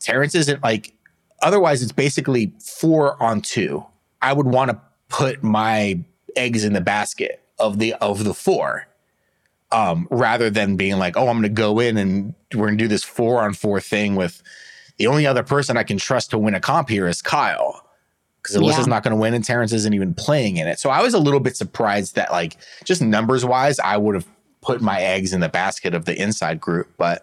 Terrance 0.00 0.34
isn't 0.34 0.62
like 0.62 0.92
otherwise 1.40 1.82
it's 1.82 1.92
basically 1.92 2.52
four 2.60 3.20
on 3.22 3.40
two. 3.40 3.84
I 4.20 4.32
would 4.32 4.46
want 4.46 4.70
to 4.72 4.80
put 5.08 5.42
my 5.44 6.02
eggs 6.34 6.64
in 6.64 6.72
the 6.72 6.80
basket 6.80 7.42
of 7.60 7.78
the 7.78 7.94
of 7.94 8.24
the 8.24 8.34
four. 8.34 8.87
Um, 9.70 10.08
rather 10.10 10.48
than 10.48 10.76
being 10.76 10.98
like, 10.98 11.16
oh, 11.16 11.28
I'm 11.28 11.36
gonna 11.36 11.50
go 11.50 11.78
in 11.78 11.96
and 11.98 12.34
we're 12.54 12.66
gonna 12.68 12.78
do 12.78 12.88
this 12.88 13.04
four 13.04 13.42
on 13.42 13.52
four 13.52 13.80
thing 13.80 14.16
with 14.16 14.42
the 14.96 15.06
only 15.06 15.26
other 15.26 15.42
person 15.42 15.76
I 15.76 15.82
can 15.82 15.98
trust 15.98 16.30
to 16.30 16.38
win 16.38 16.54
a 16.54 16.60
comp 16.60 16.88
here 16.88 17.06
is 17.06 17.20
Kyle. 17.20 17.84
Because 18.42 18.56
Alyssa's 18.56 18.78
Yeah. 18.78 18.84
not 18.86 19.02
gonna 19.02 19.16
win 19.16 19.34
and 19.34 19.44
Terrance 19.44 19.72
isn't 19.72 19.92
even 19.92 20.14
playing 20.14 20.56
in 20.56 20.66
it. 20.66 20.78
So 20.78 20.88
I 20.88 21.02
was 21.02 21.12
a 21.12 21.18
little 21.18 21.40
bit 21.40 21.56
surprised 21.56 22.14
that 22.14 22.32
like 22.32 22.56
just 22.84 23.02
numbers 23.02 23.44
wise, 23.44 23.78
I 23.78 23.98
would 23.98 24.14
have 24.14 24.26
put 24.62 24.80
my 24.80 25.00
eggs 25.02 25.32
in 25.34 25.40
the 25.40 25.48
basket 25.50 25.94
of 25.94 26.06
the 26.06 26.20
inside 26.20 26.60
group. 26.60 26.88
But 26.96 27.22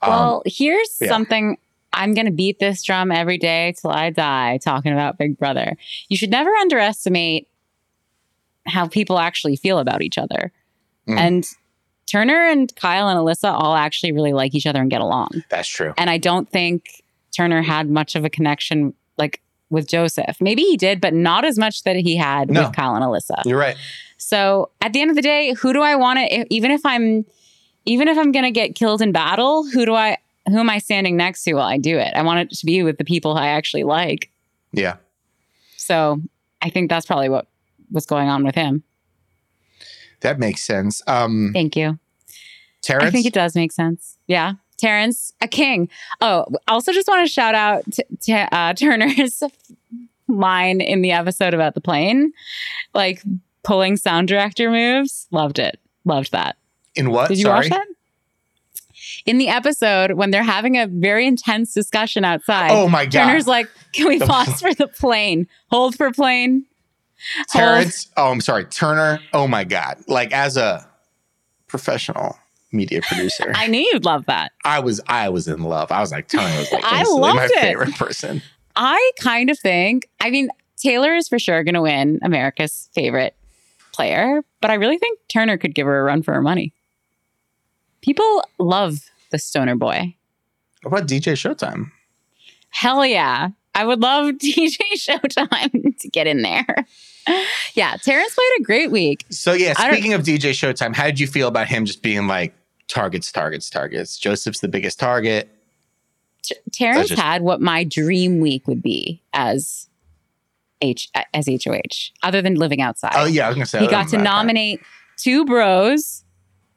um, 0.00 0.10
Well, 0.10 0.42
here's 0.46 0.96
yeah. 1.00 1.08
something 1.08 1.58
I'm 1.92 2.14
going 2.14 2.26
to 2.26 2.32
beat 2.32 2.60
this 2.60 2.84
drum 2.84 3.10
every 3.10 3.36
day 3.36 3.74
till 3.80 3.90
I 3.90 4.10
die 4.10 4.58
talking 4.62 4.92
about 4.92 5.18
Big 5.18 5.36
Brother. 5.36 5.76
You 6.08 6.16
should 6.16 6.30
never 6.30 6.50
underestimate 6.50 7.48
how 8.66 8.86
people 8.86 9.18
actually 9.18 9.56
feel 9.56 9.78
about 9.80 10.00
each 10.00 10.16
other. 10.16 10.52
Mm. 11.08 11.18
And 11.18 11.46
Turner 12.10 12.46
and 12.48 12.74
Kyle 12.76 13.08
and 13.08 13.18
Alyssa 13.18 13.52
all 13.52 13.74
actually 13.76 14.12
really 14.12 14.32
like 14.32 14.54
each 14.54 14.66
other 14.66 14.80
and 14.80 14.90
get 14.90 15.00
along. 15.00 15.28
that's 15.48 15.68
true. 15.68 15.94
And 15.96 16.10
I 16.10 16.18
don't 16.18 16.48
think 16.48 17.02
Turner 17.36 17.62
had 17.62 17.88
much 17.88 18.14
of 18.16 18.24
a 18.24 18.30
connection 18.30 18.94
like 19.16 19.40
with 19.70 19.86
Joseph. 19.86 20.36
Maybe 20.40 20.62
he 20.62 20.76
did, 20.76 21.00
but 21.00 21.14
not 21.14 21.44
as 21.44 21.58
much 21.58 21.84
that 21.84 21.96
he 21.96 22.16
had 22.16 22.50
No. 22.50 22.64
with 22.64 22.72
Kyle 22.74 22.94
and 22.94 23.04
Alyssa. 23.04 23.42
You're 23.44 23.58
right. 23.58 23.76
So 24.16 24.70
at 24.80 24.92
the 24.92 25.00
end 25.00 25.10
of 25.10 25.16
the 25.16 25.22
day, 25.22 25.54
who 25.54 25.72
do 25.72 25.80
I 25.82 25.94
want 25.94 26.18
to? 26.18 26.46
Even 26.52 26.70
if 26.72 26.80
I'm, 26.84 27.24
even 27.86 28.08
if 28.08 28.18
I'm 28.18 28.32
gonna 28.32 28.50
get 28.50 28.74
killed 28.74 29.00
in 29.00 29.12
battle, 29.12 29.64
who 29.68 29.86
do 29.86 29.94
I? 29.94 30.16
Who 30.48 30.58
am 30.58 30.68
I 30.70 30.78
standing 30.78 31.16
next 31.16 31.44
to 31.44 31.54
while 31.54 31.66
I 31.68 31.78
do 31.78 31.96
it? 31.98 32.12
I 32.16 32.22
want 32.22 32.40
it 32.40 32.58
to 32.58 32.66
be 32.66 32.82
with 32.82 32.98
the 32.98 33.04
people 33.04 33.34
I 33.36 33.48
actually 33.48 33.84
like. 33.84 34.30
Yeah. 34.72 34.96
So 35.76 36.20
I 36.60 36.70
think 36.70 36.90
that's 36.90 37.06
probably 37.06 37.28
what 37.28 37.46
was 37.92 38.06
going 38.06 38.28
on 38.28 38.44
with 38.44 38.54
him. 38.54 38.82
That 40.20 40.38
makes 40.38 40.62
sense. 40.62 41.02
Um 41.06 41.50
Thank 41.52 41.76
you. 41.76 41.98
Terrance. 42.82 43.04
I 43.08 43.10
think 43.10 43.26
it 43.26 43.32
does 43.34 43.54
make 43.54 43.72
sense. 43.72 44.16
Yeah. 44.26 44.54
Terrance, 44.78 45.34
a 45.42 45.48
king. 45.48 45.90
Oh, 46.22 46.46
also 46.66 46.92
just 46.92 47.06
want 47.08 47.26
to 47.26 47.30
shout 47.32 47.54
out 47.54 47.84
to, 47.92 48.04
to 48.22 48.32
uh, 48.54 48.72
Turner's 48.74 49.42
line 50.28 50.80
in 50.80 51.02
the 51.02 51.10
episode 51.12 51.52
about 51.52 51.74
the 51.74 51.82
plane, 51.82 52.32
like 52.94 53.22
pulling 53.62 53.98
sound 53.98 54.28
director 54.28 54.70
moves. 54.70 55.26
Loved 55.30 55.58
it. 55.58 55.78
Loved 56.06 56.32
that. 56.32 56.56
in 56.94 57.10
what? 57.10 57.28
Did 57.28 57.36
you 57.38 57.44
Sorry. 57.44 57.68
watch 57.68 57.68
that? 57.68 57.86
In 59.26 59.36
the 59.38 59.48
episode 59.48 60.12
when 60.12 60.30
they're 60.30 60.42
having 60.42 60.76
a 60.78 60.86
very 60.86 61.26
intense 61.26 61.74
discussion 61.74 62.24
outside, 62.24 62.70
Oh 62.70 62.88
my 62.88 63.04
god. 63.04 63.26
Turner's 63.26 63.46
like, 63.46 63.68
"Can 63.92 64.08
we 64.08 64.18
The- 64.18 64.26
pause 64.26 64.60
for 64.62 64.72
the 64.72 64.88
plane? 64.88 65.46
Hold 65.70 65.94
for 65.96 66.10
plane." 66.12 66.64
Terrance. 67.48 68.08
Oh, 68.16 68.30
I'm 68.30 68.40
sorry. 68.40 68.64
Turner. 68.64 69.20
Oh 69.32 69.46
my 69.46 69.64
god. 69.64 69.98
Like 70.06 70.32
as 70.32 70.56
a 70.56 70.86
professional 71.66 72.38
media 72.72 73.00
producer, 73.02 73.52
I, 73.54 73.66
knew 73.66 73.80
you'd 73.80 74.04
love 74.04 74.26
that. 74.26 74.52
I 74.64 74.80
was 74.80 75.00
I 75.06 75.28
was 75.28 75.48
in 75.48 75.62
love. 75.62 75.90
I 75.92 76.00
was 76.00 76.12
like 76.12 76.28
Turner 76.28 76.56
was 76.58 76.72
like 76.72 76.84
I 76.90 77.00
instantly 77.00 77.20
my 77.20 77.34
loved 77.34 77.52
it. 77.52 77.60
favorite 77.60 77.94
person. 77.94 78.42
I 78.76 79.10
kind 79.20 79.50
of 79.50 79.58
think, 79.58 80.08
I 80.20 80.30
mean, 80.30 80.48
Taylor 80.76 81.14
is 81.14 81.28
for 81.28 81.38
sure 81.38 81.62
going 81.64 81.74
to 81.74 81.82
win 81.82 82.18
America's 82.22 82.88
favorite 82.94 83.34
player, 83.92 84.42
but 84.60 84.70
I 84.70 84.74
really 84.74 84.96
think 84.96 85.18
Turner 85.28 85.58
could 85.58 85.74
give 85.74 85.86
her 85.86 86.00
a 86.00 86.04
run 86.04 86.22
for 86.22 86.32
her 86.32 86.40
money. 86.40 86.72
People 88.00 88.42
love 88.58 89.10
the 89.30 89.38
stoner 89.38 89.76
boy. 89.76 90.14
What 90.82 90.92
about 91.00 91.08
DJ 91.08 91.32
Showtime? 91.34 91.90
Hell 92.70 93.04
yeah. 93.04 93.48
I 93.74 93.84
would 93.84 94.00
love 94.00 94.34
DJ 94.34 94.76
Showtime 94.96 95.98
to 95.98 96.08
get 96.08 96.26
in 96.26 96.42
there. 96.42 96.86
Yeah, 97.74 97.96
Terrance 98.02 98.34
played 98.34 98.60
a 98.60 98.62
great 98.64 98.90
week. 98.90 99.24
So 99.30 99.52
yeah, 99.52 99.74
speaking 99.74 100.14
of 100.14 100.22
DJ 100.22 100.50
Showtime, 100.50 100.94
how 100.94 101.04
did 101.04 101.20
you 101.20 101.26
feel 101.26 101.48
about 101.48 101.68
him 101.68 101.84
just 101.84 102.02
being 102.02 102.26
like 102.26 102.54
targets, 102.88 103.30
targets, 103.30 103.70
targets? 103.70 104.18
Joseph's 104.18 104.60
the 104.60 104.68
biggest 104.68 104.98
target. 104.98 105.48
T- 106.42 106.56
Terrance 106.72 107.08
just- 107.08 107.20
had 107.22 107.42
what 107.42 107.60
my 107.60 107.84
dream 107.84 108.40
week 108.40 108.66
would 108.66 108.82
be 108.82 109.22
as 109.32 109.88
H 110.80 111.08
as 111.34 111.46
HOH, 111.46 112.10
other 112.22 112.40
than 112.42 112.54
living 112.54 112.80
outside. 112.80 113.12
Oh 113.14 113.26
yeah, 113.26 113.44
I 113.44 113.48
was 113.48 113.56
gonna 113.56 113.66
say 113.66 113.80
he 113.80 113.86
got 113.86 114.08
to 114.08 114.16
that 114.16 114.24
part. 114.24 114.46
nominate 114.46 114.80
two 115.18 115.44
bros. 115.44 116.24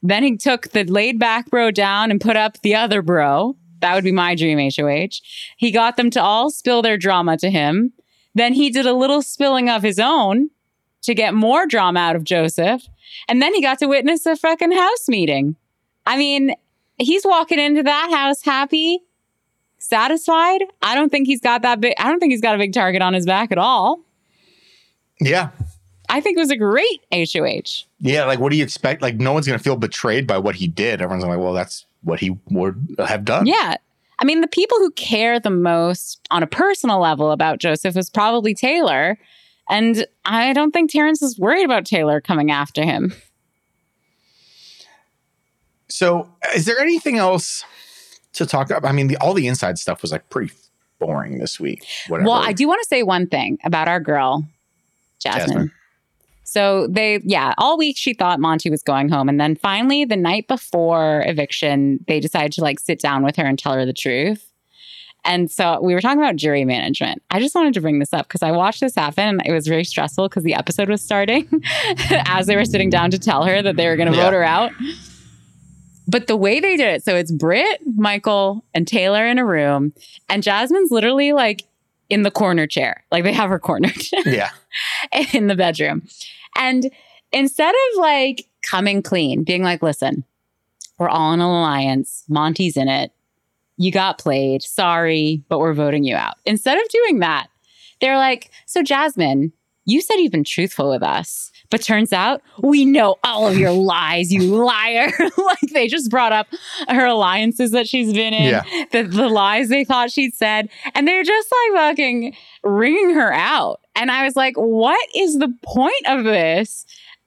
Then 0.06 0.24
he 0.24 0.36
took 0.36 0.68
the 0.72 0.84
laid 0.84 1.18
back 1.18 1.50
bro 1.50 1.72
down 1.72 2.12
and 2.12 2.20
put 2.20 2.36
up 2.36 2.60
the 2.62 2.76
other 2.76 3.02
bro. 3.02 3.56
That 3.84 3.96
would 3.96 4.06
be 4.06 4.14
my 4.14 4.34
dream 4.34 4.60
HOH. 4.60 5.20
He 5.58 5.70
got 5.70 5.98
them 5.98 6.10
to 6.12 6.22
all 6.24 6.50
spill 6.50 6.82
their 6.82 6.96
drama 6.96 7.36
to 7.40 7.50
him. 7.50 7.92
Then 8.34 8.54
he 8.54 8.70
did 8.70 8.86
a 8.86 8.94
little 8.94 9.22
spilling 9.22 9.70
of 9.70 9.84
his 9.84 10.00
own 10.00 10.52
to 11.02 11.14
get 11.14 11.34
more 11.34 11.68
drama 11.68 12.00
out 12.00 12.16
of 12.16 12.24
Joseph. 12.24 12.88
And 13.28 13.42
then 13.42 13.54
he 13.54 13.62
got 13.62 13.80
to 13.80 13.88
witness 13.88 14.26
a 14.26 14.38
fucking 14.38 14.72
house 14.72 15.10
meeting. 15.10 15.58
I 16.06 16.16
mean, 16.16 16.56
he's 16.98 17.26
walking 17.26 17.60
into 17.60 17.84
that 17.84 18.10
house 18.10 18.42
happy, 18.42 19.00
satisfied. 19.80 20.64
I 20.82 20.96
don't 20.96 21.10
think 21.10 21.28
he's 21.28 21.42
got 21.42 21.62
that 21.64 21.82
big, 21.82 21.94
I 21.98 22.10
don't 22.10 22.22
think 22.22 22.32
he's 22.32 22.40
got 22.40 22.56
a 22.56 22.60
big 22.60 22.72
target 22.72 23.02
on 23.02 23.14
his 23.14 23.26
back 23.26 23.52
at 23.52 23.58
all. 23.58 24.00
Yeah. 25.20 25.50
I 26.08 26.22
think 26.22 26.38
it 26.38 26.40
was 26.40 26.52
a 26.52 26.56
great 26.56 27.02
HOH. 27.12 27.86
Yeah, 28.00 28.24
like 28.24 28.40
what 28.40 28.54
do 28.54 28.58
you 28.58 28.64
expect? 28.64 29.02
Like 29.02 29.16
no 29.16 29.34
one's 29.34 29.46
gonna 29.46 29.60
feel 29.60 29.76
betrayed 29.76 30.26
by 30.26 30.38
what 30.38 30.56
he 30.56 30.70
did. 30.70 31.02
Everyone's 31.02 31.26
like, 31.26 31.38
well, 31.38 31.52
that's 31.52 31.86
what 32.04 32.20
he 32.20 32.38
would 32.50 32.96
have 33.06 33.26
done. 33.26 33.46
Yeah. 33.46 33.78
I 34.20 34.26
mean, 34.26 34.42
the 34.42 34.48
people 34.48 34.78
who 34.78 34.92
care 34.92 35.40
the 35.40 35.50
most 35.50 36.26
on 36.32 36.44
a 36.44 36.48
personal 36.48 37.00
level 37.00 37.32
about 37.32 37.60
Joseph 37.60 37.98
is 37.98 38.10
probably 38.10 38.54
Taylor. 38.54 39.18
And 39.70 40.06
I 40.26 40.54
don't 40.54 40.72
think 40.72 40.92
Terrance 40.92 41.22
is 41.22 41.40
worried 41.40 41.66
about 41.66 41.86
Taylor 41.86 42.22
coming 42.22 42.52
after 42.52 42.84
him. 42.84 43.14
So, 45.90 46.30
is 46.56 46.66
there 46.66 46.80
anything 46.80 47.18
else 47.18 47.64
to 48.34 48.46
talk 48.46 48.70
about? 48.70 48.86
I 48.86 48.92
mean, 48.92 49.08
the, 49.08 49.18
all 49.18 49.34
the 49.34 49.48
inside 49.48 49.78
stuff 49.78 50.02
was 50.02 50.12
like 50.12 50.30
pretty 50.30 50.52
boring 51.00 51.38
this 51.38 51.60
week. 51.60 51.86
Whatever. 52.08 52.30
Well, 52.30 52.40
I 52.40 52.54
do 52.54 52.68
want 52.68 52.82
to 52.82 52.88
say 52.88 53.04
one 53.04 53.28
thing 53.28 53.60
about 53.64 53.88
our 53.88 54.00
girl, 54.00 54.46
Jasmine. 55.20 55.48
Jasmine. 55.48 55.72
So 56.54 56.86
they, 56.88 57.20
yeah, 57.24 57.54
all 57.58 57.80
week 57.80 57.98
she 57.98 58.14
thought 58.14 58.40
Monte 58.40 58.70
was 58.70 58.84
going 58.84 59.10
home. 59.10 59.28
And 59.28 59.40
then 59.40 59.56
finally, 59.56 60.06
the 60.06 60.16
night 60.16 60.48
before 60.48 61.24
eviction, 61.26 62.04
they 62.08 62.20
decided 62.20 62.52
to 62.54 62.62
like 62.62 62.80
sit 62.80 63.00
down 63.00 63.24
with 63.24 63.36
her 63.38 63.44
and 63.46 63.58
tell 63.58 63.74
her 63.74 63.88
the 63.88 63.94
truth. 63.94 64.52
And 65.26 65.50
so 65.50 65.80
we 65.82 65.96
were 65.96 66.02
talking 66.02 66.20
about 66.20 66.36
jury 66.36 66.64
management. 66.64 67.24
I 67.32 67.40
just 67.40 67.56
wanted 67.56 67.74
to 67.74 67.82
bring 67.82 67.98
this 67.98 68.14
up 68.14 68.28
because 68.28 68.44
I 68.44 68.52
watched 68.52 68.82
this 68.82 68.94
happen 68.94 69.28
and 69.28 69.42
it 69.46 69.52
was 69.52 69.66
very 69.68 69.84
stressful 69.84 70.30
because 70.30 70.44
the 70.44 70.54
episode 70.54 70.90
was 70.90 71.02
starting 71.02 71.48
as 72.28 72.46
they 72.46 72.56
were 72.56 72.66
sitting 72.66 72.90
down 72.92 73.10
to 73.12 73.18
tell 73.18 73.44
her 73.46 73.62
that 73.64 73.76
they 73.76 73.88
were 73.88 73.96
going 73.96 74.12
to 74.12 74.16
Yeah. 74.18 74.26
vote 74.26 74.34
her 74.34 74.44
out. 74.44 74.72
But 76.08 76.28
the 76.28 76.36
way 76.36 76.60
they 76.60 76.76
did 76.78 76.94
it, 76.96 77.04
so 77.04 77.16
it's 77.16 77.32
Britt, 77.32 77.80
Michael, 77.96 78.64
and 78.76 78.88
Taylor 78.88 79.26
in 79.26 79.40
a 79.40 79.46
room, 79.46 79.94
and 80.30 80.44
Jasmine's 80.44 80.92
literally 80.92 81.32
like 81.32 81.64
in 82.10 82.24
the 82.24 82.32
corner 82.32 82.68
chair. 82.68 83.06
Like 83.10 83.24
they 83.24 83.32
have 83.34 83.50
her 83.50 83.58
cornered 83.60 83.96
yeah. 84.26 84.50
in 85.34 85.48
the 85.48 85.56
bedroom. 85.56 86.06
And 86.58 86.90
instead 87.32 87.74
of 87.74 88.00
like 88.00 88.48
coming 88.62 89.02
clean, 89.02 89.44
being 89.44 89.64
like, 89.64 89.82
listen, 89.82 90.24
we're 90.98 91.10
all 91.10 91.34
in 91.34 91.42
an 91.42 91.46
alliance, 91.46 92.24
Monty's 92.30 92.78
in 92.78 92.88
it. 92.88 93.12
You 93.78 93.92
got 93.92 94.20
played. 94.20 94.62
Sorry, 94.62 95.44
but 95.50 95.60
we're 95.60 95.74
voting 95.74 96.04
you 96.04 96.16
out. 96.16 96.36
Instead 96.46 96.78
of 96.78 96.88
doing 96.90 97.20
that, 97.20 97.48
they're 98.02 98.18
like, 98.18 98.52
so 98.66 98.84
Jasmine, 98.84 99.52
you 99.86 100.02
said 100.02 100.16
you've 100.16 100.32
been 100.32 100.44
truthful 100.44 100.90
with 100.90 101.04
us, 101.04 101.52
but 101.70 101.82
turns 101.82 102.14
out 102.14 102.42
we 102.62 102.86
know 102.86 103.16
all 103.24 103.48
of 103.48 103.58
your 103.58 103.72
lies, 103.74 104.32
you 104.32 104.42
liar. 104.44 105.12
like 105.38 105.60
they 105.74 105.88
just 105.88 106.10
brought 106.10 106.32
up 106.32 106.48
her 106.88 107.06
alliances 107.06 107.72
that 107.72 107.88
she's 107.88 108.14
been 108.14 108.34
in, 108.34 108.50
Yeah. 108.50 108.64
the, 108.92 109.04
the 109.04 109.28
lies 109.30 109.70
they 109.70 109.84
thought 109.84 110.12
she'd 110.12 110.34
said, 110.34 110.70
and 110.96 111.08
they're 111.08 111.24
just 111.24 111.48
like 111.74 111.80
fucking 111.82 112.36
ringing 112.64 113.14
her 113.16 113.34
out. 113.34 113.82
And 113.96 114.10
I 114.10 114.24
was 114.24 114.36
like, 114.36 114.56
what 114.56 115.08
is 115.16 115.38
the 115.40 115.54
point 115.64 116.08
of 116.08 116.24
this? 116.24 116.86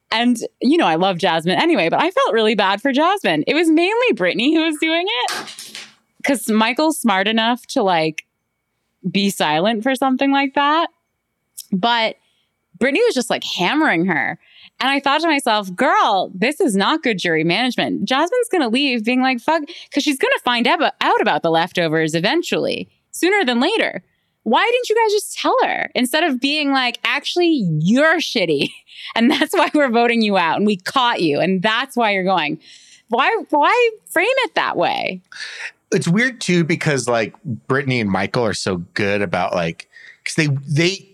And, 0.09 0.37
you 0.61 0.77
know, 0.77 0.87
I 0.87 0.95
love 0.95 1.17
Jasmine 1.17 1.59
anyway, 1.61 1.89
but 1.89 2.01
I 2.01 2.09
felt 2.11 2.33
really 2.33 2.55
bad 2.55 2.81
for 2.81 2.91
Jasmine. 2.93 3.43
It 3.45 3.53
was 3.53 3.69
mainly 3.69 4.13
Brittany 4.15 4.55
who 4.55 4.63
was 4.63 4.77
doing 4.79 5.05
it 5.07 5.77
because 6.17 6.49
Michael's 6.49 6.97
smart 6.99 7.27
enough 7.27 7.65
to 7.67 7.83
like 7.83 8.25
be 9.09 9.29
silent 9.29 9.83
for 9.83 9.95
something 9.95 10.31
like 10.31 10.53
that. 10.55 10.89
But 11.71 12.15
Brittany 12.77 13.01
was 13.05 13.15
just 13.15 13.29
like 13.29 13.43
hammering 13.43 14.05
her. 14.05 14.39
And 14.79 14.89
I 14.89 14.99
thought 14.99 15.21
to 15.21 15.27
myself, 15.27 15.73
girl, 15.75 16.31
this 16.35 16.59
is 16.59 16.75
not 16.75 17.03
good 17.03 17.17
jury 17.17 17.43
management. 17.43 18.05
Jasmine's 18.05 18.49
going 18.51 18.61
to 18.61 18.69
leave 18.69 19.03
being 19.03 19.21
like, 19.21 19.39
fuck, 19.39 19.63
because 19.89 20.03
she's 20.03 20.19
going 20.19 20.33
to 20.37 20.43
find 20.43 20.67
out, 20.67 20.93
out 21.01 21.21
about 21.21 21.41
the 21.41 21.49
leftovers 21.49 22.13
eventually, 22.13 22.89
sooner 23.11 23.43
than 23.43 23.59
later. 23.59 24.03
Why 24.43 24.63
didn't 24.71 24.89
you 24.89 24.95
guys 24.95 25.11
just 25.11 25.37
tell 25.37 25.57
her 25.63 25.91
instead 25.93 26.23
of 26.23 26.39
being 26.39 26.71
like, 26.71 26.99
actually, 27.03 27.67
you're 27.79 28.17
shitty. 28.17 28.69
And 29.15 29.29
that's 29.29 29.53
why 29.53 29.69
we're 29.75 29.91
voting 29.91 30.23
you 30.23 30.37
out. 30.37 30.57
And 30.57 30.65
we 30.65 30.75
caught 30.75 31.21
you. 31.21 31.39
And 31.39 31.61
that's 31.61 31.95
why 31.95 32.11
you're 32.11 32.23
going. 32.23 32.59
Why, 33.09 33.29
why 33.51 33.89
frame 34.09 34.27
it 34.27 34.55
that 34.55 34.75
way? 34.75 35.21
it's 35.91 36.07
weird 36.07 36.41
too 36.41 36.63
because 36.63 37.07
like 37.07 37.33
Brittany 37.43 37.99
and 37.99 38.09
Michael 38.09 38.45
are 38.45 38.53
so 38.53 38.77
good 38.93 39.21
about 39.21 39.53
like 39.53 39.89
because 40.23 40.35
they 40.35 40.47
they 40.67 41.09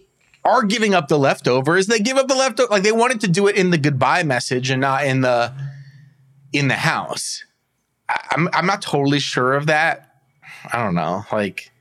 are 0.45 0.63
giving 0.63 0.93
up 0.93 1.07
the 1.07 1.17
leftovers. 1.17 1.87
They 1.87 1.99
give 1.99 2.17
up 2.17 2.27
the 2.27 2.35
leftover 2.35 2.71
like 2.71 2.83
they 2.83 2.91
wanted 2.91 3.21
to 3.21 3.27
do 3.27 3.47
it 3.47 3.55
in 3.55 3.69
the 3.69 3.77
goodbye 3.77 4.23
message 4.23 4.69
and 4.69 4.81
not 4.81 5.05
in 5.05 5.21
the 5.21 5.53
in 6.51 6.67
the 6.67 6.75
house. 6.75 7.43
I, 8.09 8.27
I'm 8.31 8.49
I'm 8.53 8.65
not 8.65 8.81
totally 8.81 9.19
sure 9.19 9.53
of 9.53 9.67
that. 9.67 10.09
I 10.71 10.83
don't 10.83 10.95
know. 10.95 11.23
Like 11.31 11.71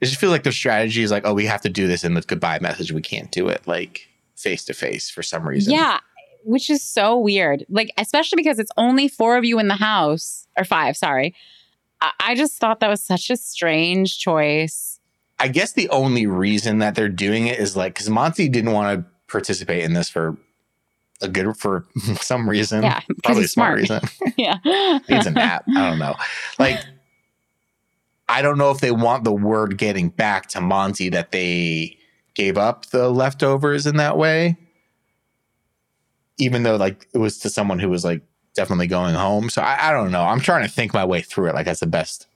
it 0.00 0.06
just 0.06 0.20
feels 0.20 0.30
like 0.30 0.42
their 0.42 0.52
strategy 0.52 1.02
is 1.02 1.10
like, 1.10 1.26
oh, 1.26 1.34
we 1.34 1.46
have 1.46 1.62
to 1.62 1.68
do 1.68 1.86
this 1.86 2.04
in 2.04 2.14
the 2.14 2.20
goodbye 2.20 2.58
message. 2.60 2.92
We 2.92 3.02
can't 3.02 3.30
do 3.30 3.48
it 3.48 3.66
like 3.66 4.08
face 4.36 4.64
to 4.66 4.74
face 4.74 5.10
for 5.10 5.22
some 5.22 5.46
reason. 5.48 5.72
Yeah, 5.72 5.98
which 6.44 6.70
is 6.70 6.82
so 6.82 7.18
weird. 7.18 7.64
Like, 7.68 7.92
especially 7.98 8.36
because 8.36 8.58
it's 8.58 8.70
only 8.76 9.08
four 9.08 9.36
of 9.36 9.44
you 9.44 9.58
in 9.58 9.68
the 9.68 9.76
house, 9.76 10.46
or 10.56 10.64
five, 10.64 10.96
sorry. 10.96 11.34
I, 12.00 12.12
I 12.20 12.34
just 12.34 12.54
thought 12.54 12.80
that 12.80 12.88
was 12.88 13.02
such 13.02 13.30
a 13.30 13.36
strange 13.36 14.18
choice. 14.18 14.85
I 15.38 15.48
guess 15.48 15.72
the 15.72 15.88
only 15.90 16.26
reason 16.26 16.78
that 16.78 16.94
they're 16.94 17.08
doing 17.08 17.46
it 17.46 17.58
is 17.58 17.76
like 17.76 17.94
because 17.94 18.08
Monte 18.08 18.48
didn't 18.48 18.72
want 18.72 18.98
to 18.98 19.06
participate 19.30 19.82
in 19.84 19.92
this 19.92 20.08
for 20.08 20.36
a 21.20 21.28
good 21.28 21.56
for 21.56 21.86
some 22.20 22.48
reason. 22.48 22.82
Yeah, 22.82 23.00
probably 23.24 23.44
a 23.44 23.48
smart, 23.48 23.84
smart. 23.86 24.02
reason. 24.02 24.34
yeah. 24.36 24.58
Needs 25.08 25.26
a 25.26 25.30
nap. 25.30 25.64
I 25.68 25.90
don't 25.90 25.98
know. 25.98 26.14
Like, 26.58 26.78
I 28.28 28.42
don't 28.42 28.58
know 28.58 28.70
if 28.70 28.80
they 28.80 28.90
want 28.90 29.24
the 29.24 29.32
word 29.32 29.78
getting 29.78 30.08
back 30.08 30.48
to 30.48 30.60
Monte 30.60 31.10
that 31.10 31.32
they 31.32 31.98
gave 32.34 32.58
up 32.58 32.86
the 32.86 33.10
leftovers 33.10 33.86
in 33.86 33.96
that 33.96 34.16
way. 34.16 34.56
Even 36.38 36.64
though 36.64 36.76
like 36.76 37.08
it 37.14 37.18
was 37.18 37.38
to 37.38 37.50
someone 37.50 37.78
who 37.78 37.88
was 37.88 38.04
like 38.04 38.22
definitely 38.54 38.86
going 38.86 39.14
home. 39.14 39.48
So 39.48 39.62
I, 39.62 39.88
I 39.88 39.92
don't 39.92 40.10
know. 40.10 40.22
I'm 40.22 40.40
trying 40.40 40.64
to 40.66 40.70
think 40.70 40.92
my 40.92 41.04
way 41.04 41.22
through 41.22 41.48
it. 41.48 41.54
Like 41.54 41.66
that's 41.66 41.80
the 41.80 41.86
best 41.86 42.26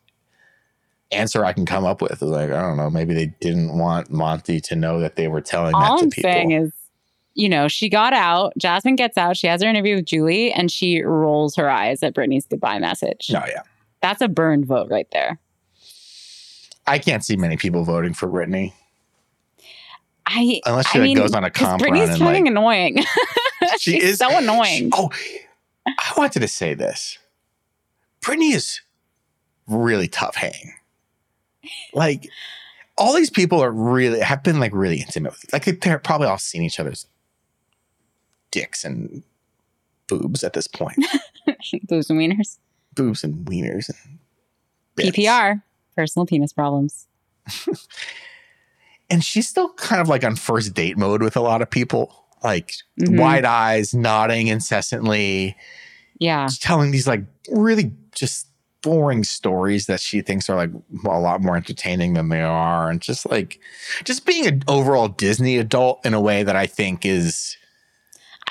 answer 1.13 1.45
I 1.45 1.53
can 1.53 1.67
come 1.67 1.85
up 1.85 2.01
with. 2.03 2.13
Is 2.13 2.23
like, 2.23 2.51
I 2.51 2.61
don't 2.61 2.77
know, 2.77 2.91
maybe 2.91 3.15
they 3.15 3.27
didn't 3.41 3.77
want 3.79 4.11
Monte 4.11 4.61
to 4.61 4.77
know 4.77 5.01
that 5.01 5.17
they 5.17 5.29
were 5.29 5.41
telling 5.41 5.75
All 5.75 5.81
that 5.81 5.99
to 5.99 6.05
I'm 6.05 6.11
people. 6.11 6.31
saying 6.31 6.51
is, 6.53 6.73
you 7.35 7.49
know, 7.49 7.69
she 7.69 7.89
got 7.89 8.13
out. 8.13 8.53
Jasmine 8.59 8.97
gets 8.97 9.17
out. 9.17 9.37
She 9.37 9.47
has 9.47 9.63
her 9.63 9.69
interview 9.69 9.97
with 9.97 10.07
Julie, 10.07 10.53
and 10.53 10.71
she 10.71 11.01
rolls 11.03 11.55
her 11.57 11.71
eyes 11.71 12.03
at 12.03 12.15
Brittany's 12.15 12.47
goodbye 12.47 12.79
message. 12.79 13.31
no, 13.33 13.43
yeah. 13.47 13.63
That's 14.03 14.23
a 14.23 14.29
burned 14.29 14.67
vote 14.67 14.89
right 14.91 15.07
there. 15.13 15.39
I 16.87 16.99
can't 16.99 17.25
see 17.25 17.37
many 17.37 17.57
people 17.57 17.85
voting 17.85 18.15
for 18.15 18.27
Brittany. 18.27 18.75
I 20.27 20.61
Unless 20.65 20.89
she 20.91 20.99
I 20.99 21.03
like, 21.03 21.09
mean, 21.09 21.17
goes 21.17 21.35
on 21.35 21.45
a 21.45 21.51
comp 21.51 21.81
Brittany's 21.83 22.11
fucking 22.11 22.25
like 22.25 22.47
annoying. 22.47 22.99
she 23.79 23.93
She's 24.01 24.05
is 24.05 24.19
so 24.19 24.37
annoying. 24.37 24.91
Oh, 24.95 25.11
I 25.87 26.13
wanted 26.17 26.41
to 26.41 26.49
say 26.49 26.75
this. 26.75 27.19
Brittany 28.23 28.53
is 28.53 28.81
really 29.67 30.09
tough 30.09 30.37
hang. 30.37 30.75
Like 31.93 32.29
all 32.97 33.15
these 33.15 33.31
people 33.31 33.61
are 33.63 33.71
really 33.71 34.21
have 34.21 34.43
been 34.43 34.61
like 34.61 34.73
really 34.75 35.01
intimate 35.01 35.33
with 35.33 35.53
like 35.53 35.81
they're 35.81 35.99
probably 35.99 36.27
all 36.27 36.39
seen 36.39 36.63
each 36.63 36.79
other's 36.81 37.07
dicks 38.51 38.85
and 38.85 39.23
boobs 40.09 40.43
at 40.45 40.53
this 40.55 40.67
point. 40.67 40.99
Those 41.89 42.09
wieners. 42.09 42.59
boobs 42.95 43.23
and 43.25 43.47
wieners 43.47 43.89
and 43.89 44.19
bits. 44.97 45.11
PPR, 45.17 45.63
personal 45.97 46.27
penis 46.27 46.53
problems. 46.53 47.07
And 49.13 49.25
she's 49.25 49.49
still 49.49 49.73
kind 49.73 50.01
of 50.01 50.09
like 50.09 50.23
on 50.25 50.37
first 50.37 50.73
date 50.73 50.97
mode 50.97 51.21
with 51.21 51.37
a 51.37 51.41
lot 51.41 51.63
of 51.63 51.71
people. 51.71 52.15
Like 52.45 52.75
Mhm. 53.01 53.19
wide 53.19 53.45
eyes, 53.45 53.93
nodding 53.93 54.47
incessantly. 54.47 55.57
Yeah. 56.19 56.47
telling 56.61 56.91
these 56.91 57.09
like 57.09 57.25
really 57.51 57.93
just 58.15 58.47
boring 58.83 59.25
stories 59.25 59.87
that 59.87 60.01
she 60.01 60.21
thinks 60.23 60.49
are 60.49 60.57
like 60.57 60.71
a 61.05 61.19
lot 61.21 61.43
more 61.43 61.57
entertaining 61.57 62.15
than 62.15 62.29
they 62.31 62.41
are 62.41 62.89
and 62.91 63.01
just 63.01 63.31
like 63.31 63.61
just 64.05 64.25
being 64.25 64.47
an 64.47 64.63
overall 64.69 65.09
disney 65.09 65.59
adult 65.59 66.05
in 66.07 66.15
a 66.15 66.21
way 66.21 66.43
that 66.43 66.57
i 66.57 66.67
think 66.67 67.05
is 67.05 67.57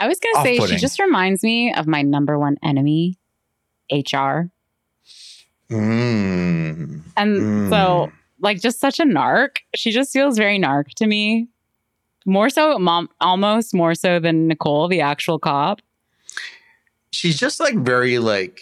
I 0.02 0.08
was 0.08 0.18
going 0.20 0.36
to 0.36 0.42
say, 0.44 0.68
she 0.68 0.78
just 0.78 0.98
reminds 0.98 1.44
me 1.44 1.74
of 1.74 1.86
my 1.86 2.02
number 2.04 2.40
one 2.40 2.56
enemy, 2.64 3.20
HR. 3.92 4.50
mm, 5.70 7.02
And 7.18 7.70
so, 7.70 8.10
like, 8.40 8.62
just 8.62 8.80
such 8.80 9.02
a 9.02 9.04
narc. 9.04 9.58
She 9.76 9.92
just 9.92 10.14
feels 10.14 10.38
very 10.38 10.58
narc 10.58 10.94
to 10.96 11.06
me. 11.06 11.50
More 12.26 12.50
so, 12.50 12.80
mom, 12.80 13.10
almost 13.20 13.74
more 13.74 13.94
so 13.94 14.20
than 14.20 14.48
Nicole, 14.48 14.88
the 14.88 15.02
actual 15.02 15.38
cop. 15.38 15.82
she's 17.12 17.38
just 17.38 17.60
like 17.60 17.76
very 17.76 18.20
like 18.20 18.62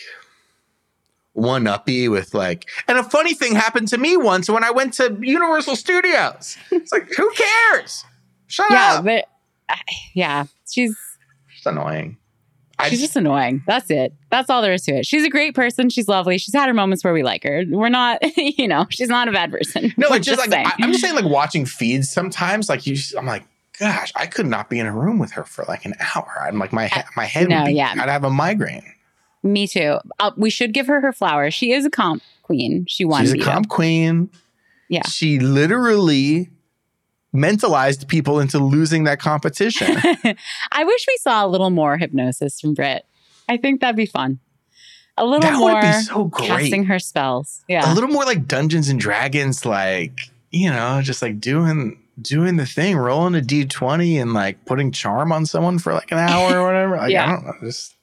one 1.38 1.68
uppy 1.68 2.10
with 2.10 2.34
like 2.34 2.68
and 2.88 2.98
a 2.98 3.04
funny 3.04 3.34
thing 3.34 3.54
happened 3.54 3.88
to 3.88 3.98
me 3.98 4.18
once 4.18 4.50
when 4.50 4.64
i 4.64 4.72
went 4.72 4.92
to 4.92 5.16
universal 5.22 5.76
studios 5.76 6.58
it's 6.72 6.92
like 6.92 7.08
who 7.16 7.32
cares 7.32 8.04
shut 8.48 8.66
yeah, 8.72 8.96
up 8.96 9.06
but 9.06 9.26
I- 9.70 9.80
yeah, 10.14 10.46
she's 10.70 10.98
it's 11.56 11.66
annoying 11.66 12.18
I 12.80 12.90
she's 12.90 13.00
just 13.02 13.16
annoying. 13.16 13.64
That's 13.66 13.90
it. 13.90 14.14
That's 14.30 14.52
all 14.52 14.62
there 14.62 14.72
is 14.74 14.84
to 14.84 14.98
it. 14.98 15.06
She's 15.08 15.24
a 15.24 15.30
great 15.30 15.56
person. 15.56 15.90
She's 15.90 16.08
lovely. 16.08 16.38
She's 16.38 16.54
had 16.54 16.68
her 16.68 16.76
moments 16.76 17.04
where 17.04 17.12
we 17.12 17.24
like 17.24 17.42
her. 17.44 17.64
We're 17.68 17.90
not, 17.90 18.20
you 18.38 18.68
know, 18.68 18.86
she's 18.90 19.10
not 19.10 19.28
a 19.28 19.32
bad 19.32 19.52
person. 19.52 19.94
No, 19.98 20.08
We're 20.12 20.18
it's 20.18 20.28
just 20.28 20.40
like 20.40 20.52
saying. 20.52 20.68
I, 20.68 20.74
I'm 20.82 20.92
just 20.92 21.02
saying, 21.04 21.16
like 21.16 21.26
watching 21.26 21.66
feeds 21.66 22.12
sometimes. 22.12 22.70
Like 22.70 22.86
you, 22.86 22.96
just, 22.96 23.18
I'm 23.18 23.26
like, 23.26 23.46
gosh, 23.80 24.14
I 24.16 24.28
could 24.28 24.46
not 24.46 24.70
be 24.70 24.78
in 24.78 24.86
a 24.86 24.94
room 24.96 25.18
with 25.18 25.32
her 25.32 25.44
for 25.44 25.66
like 25.68 25.86
an 25.86 25.96
hour. 26.16 26.32
I'm 26.48 26.60
like, 26.60 26.72
my 26.72 26.86
he- 26.88 27.02
my 27.16 27.26
head. 27.26 27.50
No, 27.50 27.62
would 27.62 27.66
be, 27.70 27.74
yeah. 27.74 27.96
I'd 27.98 28.10
have 28.10 28.24
a 28.24 28.30
migraine. 28.30 28.94
Me 29.54 29.68
too. 29.68 29.98
Uh, 30.20 30.32
we 30.38 30.50
should 30.50 30.74
give 30.74 30.88
her 30.88 31.02
her 31.02 31.14
flowers. 31.14 31.54
She 31.54 31.72
is 31.72 31.86
a 31.86 31.90
comp 31.90 32.24
queen. 32.44 32.86
She 32.88 33.06
won. 33.06 33.22
She's 33.22 33.34
a 33.34 33.38
comp 33.40 33.70
queen. 33.70 34.30
Yeah. 34.90 35.04
she 35.04 35.40
literally 35.40 36.50
mentalized 37.34 38.08
people 38.08 38.40
into 38.40 38.58
losing 38.60 39.04
that 39.04 39.20
competition. 39.20 39.88
I 40.72 40.84
wish 40.84 41.06
we 41.08 41.18
saw 41.20 41.46
a 41.46 41.48
little 41.48 41.70
more 41.70 41.98
hypnosis 41.98 42.60
from 42.60 42.74
Brit. 42.74 43.06
I 43.50 43.58
think 43.58 43.82
that'd 43.82 43.96
be 43.98 44.06
fun. 44.06 44.40
A 45.18 45.26
little 45.26 45.42
that 45.42 45.58
more 45.58 45.74
would 45.74 45.82
be 45.82 45.92
so 46.04 46.26
great. 46.26 46.48
casting 46.48 46.86
her 46.86 47.00
spells. 47.00 47.64
Yeah. 47.68 47.92
A 47.92 47.94
little 47.94 48.10
more 48.10 48.24
like 48.24 48.48
Dungeons 48.48 48.88
and 48.88 49.00
Dragons, 49.00 49.66
like 49.66 50.18
you 50.52 50.70
know, 50.70 51.02
just 51.02 51.22
like 51.22 51.40
doing 51.42 52.00
doing 52.22 52.56
the 52.56 52.66
thing, 52.66 52.96
rolling 52.96 53.36
a 53.36 53.42
d 53.42 53.66
twenty 53.66 54.18
and 54.20 54.34
like 54.34 54.64
putting 54.66 54.92
charm 54.92 55.32
on 55.32 55.46
someone 55.46 55.80
for 55.80 55.94
like 55.94 56.12
an 56.12 56.20
hour 56.20 56.60
or 56.60 56.66
whatever. 56.66 56.98
Like, 56.98 57.12
Yeah. 57.12 57.26
I 57.26 57.32
don't 57.32 57.46
know, 57.46 57.54
just 57.62 57.96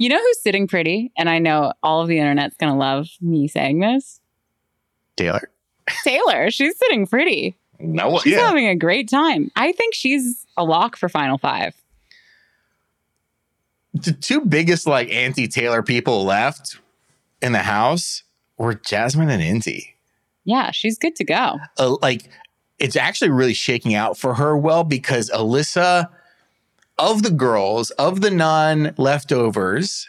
you 0.00 0.08
know 0.08 0.18
who's 0.18 0.40
sitting 0.42 0.66
pretty? 0.66 1.12
And 1.16 1.28
I 1.28 1.38
know 1.38 1.72
all 1.82 2.00
of 2.02 2.08
the 2.08 2.18
internet's 2.18 2.56
going 2.56 2.72
to 2.72 2.78
love 2.78 3.08
me 3.20 3.46
saying 3.46 3.80
this. 3.80 4.18
Taylor. 5.16 5.50
Taylor, 6.04 6.50
she's 6.50 6.76
sitting 6.78 7.06
pretty. 7.06 7.54
No, 7.78 8.18
She's 8.18 8.32
yeah. 8.32 8.46
having 8.46 8.66
a 8.66 8.74
great 8.74 9.08
time. 9.08 9.50
I 9.56 9.72
think 9.72 9.94
she's 9.94 10.46
a 10.56 10.64
lock 10.64 10.96
for 10.96 11.08
Final 11.08 11.38
Five. 11.38 11.74
the 13.94 14.12
two 14.12 14.40
biggest 14.42 14.86
like 14.86 15.10
anti 15.10 15.48
Taylor 15.48 15.82
people 15.82 16.24
left 16.24 16.78
in 17.42 17.52
the 17.52 17.58
house 17.62 18.22
were 18.58 18.74
Jasmine 18.74 19.30
and 19.30 19.42
Indy. 19.42 19.94
Yeah, 20.44 20.70
she's 20.70 20.98
good 20.98 21.16
to 21.16 21.24
go. 21.24 21.58
Uh, 21.78 21.96
like 22.02 22.28
it's 22.78 22.96
actually 22.96 23.30
really 23.30 23.54
shaking 23.54 23.94
out 23.94 24.16
for 24.18 24.34
her 24.34 24.56
well 24.56 24.84
because 24.84 25.30
Alyssa, 25.30 26.08
of 27.00 27.22
the 27.22 27.30
girls, 27.30 27.90
of 27.92 28.20
the 28.20 28.30
non 28.30 28.94
leftovers, 28.96 30.08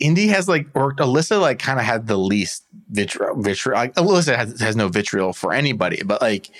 Indy 0.00 0.28
has 0.28 0.48
like, 0.48 0.66
or 0.74 0.94
Alyssa 0.94 1.40
like 1.40 1.58
kind 1.58 1.78
of 1.78 1.84
had 1.84 2.06
the 2.06 2.16
least 2.16 2.64
vitriol. 2.90 3.40
vitriol. 3.40 3.78
Like, 3.78 3.94
Alyssa 3.94 4.34
has, 4.34 4.60
has 4.60 4.74
no 4.74 4.88
vitriol 4.88 5.32
for 5.32 5.52
anybody, 5.52 6.02
but 6.04 6.20
like 6.20 6.50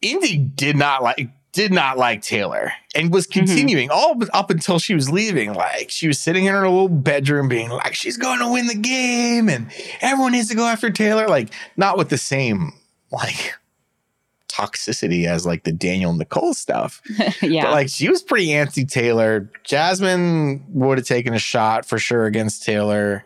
Indy 0.00 0.38
did 0.38 0.76
not 0.76 1.02
like 1.02 1.28
did 1.52 1.72
not 1.72 1.98
like 1.98 2.22
Taylor 2.22 2.72
and 2.94 3.12
was 3.12 3.26
mm-hmm. 3.26 3.40
continuing 3.40 3.90
all 3.90 4.16
up 4.32 4.50
until 4.50 4.78
she 4.78 4.94
was 4.94 5.10
leaving. 5.10 5.54
Like 5.54 5.90
she 5.90 6.06
was 6.06 6.20
sitting 6.20 6.44
in 6.44 6.52
her 6.54 6.68
little 6.68 6.88
bedroom 6.88 7.48
being 7.48 7.70
like, 7.70 7.94
she's 7.94 8.16
going 8.16 8.38
to 8.38 8.52
win 8.52 8.68
the 8.68 8.76
game 8.76 9.48
and 9.48 9.70
everyone 10.00 10.32
needs 10.32 10.48
to 10.50 10.54
go 10.54 10.64
after 10.64 10.90
Taylor. 10.90 11.26
Like 11.26 11.52
not 11.76 11.98
with 11.98 12.10
the 12.10 12.18
same 12.18 12.72
like 13.10 13.54
toxicity 14.58 15.26
as 15.26 15.46
like 15.46 15.64
the 15.64 15.72
Daniel 15.72 16.12
Nicole 16.12 16.54
stuff. 16.54 17.00
yeah. 17.42 17.64
But 17.64 17.72
like 17.72 17.88
she 17.88 18.08
was 18.08 18.22
pretty 18.22 18.52
anti 18.52 18.84
Taylor. 18.84 19.50
Jasmine 19.64 20.64
would 20.70 20.98
have 20.98 21.06
taken 21.06 21.34
a 21.34 21.38
shot 21.38 21.84
for 21.86 21.98
sure 21.98 22.26
against 22.26 22.64
Taylor. 22.64 23.24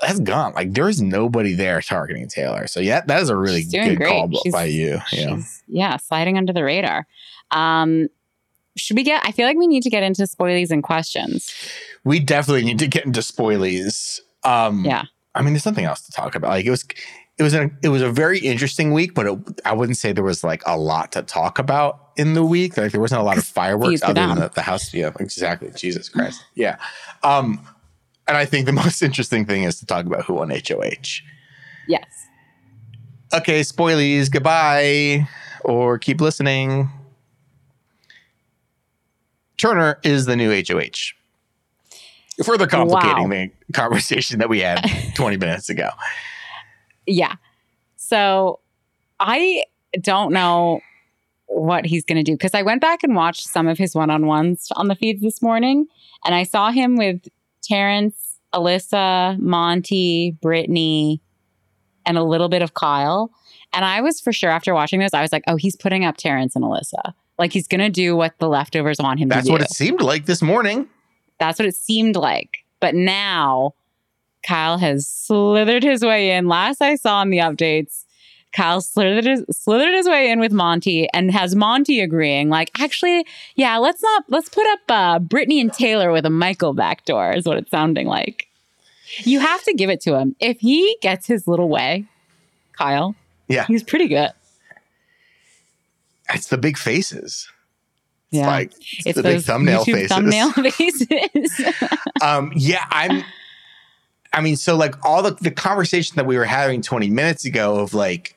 That's 0.00 0.20
gone. 0.20 0.52
Like 0.54 0.72
there's 0.72 1.00
nobody 1.00 1.52
there 1.52 1.80
targeting 1.80 2.26
Taylor. 2.28 2.66
So 2.66 2.80
yeah, 2.80 3.02
that 3.06 3.22
is 3.22 3.28
a 3.28 3.36
really 3.36 3.62
good 3.64 3.96
great. 3.98 4.08
call 4.08 4.30
She's- 4.42 4.52
by 4.52 4.64
you. 4.64 4.98
Yeah. 5.12 5.40
Yeah, 5.68 5.96
sliding 5.98 6.38
under 6.38 6.52
the 6.52 6.64
radar. 6.64 7.06
Um, 7.50 8.08
should 8.76 8.96
we 8.96 9.02
get? 9.04 9.22
I 9.24 9.32
feel 9.32 9.46
like 9.46 9.58
we 9.58 9.66
need 9.66 9.82
to 9.82 9.90
get 9.90 10.02
into 10.02 10.22
spoilies 10.22 10.70
and 10.70 10.82
questions. 10.82 11.52
We 12.04 12.18
definitely 12.20 12.64
need 12.64 12.78
to 12.78 12.86
get 12.88 13.04
into 13.04 13.20
spoilies. 13.20 14.18
Um 14.44 14.84
Yeah. 14.84 15.04
I 15.34 15.42
mean, 15.42 15.52
there's 15.52 15.66
nothing 15.66 15.84
else 15.84 16.00
to 16.02 16.12
talk 16.12 16.34
about. 16.34 16.50
Like 16.50 16.64
it 16.64 16.70
was 16.70 16.84
it 17.38 17.42
was 17.42 17.54
a 17.54 17.70
it 17.82 17.88
was 17.88 18.02
a 18.02 18.10
very 18.10 18.38
interesting 18.38 18.92
week, 18.92 19.14
but 19.14 19.26
it, 19.26 19.38
I 19.64 19.72
wouldn't 19.72 19.96
say 19.98 20.12
there 20.12 20.22
was 20.24 20.44
like 20.44 20.62
a 20.66 20.76
lot 20.76 21.12
to 21.12 21.22
talk 21.22 21.58
about 21.58 22.10
in 22.16 22.34
the 22.34 22.44
week. 22.44 22.76
Like 22.76 22.92
there 22.92 23.00
wasn't 23.00 23.20
a 23.20 23.24
lot 23.24 23.38
of 23.38 23.44
fireworks 23.44 24.02
other 24.02 24.14
than 24.14 24.38
the, 24.38 24.48
the 24.50 24.62
house. 24.62 24.92
Yeah, 24.92 25.10
exactly. 25.18 25.70
Jesus 25.74 26.08
Christ. 26.08 26.44
Yeah. 26.54 26.76
Um 27.22 27.66
And 28.28 28.36
I 28.36 28.44
think 28.44 28.66
the 28.66 28.72
most 28.84 29.02
interesting 29.02 29.46
thing 29.46 29.62
is 29.64 29.78
to 29.80 29.86
talk 29.86 30.04
about 30.06 30.24
who 30.26 30.34
won 30.34 30.50
HOH. 30.50 31.22
Yes. 31.88 32.04
Okay, 33.34 33.60
spoilies, 33.62 34.30
goodbye, 34.30 35.26
or 35.64 35.98
keep 35.98 36.20
listening. 36.20 36.90
Turner 39.56 39.98
is 40.02 40.26
the 40.26 40.36
new 40.36 40.50
HOH. 40.50 41.12
Further 42.44 42.66
complicating 42.66 43.28
Wow. 43.30 43.46
the 43.66 43.72
conversation 43.72 44.38
that 44.40 44.48
we 44.48 44.60
had 44.60 44.84
20 45.14 45.36
minutes 45.36 45.68
ago. 45.70 45.90
Yeah. 47.06 47.34
So 47.96 48.60
I 49.20 49.64
don't 50.00 50.32
know 50.32 50.80
what 51.46 51.84
he's 51.84 52.04
going 52.04 52.16
to 52.16 52.22
do 52.22 52.32
because 52.32 52.54
I 52.54 52.62
went 52.62 52.80
back 52.80 53.02
and 53.02 53.14
watched 53.14 53.46
some 53.46 53.68
of 53.68 53.78
his 53.78 53.94
one 53.94 54.10
on 54.10 54.26
ones 54.26 54.68
on 54.74 54.88
the 54.88 54.94
feeds 54.94 55.22
this 55.22 55.42
morning 55.42 55.86
and 56.24 56.34
I 56.34 56.44
saw 56.44 56.70
him 56.70 56.96
with 56.96 57.28
Terrance, 57.62 58.38
Alyssa, 58.54 59.38
Monte, 59.38 60.32
Brittany, 60.40 61.20
and 62.06 62.18
a 62.18 62.22
little 62.22 62.48
bit 62.48 62.62
of 62.62 62.74
Kyle. 62.74 63.30
And 63.72 63.84
I 63.84 64.00
was 64.00 64.20
for 64.20 64.32
sure 64.32 64.50
after 64.50 64.74
watching 64.74 65.00
this, 65.00 65.14
I 65.14 65.22
was 65.22 65.32
like, 65.32 65.44
oh, 65.46 65.56
he's 65.56 65.76
putting 65.76 66.04
up 66.04 66.16
Terrance 66.16 66.56
and 66.56 66.64
Alyssa. 66.64 67.12
Like 67.38 67.52
he's 67.52 67.68
going 67.68 67.80
to 67.80 67.90
do 67.90 68.16
what 68.16 68.38
the 68.38 68.48
leftovers 68.48 68.98
want 68.98 69.20
him 69.20 69.28
That's 69.28 69.46
to 69.46 69.52
do. 69.52 69.58
That's 69.58 69.62
what 69.62 69.70
it 69.70 69.74
seemed 69.74 70.00
like 70.00 70.26
this 70.26 70.42
morning. 70.42 70.88
That's 71.38 71.58
what 71.58 71.66
it 71.66 71.74
seemed 71.74 72.16
like. 72.16 72.58
But 72.80 72.94
now 72.94 73.74
Kyle 74.46 74.78
has 74.78 75.06
slithered 75.06 75.82
his 75.82 76.04
way 76.04 76.32
in. 76.32 76.48
Last 76.48 76.82
I 76.82 76.96
saw 76.96 77.22
in 77.22 77.30
the 77.30 77.38
updates, 77.38 78.04
Kyle 78.52 78.80
slithered 78.80 79.24
his, 79.24 79.44
slithered 79.50 79.94
his 79.94 80.08
way 80.08 80.30
in 80.30 80.40
with 80.40 80.52
Monte 80.52 81.08
and 81.14 81.30
has 81.30 81.54
Monte 81.56 82.00
agreeing, 82.00 82.48
like, 82.50 82.70
actually, 82.78 83.24
yeah, 83.54 83.78
let's 83.78 84.02
not, 84.02 84.24
let's 84.28 84.48
put 84.48 84.66
up 84.68 84.80
uh, 84.88 85.18
Brittany 85.20 85.60
and 85.60 85.72
Taylor 85.72 86.12
with 86.12 86.26
a 86.26 86.30
Michael 86.30 86.74
backdoor, 86.74 87.32
is 87.32 87.46
what 87.46 87.56
it's 87.56 87.70
sounding 87.70 88.06
like. 88.06 88.46
You 89.18 89.40
have 89.40 89.62
to 89.64 89.74
give 89.74 89.90
it 89.90 90.00
to 90.02 90.16
him. 90.18 90.36
If 90.40 90.60
he 90.60 90.96
gets 91.02 91.26
his 91.26 91.46
little 91.46 91.68
way, 91.68 92.04
Kyle, 92.76 93.14
Yeah. 93.48 93.66
he's 93.66 93.82
pretty 93.82 94.08
good. 94.08 94.30
It's 96.32 96.48
the 96.48 96.58
big 96.58 96.78
faces. 96.78 97.48
It's 98.30 98.38
Yeah. 98.38 98.46
like 98.46 98.72
It's 99.04 99.16
the 99.16 99.22
big 99.22 99.42
thumbnail 99.42 99.84
YouTube 99.84 99.92
faces. 99.94 100.08
thumbnail 100.08 100.52
faces. 100.70 101.60
um, 102.22 102.52
yeah, 102.56 102.84
I'm. 102.90 103.22
I 104.32 104.40
mean, 104.40 104.56
so 104.56 104.76
like 104.76 105.04
all 105.04 105.22
the 105.22 105.32
the 105.32 105.50
conversation 105.50 106.16
that 106.16 106.26
we 106.26 106.36
were 106.36 106.44
having 106.44 106.82
20 106.82 107.10
minutes 107.10 107.44
ago 107.44 107.80
of 107.80 107.94
like, 107.94 108.36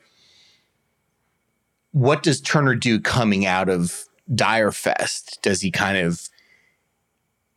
what 1.92 2.24
does 2.24 2.42
Turner 2.42 2.76
do 2.76 3.00
coming 3.00 3.46
out 3.46 3.70
of 3.70 4.06
Dyre 4.34 4.72
Fest? 4.72 5.40
Does 5.42 5.62
he 5.62 5.72
kind 5.72 5.98
of 5.98 6.30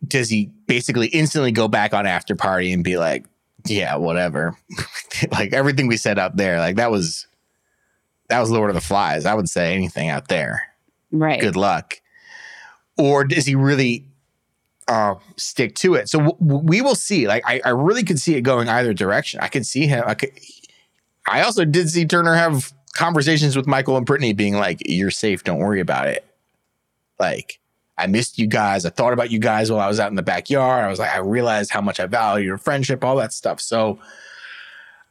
does 0.07 0.29
he 0.29 0.51
basically 0.65 1.07
instantly 1.07 1.51
go 1.51 1.67
back 1.67 1.93
on 1.93 2.05
after 2.05 2.35
party 2.35 2.71
and 2.71 2.83
be 2.83 2.97
like, 2.97 3.25
yeah, 3.65 3.95
whatever, 3.95 4.57
like 5.31 5.51
everything 5.51 5.87
we 5.87 5.97
said 5.97 6.17
out 6.17 6.37
there, 6.37 6.59
like 6.59 6.77
that 6.77 6.91
was 6.91 7.27
that 8.29 8.39
was 8.39 8.51
Lord 8.51 8.69
of 8.69 8.75
the 8.75 8.81
Flies. 8.81 9.25
I 9.25 9.33
would 9.33 9.49
say 9.49 9.73
anything 9.75 10.09
out 10.09 10.27
there 10.29 10.69
right. 11.11 11.41
good 11.41 11.55
luck 11.55 12.01
or 12.97 13.23
does 13.23 13.45
he 13.45 13.55
really 13.55 14.05
uh, 14.89 15.15
stick 15.37 15.75
to 15.75 15.93
it. 15.93 16.09
So 16.09 16.17
w- 16.19 16.61
we 16.63 16.81
will 16.81 16.95
see. 16.95 17.27
Like 17.27 17.43
I, 17.45 17.61
I 17.63 17.69
really 17.69 18.03
could 18.03 18.19
see 18.19 18.35
it 18.35 18.41
going 18.41 18.67
either 18.67 18.91
direction. 18.91 19.39
I 19.39 19.47
could 19.47 19.65
see 19.65 19.85
him 19.85 20.03
i 20.07 20.15
could 20.15 20.31
i 21.27 21.41
also 21.41 21.63
did 21.63 21.89
see 21.89 22.05
turner 22.05 22.33
have 22.33 22.73
conversations 22.93 23.55
with 23.55 23.67
michael 23.67 23.97
and 23.97 24.05
brittany 24.05 24.33
being 24.33 24.55
like 24.55 24.81
you're 24.85 25.11
safe. 25.11 25.43
Don't 25.43 25.59
worry 25.59 25.79
about 25.79 26.07
it. 26.07 26.25
Like 27.19 27.59
i 27.99 28.07
missed 28.07 28.39
you 28.39 28.47
guys. 28.47 28.83
I 28.83 28.89
thought 28.89 29.13
about 29.13 29.29
you 29.29 29.37
guys 29.37 29.71
while 29.71 29.79
i 29.79 29.87
was 29.87 29.99
out 29.99 30.09
in 30.09 30.15
the 30.15 30.23
backyard. 30.23 30.83
I 30.83 30.89
was 30.89 30.97
like 30.97 31.13
i 31.13 31.19
realized 31.19 31.69
how 31.69 31.81
much 31.81 31.99
i 31.99 32.07
value 32.07 32.47
your 32.47 32.57
friendship 32.57 33.03
all 33.03 33.15
that 33.17 33.31
stuff. 33.31 33.61
So 33.61 33.99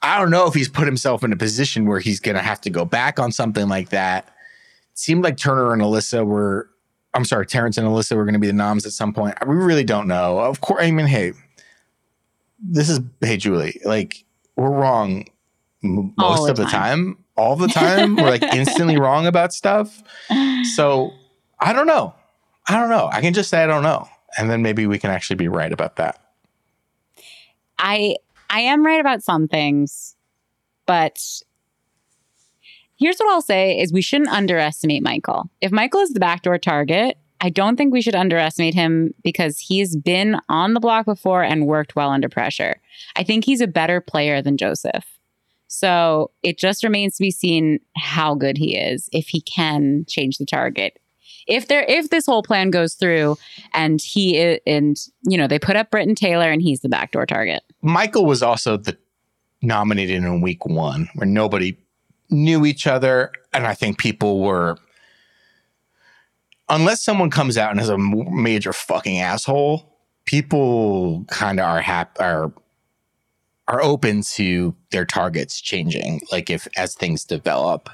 i 0.02 0.18
don't 0.18 0.30
know 0.30 0.48
if 0.48 0.54
he's 0.54 0.68
put 0.68 0.86
himself 0.86 1.22
in 1.22 1.32
a 1.32 1.36
position 1.36 1.86
where 1.86 2.00
he's 2.00 2.18
gonna 2.18 2.42
have 2.42 2.60
to 2.62 2.70
go 2.70 2.84
back 2.84 3.20
on 3.20 3.30
something 3.30 3.68
like 3.68 3.90
that. 3.90 4.26
It 4.92 4.98
seemed 4.98 5.22
like 5.22 5.36
Turner 5.36 5.72
and 5.72 5.80
Alyssa 5.80 6.26
were, 6.26 6.68
I'm 7.14 7.24
sorry, 7.24 7.46
Terrance 7.46 7.76
and 7.78 7.86
Alyssa 7.86 8.16
were 8.16 8.24
going 8.24 8.34
to 8.34 8.38
be 8.38 8.46
the 8.46 8.52
noms 8.52 8.86
at 8.86 8.92
some 8.92 9.12
point. 9.12 9.34
We 9.46 9.56
really 9.56 9.84
don't 9.84 10.06
know. 10.08 10.38
Of 10.38 10.60
course, 10.60 10.82
I 10.82 10.90
mean, 10.90 11.06
hey, 11.06 11.32
this 12.60 12.88
is, 12.88 13.00
hey, 13.20 13.36
Julie, 13.36 13.80
like, 13.84 14.24
we're 14.56 14.70
wrong 14.70 15.24
m- 15.82 16.14
most 16.16 16.44
the 16.46 16.50
of 16.50 16.56
the 16.56 16.64
time. 16.64 17.14
time. 17.14 17.24
All 17.36 17.56
the 17.56 17.68
time. 17.68 18.16
we're 18.16 18.28
like 18.30 18.42
instantly 18.42 18.96
wrong 19.00 19.26
about 19.26 19.52
stuff. 19.52 20.02
So 20.74 21.12
I 21.60 21.72
don't 21.72 21.86
know. 21.86 22.14
I 22.68 22.74
don't 22.76 22.90
know. 22.90 23.08
I 23.12 23.20
can 23.20 23.32
just 23.32 23.48
say 23.48 23.62
I 23.62 23.66
don't 23.66 23.84
know. 23.84 24.08
And 24.36 24.50
then 24.50 24.60
maybe 24.62 24.86
we 24.86 24.98
can 24.98 25.10
actually 25.10 25.36
be 25.36 25.48
right 25.48 25.72
about 25.72 25.96
that. 25.96 26.20
I 27.78 28.16
I 28.50 28.60
am 28.60 28.84
right 28.84 29.00
about 29.00 29.22
some 29.22 29.46
things, 29.46 30.16
but 30.86 31.22
here's 32.98 33.18
what 33.18 33.30
I'll 33.30 33.42
say 33.42 33.78
is 33.78 33.92
we 33.92 34.02
shouldn't 34.02 34.30
underestimate 34.30 35.02
Michael. 35.02 35.50
If 35.60 35.72
Michael 35.72 36.00
is 36.00 36.10
the 36.10 36.20
backdoor 36.20 36.58
target, 36.58 37.16
I 37.40 37.50
don't 37.50 37.76
think 37.76 37.92
we 37.92 38.02
should 38.02 38.16
underestimate 38.16 38.74
him 38.74 39.14
because 39.22 39.58
he's 39.58 39.96
been 39.96 40.36
on 40.48 40.74
the 40.74 40.80
block 40.80 41.06
before 41.06 41.42
and 41.44 41.66
worked 41.66 41.94
well 41.94 42.10
under 42.10 42.28
pressure. 42.28 42.80
I 43.16 43.22
think 43.22 43.44
he's 43.44 43.60
a 43.60 43.68
better 43.68 44.00
player 44.00 44.42
than 44.42 44.56
Joseph. 44.56 45.04
So 45.68 46.30
it 46.42 46.58
just 46.58 46.82
remains 46.82 47.16
to 47.16 47.22
be 47.22 47.30
seen 47.30 47.78
how 47.96 48.34
good 48.34 48.56
he 48.58 48.76
is 48.76 49.08
if 49.12 49.28
he 49.28 49.40
can 49.42 50.04
change 50.08 50.38
the 50.38 50.46
target. 50.46 50.98
If 51.46 51.68
there 51.68 51.84
if 51.88 52.10
this 52.10 52.26
whole 52.26 52.42
plan 52.42 52.70
goes 52.70 52.94
through 52.94 53.38
and 53.72 54.00
he 54.02 54.42
i- 54.42 54.60
and 54.66 54.96
you 55.22 55.38
know 55.38 55.46
they 55.46 55.58
put 55.58 55.76
up 55.76 55.90
Britton 55.90 56.14
Taylor 56.14 56.50
and 56.50 56.60
he's 56.60 56.80
the 56.80 56.88
backdoor 56.88 57.26
target. 57.26 57.62
Michael 57.82 58.26
was 58.26 58.42
also 58.42 58.76
the 58.76 58.98
nominated 59.62 60.16
in 60.16 60.40
week 60.40 60.64
one 60.66 61.08
where 61.14 61.26
nobody 61.26 61.76
knew 62.30 62.66
each 62.66 62.86
other. 62.86 63.32
And 63.52 63.66
I 63.66 63.74
think 63.74 63.98
people 63.98 64.40
were, 64.40 64.76
unless 66.68 67.02
someone 67.02 67.30
comes 67.30 67.56
out 67.56 67.70
and 67.70 67.80
is 67.80 67.88
a 67.88 67.98
major 67.98 68.72
fucking 68.72 69.18
asshole, 69.18 69.96
people 70.24 71.24
kind 71.28 71.58
of 71.60 71.66
are 71.66 71.80
hap- 71.80 72.20
are 72.20 72.52
are 73.66 73.82
open 73.82 74.22
to 74.22 74.74
their 74.92 75.04
targets 75.04 75.60
changing. 75.60 76.22
Like 76.32 76.48
if 76.48 76.66
as 76.78 76.94
things 76.94 77.24
develop, 77.24 77.90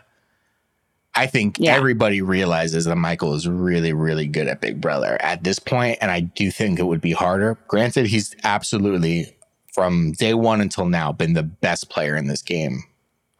I 1.16 1.26
think 1.26 1.58
Yeah. 1.58 1.74
everybody 1.74 2.22
realizes 2.22 2.84
that 2.84 2.94
Michael 2.94 3.34
is 3.34 3.48
really, 3.48 3.92
really 3.92 4.28
good 4.28 4.46
at 4.46 4.60
Big 4.60 4.80
Brother 4.80 5.16
at 5.20 5.42
this 5.42 5.58
point, 5.58 5.98
and 6.00 6.12
I 6.12 6.20
do 6.20 6.52
think 6.52 6.78
it 6.78 6.84
would 6.84 7.00
be 7.00 7.10
harder. 7.12 7.58
Granted, 7.66 8.06
he's 8.06 8.36
absolutely 8.44 9.36
from 9.72 10.12
day 10.12 10.34
one 10.34 10.60
until 10.60 10.86
now 10.86 11.10
been 11.10 11.32
the 11.32 11.42
best 11.42 11.90
player 11.90 12.14
in 12.16 12.28
this 12.28 12.42
game 12.42 12.84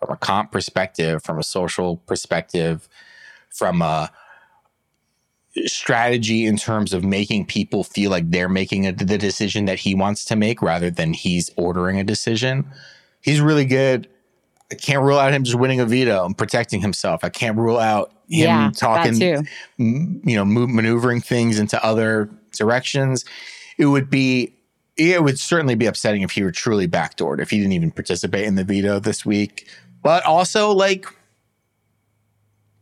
from 0.05 0.14
a 0.14 0.18
comp 0.18 0.52
perspective, 0.52 1.22
from 1.22 1.38
a 1.38 1.42
social 1.42 1.96
perspective, 1.98 2.88
from 3.50 3.80
a 3.80 4.11
strategy 5.66 6.46
in 6.46 6.57
terms 6.57 6.92
of 6.92 7.05
making 7.05 7.46
people 7.46 7.84
feel 7.84 8.11
like 8.11 8.28
they're 8.30 8.48
making 8.48 8.86
a, 8.86 8.92
the 8.92 9.16
decision 9.16 9.66
that 9.66 9.78
he 9.78 9.94
wants 9.94 10.24
to 10.24 10.36
make 10.36 10.61
rather 10.61 10.90
than 10.90 11.12
he's 11.12 11.50
ordering 11.57 11.98
a 11.98 12.05
decision. 12.05 12.66
He's 13.20 13.40
really 13.40 13.64
good. 13.64 14.09
I 14.70 14.74
can't 14.74 15.02
rule 15.02 15.18
out 15.18 15.32
him 15.32 15.44
just 15.44 15.59
winning 15.59 15.80
a 15.80 15.86
veto 15.86 16.24
and 16.24 16.36
protecting 16.36 16.80
himself. 16.80 17.22
I 17.22 17.28
can't 17.28 17.57
rule 17.57 17.78
out 17.78 18.11
him 18.28 18.48
yeah, 18.48 18.70
talking 18.74 19.14
you 19.78 20.36
know, 20.36 20.44
move, 20.44 20.70
maneuvering 20.70 21.20
things 21.20 21.59
into 21.59 21.82
other 21.84 22.28
directions. 22.57 23.24
It 23.78 23.86
would 23.86 24.11
be, 24.11 24.55
it 24.96 25.22
would 25.22 25.38
certainly 25.38 25.74
be 25.74 25.86
upsetting 25.86 26.22
if 26.22 26.32
he 26.32 26.42
were 26.42 26.52
truly 26.52 26.88
backdoored, 26.88 27.40
if 27.40 27.50
he 27.50 27.59
didn't 27.59 27.72
even 27.72 27.90
participate 27.90 28.44
in 28.44 28.55
the 28.55 28.64
veto 28.64 28.98
this 28.98 29.24
week. 29.24 29.68
But 30.05 30.24
also, 30.26 30.70
like, 30.70 31.07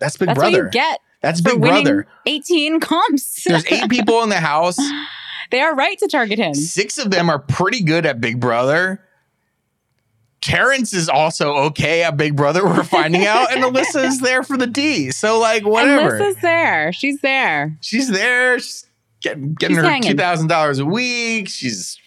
that's 0.01 0.19
Big 0.19 0.27
That's 0.27 0.39
Brother. 0.39 0.69
get 0.69 0.99
that's 1.23 1.41
Big 1.41 1.61
Brother. 1.61 2.07
18 2.27 2.81
comps. 2.81 3.45
There's 3.47 3.65
eight 3.73 3.89
people 3.89 4.23
in 4.25 4.29
the 4.29 4.41
house. 4.41 4.77
they 5.53 5.61
are 5.61 5.75
right 5.75 5.97
to 6.01 6.09
target 6.09 6.39
him. 6.41 6.53
Six 6.55 6.99
of 6.99 7.11
them 7.13 7.31
are 7.31 7.39
pretty 7.39 7.83
good 7.83 8.05
at 8.05 8.21
Big 8.21 8.41
Brother. 8.41 9.01
Terrance 10.41 10.93
is 10.93 11.09
also 11.09 11.55
okay 11.55 12.03
at 12.03 12.17
Big 12.17 12.35
Brother. 12.35 12.65
We're 12.65 12.83
finding 12.83 13.25
out, 13.25 13.53
and 13.55 13.63
Alyssa 13.63 14.05
is 14.05 14.19
there 14.21 14.43
for 14.43 14.57
the 14.57 14.67
D. 14.67 15.13
So, 15.13 15.39
like, 15.39 15.65
whatever. 15.65 16.19
Alyssa's 16.19 16.43
there. 16.43 16.93
She's 16.93 17.21
there. 17.21 17.79
she's 17.81 18.09
there. 18.09 18.59
She's 18.59 18.87
getting, 19.21 19.55
getting 19.55 19.77
She's 19.77 19.85
her 19.85 19.89
hanging. 19.89 20.11
two 20.11 20.17
thousand 20.17 20.49
dollars 20.49 20.81
a 20.81 20.85
week. 20.85 21.49
She's 21.49 22.01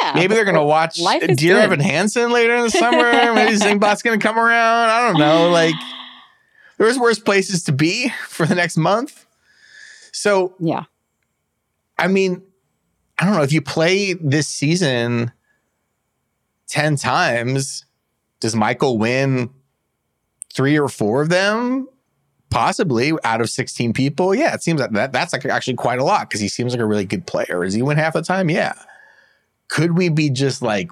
Yeah. 0.00 0.12
maybe 0.14 0.34
they're 0.34 0.44
gonna 0.44 0.64
watch 0.64 0.98
is 0.98 1.36
Dear 1.36 1.54
good. 1.56 1.62
Evan 1.64 1.80
Hansen 1.80 2.30
later 2.30 2.54
in 2.56 2.62
the 2.62 2.70
summer. 2.70 3.34
maybe 3.34 3.52
Zingbot's 3.56 4.02
gonna 4.02 4.18
come 4.18 4.38
around. 4.38 4.90
I 4.90 5.06
don't 5.06 5.18
know. 5.18 5.50
Like 5.50 5.74
there's 6.78 6.98
worse 6.98 7.18
places 7.18 7.64
to 7.64 7.72
be 7.72 8.10
for 8.26 8.46
the 8.46 8.54
next 8.54 8.76
month. 8.76 9.26
So 10.12 10.54
Yeah. 10.58 10.84
I 11.98 12.08
mean, 12.08 12.42
I 13.18 13.26
don't 13.26 13.34
know 13.34 13.42
if 13.42 13.52
you 13.52 13.60
play 13.60 14.14
this 14.14 14.46
season 14.48 15.32
ten 16.66 16.96
times. 16.96 17.84
Does 18.40 18.56
Michael 18.56 18.96
win 18.96 19.50
three 20.54 20.78
or 20.78 20.88
four 20.88 21.22
of 21.22 21.28
them? 21.28 21.86
Possibly 22.48 23.12
out 23.22 23.40
of 23.40 23.48
16 23.48 23.92
people. 23.92 24.34
Yeah, 24.34 24.54
it 24.54 24.62
seems 24.62 24.80
like 24.80 24.90
that 24.92 25.12
that's 25.12 25.32
like 25.32 25.44
actually 25.44 25.74
quite 25.76 25.98
a 26.00 26.04
lot 26.04 26.28
because 26.28 26.40
he 26.40 26.48
seems 26.48 26.72
like 26.72 26.80
a 26.80 26.86
really 26.86 27.04
good 27.04 27.26
player. 27.26 27.62
Does 27.62 27.74
he 27.74 27.82
win 27.82 27.96
half 27.98 28.14
the 28.14 28.22
time? 28.22 28.50
Yeah. 28.50 28.72
Could 29.70 29.96
we 29.96 30.08
be 30.08 30.28
just 30.30 30.62
like 30.62 30.90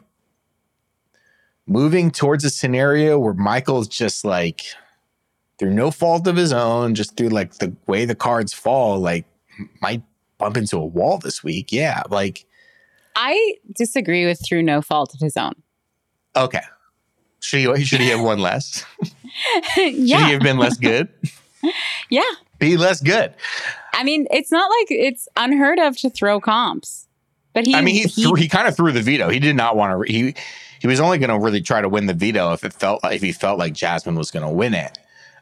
moving 1.67 2.11
towards 2.11 2.45
a 2.45 2.51
scenario 2.51 3.19
where 3.19 3.35
Michael's 3.35 3.89
just 3.89 4.25
like 4.25 4.63
through 5.59 5.75
no 5.75 5.91
fault 5.91 6.27
of 6.27 6.37
his 6.37 6.53
own, 6.53 6.95
just 6.95 7.17
through 7.17 7.29
like 7.29 7.55
the 7.55 7.75
way 7.87 8.05
the 8.05 8.15
cards 8.15 8.55
fall, 8.55 8.99
like 8.99 9.27
might 9.83 10.03
bump 10.39 10.57
into 10.57 10.77
a 10.79 10.87
wall 10.87 11.19
this 11.19 11.43
week. 11.43 11.73
Yeah, 11.73 12.03
like 12.09 12.47
I 13.17 13.57
disagree 13.77 14.25
with 14.25 14.41
through 14.47 14.63
no 14.63 14.81
fault 14.81 15.13
of 15.15 15.21
his 15.21 15.37
own. 15.37 15.55
okay. 16.37 16.63
Should 17.41 17.77
he 17.77 17.85
should 17.85 18.01
he 18.01 18.09
have 18.09 18.21
won 18.23 18.39
less? 18.41 18.85
Should 19.75 19.95
he 19.95 20.11
have 20.11 20.41
been 20.43 20.59
less 20.59 20.77
good? 20.77 21.09
Yeah. 22.09 22.23
Be 22.61 22.77
less 22.77 23.01
good. 23.01 23.35
I 23.93 24.05
mean, 24.05 24.29
it's 24.31 24.53
not 24.53 24.71
like 24.71 24.87
it's 24.91 25.29
unheard 25.37 25.81
of 25.81 25.97
to 25.99 26.09
throw 26.09 26.41
comps. 26.41 27.08
But 27.55 27.67
he 27.67 27.75
I 27.75 27.81
mean, 27.81 27.95
he 27.95 28.05
threw, 28.05 28.35
he 28.35 28.49
kind 28.49 28.69
of 28.69 28.77
threw 28.77 28.93
the 28.93 29.03
veto. 29.03 29.29
He 29.29 29.39
did 29.39 29.57
not 29.57 29.77
want 29.77 30.07
to. 30.07 30.13
He 30.13 30.35
he 30.81 30.87
was 30.87 31.01
only 31.01 31.19
going 31.19 31.31
to 31.31 31.39
really 31.39 31.61
try 31.61 31.81
to 31.81 31.89
win 31.89 32.07
the 32.07 32.15
veto 32.15 32.53
if 32.53 32.65
it 32.65 32.73
felt 32.73 33.01
if 33.05 33.23
he 33.23 33.33
felt 33.33 33.59
like 33.59 33.73
Jasmine 33.73 34.15
was 34.15 34.31
going 34.31 34.45
to 34.45 34.53
win 34.53 34.75
it. 34.75 34.99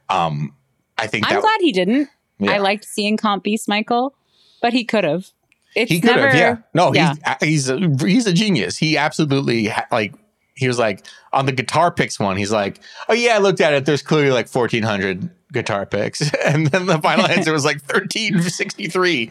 Um, 0.09 0.55
I 0.99 1.07
think 1.07 1.27
I'm 1.27 1.35
that 1.35 1.43
glad 1.43 1.61
he 1.61 1.73
didn't. 1.73 2.09
Yeah. 2.39 2.53
I 2.53 2.59
liked 2.59 2.85
seeing 2.85 3.17
comp 3.17 3.45
beast 3.45 3.69
Michael, 3.69 4.15
but 4.63 4.73
he 4.73 4.85
could 4.85 5.05
have. 5.05 5.31
He 5.75 6.01
could 6.01 6.17
have. 6.17 6.35
Yeah, 6.35 6.59
no, 6.73 6.95
yeah. 6.95 7.15
he's 7.41 7.69
he's 7.69 7.69
a, 7.69 7.97
he's 8.01 8.27
a 8.27 8.33
genius. 8.33 8.79
He 8.79 8.97
absolutely 8.97 9.71
like. 9.91 10.15
He 10.55 10.69
was 10.69 10.79
like 10.79 11.05
on 11.35 11.45
the 11.45 11.53
guitar 11.53 11.91
picks 11.91 12.19
one. 12.19 12.39
He's 12.39 12.51
like, 12.51 12.81
oh 13.11 13.13
yeah, 13.13 13.35
I 13.35 13.39
looked 13.39 13.61
at 13.61 13.75
it. 13.75 13.85
There's 13.85 14.01
clearly 14.01 14.31
like 14.31 14.49
1,400 14.49 15.29
guitar 15.53 15.85
picks, 15.85 16.33
and 16.47 16.69
then 16.69 16.87
the 16.87 16.99
final 16.99 17.27
answer 17.31 17.53
was 17.53 17.67
like 17.67 17.83
1363. 17.83 19.31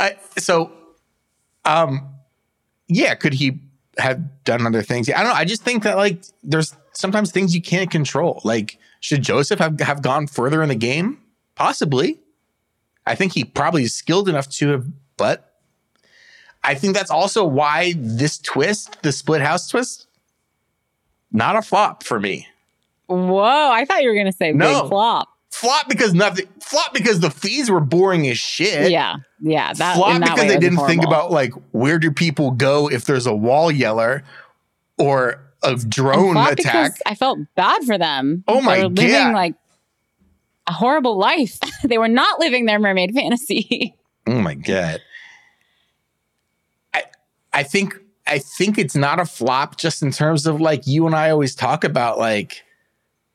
Uh, 0.00 0.10
so, 0.38 0.72
um, 1.68 2.08
yeah, 2.88 3.14
could 3.14 3.34
he 3.34 3.60
have 3.98 4.44
done 4.44 4.66
other 4.66 4.82
things? 4.82 5.08
I 5.10 5.18
don't 5.18 5.28
know. 5.28 5.32
I 5.34 5.44
just 5.44 5.62
think 5.62 5.82
that 5.82 5.96
like 5.96 6.22
there's 6.42 6.74
sometimes 6.92 7.30
things 7.30 7.54
you 7.54 7.62
can't 7.62 7.90
control. 7.90 8.40
Like, 8.44 8.78
should 9.00 9.22
Joseph 9.22 9.58
have, 9.58 9.78
have 9.80 10.02
gone 10.02 10.26
further 10.26 10.62
in 10.62 10.68
the 10.68 10.74
game? 10.74 11.18
Possibly. 11.54 12.20
I 13.06 13.14
think 13.14 13.32
he 13.32 13.44
probably 13.44 13.84
is 13.84 13.94
skilled 13.94 14.28
enough 14.28 14.48
to 14.50 14.68
have, 14.68 14.86
but 15.16 15.54
I 16.62 16.74
think 16.74 16.94
that's 16.94 17.10
also 17.10 17.44
why 17.44 17.94
this 17.96 18.38
twist, 18.38 19.02
the 19.02 19.12
split 19.12 19.40
house 19.40 19.68
twist, 19.68 20.06
not 21.32 21.56
a 21.56 21.62
flop 21.62 22.02
for 22.02 22.20
me. 22.20 22.46
Whoa, 23.06 23.70
I 23.70 23.84
thought 23.86 24.02
you 24.02 24.08
were 24.08 24.14
going 24.14 24.26
to 24.26 24.32
say 24.32 24.52
No. 24.52 24.82
big 24.82 24.90
flop. 24.90 25.28
Flop 25.50 25.88
because 25.88 26.14
nothing. 26.14 26.46
Flop 26.60 26.92
because 26.92 27.20
the 27.20 27.30
fees 27.30 27.70
were 27.70 27.80
boring 27.80 28.28
as 28.28 28.38
shit. 28.38 28.90
Yeah, 28.90 29.16
yeah. 29.40 29.72
That, 29.72 29.96
flop 29.96 30.20
that 30.20 30.34
because 30.34 30.46
they 30.46 30.58
didn't 30.58 30.84
think 30.86 31.04
about 31.04 31.30
like 31.30 31.52
where 31.72 31.98
do 31.98 32.10
people 32.10 32.50
go 32.50 32.88
if 32.90 33.04
there's 33.06 33.26
a 33.26 33.34
wall 33.34 33.70
yeller 33.70 34.24
or 34.98 35.40
a 35.62 35.76
drone 35.76 36.36
attack. 36.36 36.56
because 36.56 37.02
I 37.06 37.14
felt 37.14 37.38
bad 37.54 37.82
for 37.84 37.98
them. 37.98 38.44
Oh 38.46 38.60
my 38.60 38.82
were 38.82 38.88
living 38.88 39.10
God. 39.10 39.34
like 39.34 39.54
a 40.66 40.72
horrible 40.72 41.18
life. 41.18 41.58
they 41.82 41.98
were 41.98 42.08
not 42.08 42.38
living 42.38 42.66
their 42.66 42.78
mermaid 42.78 43.12
fantasy. 43.14 43.94
Oh 44.26 44.42
my 44.42 44.52
god. 44.52 45.00
I 46.92 47.04
I 47.50 47.62
think 47.62 47.98
I 48.26 48.40
think 48.40 48.76
it's 48.76 48.94
not 48.94 49.18
a 49.18 49.24
flop 49.24 49.78
just 49.78 50.02
in 50.02 50.10
terms 50.10 50.46
of 50.46 50.60
like 50.60 50.86
you 50.86 51.06
and 51.06 51.16
I 51.16 51.30
always 51.30 51.54
talk 51.54 51.82
about 51.82 52.18
like 52.18 52.62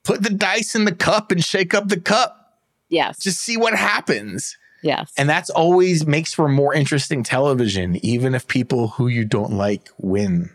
put 0.04 0.22
the 0.24 0.30
dice 0.30 0.76
in 0.76 0.86
the 0.86 0.94
cup 0.96 1.32
and 1.32 1.44
shake 1.44 1.74
up 1.74 1.88
the 1.88 2.00
cup. 2.00 2.60
yes, 2.90 3.20
Just 3.20 3.40
see 3.40 3.58
what 3.58 3.74
happens. 3.76 4.58
yes. 4.82 5.12
And 5.18 5.30
that's 5.30 5.50
always 5.50 6.06
makes 6.06 6.34
for 6.34 6.48
more 6.50 6.74
interesting 6.74 7.24
television, 7.24 7.98
even 8.06 8.36
if 8.36 8.48
people 8.48 8.90
who 8.90 9.08
you 9.08 9.26
don't 9.26 9.54
like 9.54 9.90
win 9.98 10.50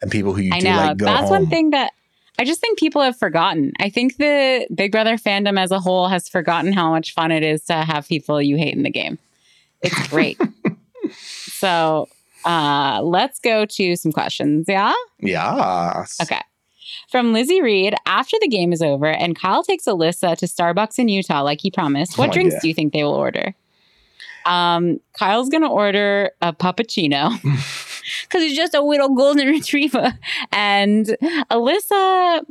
and 0.00 0.10
people 0.10 0.34
who 0.34 0.40
you 0.42 0.52
I 0.54 0.60
do 0.60 0.68
know 0.68 0.76
like 0.76 0.96
go 0.98 1.04
that's 1.06 1.22
home. 1.28 1.30
one 1.30 1.46
thing 1.48 1.70
that 1.70 1.92
I 2.38 2.44
just 2.44 2.60
think 2.60 2.78
people 2.78 3.00
have 3.02 3.18
forgotten. 3.18 3.72
I 3.80 3.88
think 3.88 4.18
the 4.18 4.66
Big 4.74 4.92
Brother 4.92 5.16
fandom 5.16 5.58
as 5.58 5.70
a 5.70 5.80
whole 5.80 6.08
has 6.08 6.28
forgotten 6.28 6.72
how 6.72 6.90
much 6.90 7.14
fun 7.14 7.30
it 7.32 7.42
is 7.42 7.64
to 7.64 7.72
have 7.74 8.06
people 8.06 8.40
you 8.42 8.56
hate 8.58 8.74
in 8.76 8.82
the 8.82 8.90
game. 8.90 9.18
It's 9.80 10.08
great. 10.08 10.38
so 11.20 12.08
uh, 12.44 13.00
let's 13.02 13.38
go 13.40 13.64
to 13.64 13.96
some 13.96 14.12
questions. 14.12 14.66
Yeah. 14.68 14.92
Yes. 15.18 16.18
Okay. 16.22 16.40
From 17.10 17.32
Lizzie 17.32 17.62
Reed, 17.62 17.94
after 18.04 18.36
the 18.40 18.48
game 18.48 18.72
is 18.72 18.82
over 18.82 19.06
and 19.06 19.38
Kyle 19.38 19.62
takes 19.62 19.84
Alyssa 19.84 20.36
to 20.38 20.46
Starbucks 20.46 20.98
in 20.98 21.08
Utah 21.08 21.42
like 21.42 21.60
he 21.60 21.70
promised, 21.70 22.18
what 22.18 22.30
Oh, 22.30 22.32
drinks 22.32 22.54
yeah. 22.54 22.60
do 22.62 22.68
you 22.68 22.74
think 22.74 22.92
they 22.92 23.04
will 23.04 23.14
order? 23.14 23.54
Um, 24.44 25.00
Kyle's 25.18 25.48
gonna 25.48 25.70
order 25.70 26.30
a 26.40 26.52
puppuccino 26.52 27.30
because 28.22 28.42
he's 28.42 28.56
just 28.56 28.74
a 28.74 28.80
little 28.80 29.08
golden 29.14 29.48
retriever. 29.48 30.12
And 30.52 31.06
Alyssa, 31.50 32.44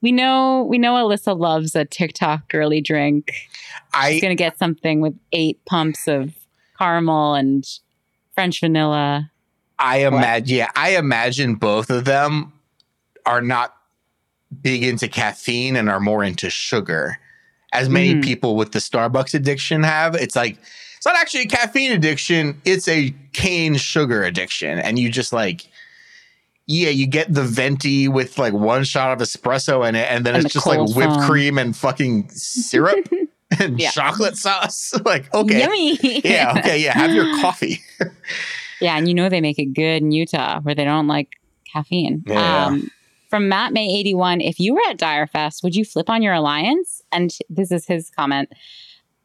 we 0.00 0.10
know 0.12 0.66
we 0.68 0.78
know 0.78 0.94
Alyssa 0.94 1.38
loves 1.38 1.76
a 1.76 1.84
TikTok 1.84 2.48
girly 2.48 2.80
drink. 2.80 3.30
She's 3.32 3.44
I 3.94 4.20
gonna 4.20 4.34
get 4.34 4.58
something 4.58 5.00
with 5.00 5.14
eight 5.32 5.64
pumps 5.66 6.08
of 6.08 6.34
caramel 6.78 7.34
and 7.34 7.64
French 8.34 8.60
vanilla. 8.60 9.30
I 9.78 9.98
imagine 9.98 10.56
yeah, 10.56 10.70
I 10.74 10.96
imagine 10.96 11.54
both 11.54 11.90
of 11.90 12.04
them 12.06 12.52
are 13.24 13.40
not 13.40 13.75
big 14.62 14.82
into 14.84 15.08
caffeine 15.08 15.76
and 15.76 15.88
are 15.90 16.00
more 16.00 16.22
into 16.24 16.50
sugar. 16.50 17.18
As 17.72 17.88
many 17.88 18.14
Mhm. 18.14 18.24
people 18.24 18.56
with 18.56 18.72
the 18.72 18.78
Starbucks 18.78 19.34
addiction 19.34 19.82
have. 19.82 20.14
It's 20.14 20.36
like 20.36 20.56
it's 20.96 21.04
not 21.06 21.16
actually 21.16 21.42
a 21.42 21.46
caffeine 21.46 21.92
addiction, 21.92 22.60
it's 22.64 22.88
a 22.88 23.14
cane 23.32 23.76
sugar 23.76 24.22
addiction. 24.24 24.78
And 24.78 24.98
you 24.98 25.10
just 25.10 25.32
like 25.32 25.66
yeah, 26.68 26.88
you 26.88 27.06
get 27.06 27.32
the 27.32 27.44
venti 27.44 28.08
with 28.08 28.38
like 28.38 28.52
one 28.52 28.82
shot 28.82 29.12
of 29.12 29.18
espresso 29.24 29.88
in 29.88 29.94
it, 29.94 30.10
and 30.10 30.26
then 30.26 30.34
And 30.34 30.44
it's 30.44 30.52
the 30.52 30.58
just 30.58 30.66
like 30.66 30.80
whipped 30.96 31.12
foam. 31.14 31.22
cream 31.22 31.58
and 31.58 31.76
fucking 31.76 32.28
syrup 32.30 33.06
and 33.60 33.78
Yeah. 33.78 33.92
chocolate 33.92 34.36
sauce. 34.36 34.92
like, 35.04 35.32
okay. 35.32 35.60
Yummy. 35.60 35.96
Yeah, 36.24 36.54
okay, 36.58 36.78
yeah. 36.82 36.92
Have 36.94 37.12
your 37.14 37.26
coffee. 37.40 37.80
Yeah, 38.80 38.98
and 38.98 39.08
you 39.08 39.14
know 39.14 39.30
they 39.30 39.40
make 39.40 39.58
it 39.58 39.72
good 39.72 40.02
in 40.02 40.10
Utah 40.12 40.60
where 40.60 40.74
they 40.74 40.84
don't 40.84 41.06
like 41.06 41.28
caffeine. 41.72 42.22
Yeah. 42.26 42.66
Um, 42.66 42.90
from 43.28 43.48
Matt 43.48 43.72
May 43.72 43.86
81, 43.98 44.40
if 44.40 44.60
you 44.60 44.74
were 44.74 44.80
at 44.88 44.98
Dyre 44.98 45.26
Fest, 45.26 45.62
would 45.62 45.74
you 45.74 45.84
flip 45.84 46.08
on 46.08 46.22
your 46.22 46.34
alliance? 46.34 47.02
And 47.12 47.36
this 47.48 47.70
is 47.72 47.86
his 47.86 48.10
comment. 48.10 48.50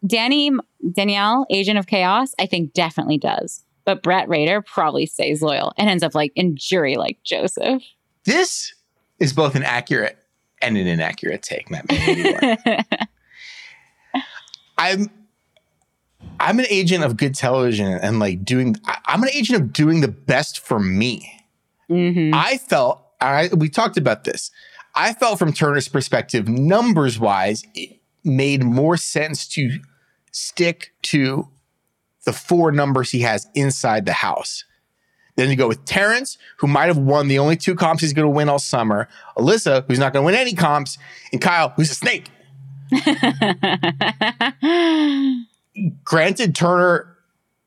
Danny 0.06 0.52
Danielle, 0.94 1.46
agent 1.50 1.78
of 1.78 1.88
chaos, 1.88 2.34
I 2.40 2.46
think 2.46 2.74
definitely 2.74 3.18
does. 3.18 3.64
But 3.86 4.04
Brett 4.04 4.28
Rader 4.30 4.62
probably 4.62 5.06
stays 5.06 5.42
loyal 5.42 5.74
and 5.78 5.90
ends 5.90 6.04
up 6.04 6.16
like 6.16 6.32
in 6.36 6.56
jury 6.56 6.98
like 6.98 7.18
Joseph. 7.24 7.84
This 8.26 8.74
is 9.20 9.34
both 9.34 9.56
an 9.56 9.64
accurate 9.64 10.18
and 10.62 10.78
an 10.78 10.88
inaccurate 10.88 11.42
take, 11.42 11.70
Matt. 11.70 11.90
May 11.90 12.56
81. 12.56 12.86
I'm 14.78 15.10
I'm 16.40 16.60
an 16.60 16.66
agent 16.70 17.04
of 17.04 17.18
good 17.18 17.36
television 17.36 17.88
and 17.88 18.20
like 18.20 18.44
doing 18.44 18.76
I'm 19.06 19.22
an 19.22 19.30
agent 19.34 19.62
of 19.62 19.74
doing 19.74 20.02
the 20.02 20.08
best 20.08 20.60
for 20.60 20.80
me. 20.80 21.40
Mhm. 21.90 22.34
I 22.34 22.58
felt 22.58 23.04
I 23.22 23.50
we 23.56 23.70
talked 23.70 23.98
about 23.98 24.24
this. 24.24 24.50
I 24.96 25.14
felt 25.14 25.40
from 25.40 25.54
Turner's 25.54 25.88
perspective, 25.88 26.50
numbers 26.50 27.20
wise, 27.20 27.64
it 27.76 28.00
made 28.24 28.64
more 28.64 28.98
sense 28.98 29.48
to 29.50 29.80
stick 30.32 30.94
to 31.04 31.48
the 32.26 32.34
four 32.34 32.72
numbers 32.72 33.12
he 33.12 33.22
has 33.22 33.48
inside 33.56 34.06
the 34.06 34.14
house. 34.14 34.66
Then 35.38 35.50
you 35.50 35.56
go 35.56 35.68
with 35.68 35.86
Terrance, 35.86 36.38
who 36.58 36.68
might 36.68 36.88
have 36.88 36.98
won 36.98 37.30
the 37.30 37.40
only 37.40 37.56
two 37.56 37.74
comps 37.74 38.02
he's 38.02 38.14
going 38.14 38.28
to 38.28 38.30
win 38.30 38.50
all 38.50 38.60
summer. 38.60 39.08
Alyssa, 39.38 39.86
who's 39.88 39.98
not 39.98 40.14
going 40.14 40.24
to 40.24 40.26
win 40.26 40.36
any 40.36 40.54
comps, 40.54 40.98
and 41.32 41.42
Kyle, 41.42 41.70
who's 41.70 41.90
a 41.90 41.96
snake. 41.96 42.30
Granted, 46.04 46.54
Turner, 46.54 47.18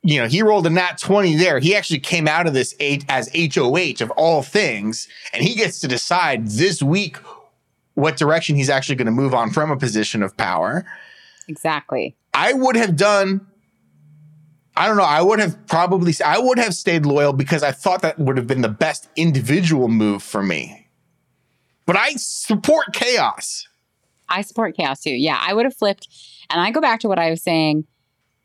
you 0.07 0.21
know, 0.21 0.29
he 0.29 0.43
rolled 0.43 0.67
a 0.67 0.71
nat 0.71 0.99
20 0.99 1.35
there. 1.37 1.59
He 1.59 1.75
actually 1.75 1.99
came 1.99 2.29
out 2.29 2.47
of 2.47 2.53
this 2.53 2.75
eight 2.79 3.07
as 3.09 3.31
HOH 3.35 4.03
of 4.03 4.11
all 4.13 4.43
things, 4.43 5.09
and 5.33 5.43
he 5.43 5.55
gets 5.55 5.81
to 5.81 5.89
decide 5.89 6.47
this 6.47 6.83
week 6.83 7.17
what 7.95 8.19
direction 8.19 8.55
he's 8.55 8.69
actually 8.69 8.97
going 8.97 9.07
to 9.07 9.13
move 9.13 9.33
on 9.33 9.51
from 9.51 9.71
a 9.71 9.77
position 9.79 10.23
of 10.23 10.37
power. 10.37 10.85
exactly. 11.49 12.15
I 12.35 12.53
would 12.53 12.77
have 12.77 12.97
done. 12.97 13.47
I 14.77 14.89
don't 14.89 14.97
know. 14.97 15.05
I 15.05 15.23
would 15.23 15.39
have 15.39 15.67
probably. 15.69 16.13
I 16.23 16.39
would 16.39 16.59
have 16.59 16.75
stayed 16.75 17.07
loyal 17.07 17.33
because 17.33 17.63
I 17.63 17.73
thought 17.73 18.03
that 18.03 18.19
would 18.19 18.37
have 18.37 18.47
been 18.47 18.61
the 18.61 18.69
best 18.69 19.09
individual 19.17 19.89
move 19.89 20.23
for 20.23 20.43
me. 20.43 20.89
But 21.87 21.97
I 21.97 22.15
support 22.17 22.93
chaos. 22.93 23.69
I 24.29 24.43
support 24.43 24.77
chaos 24.77 25.01
too. 25.01 25.11
Yeah, 25.11 25.39
I 25.41 25.55
would 25.55 25.65
have 25.65 25.77
flipped. 25.77 26.09
And 26.51 26.61
I 26.61 26.71
go 26.73 26.81
back 26.81 27.01
to 27.01 27.09
what 27.09 27.19
I 27.19 27.31
was 27.31 27.43
saying, 27.43 27.87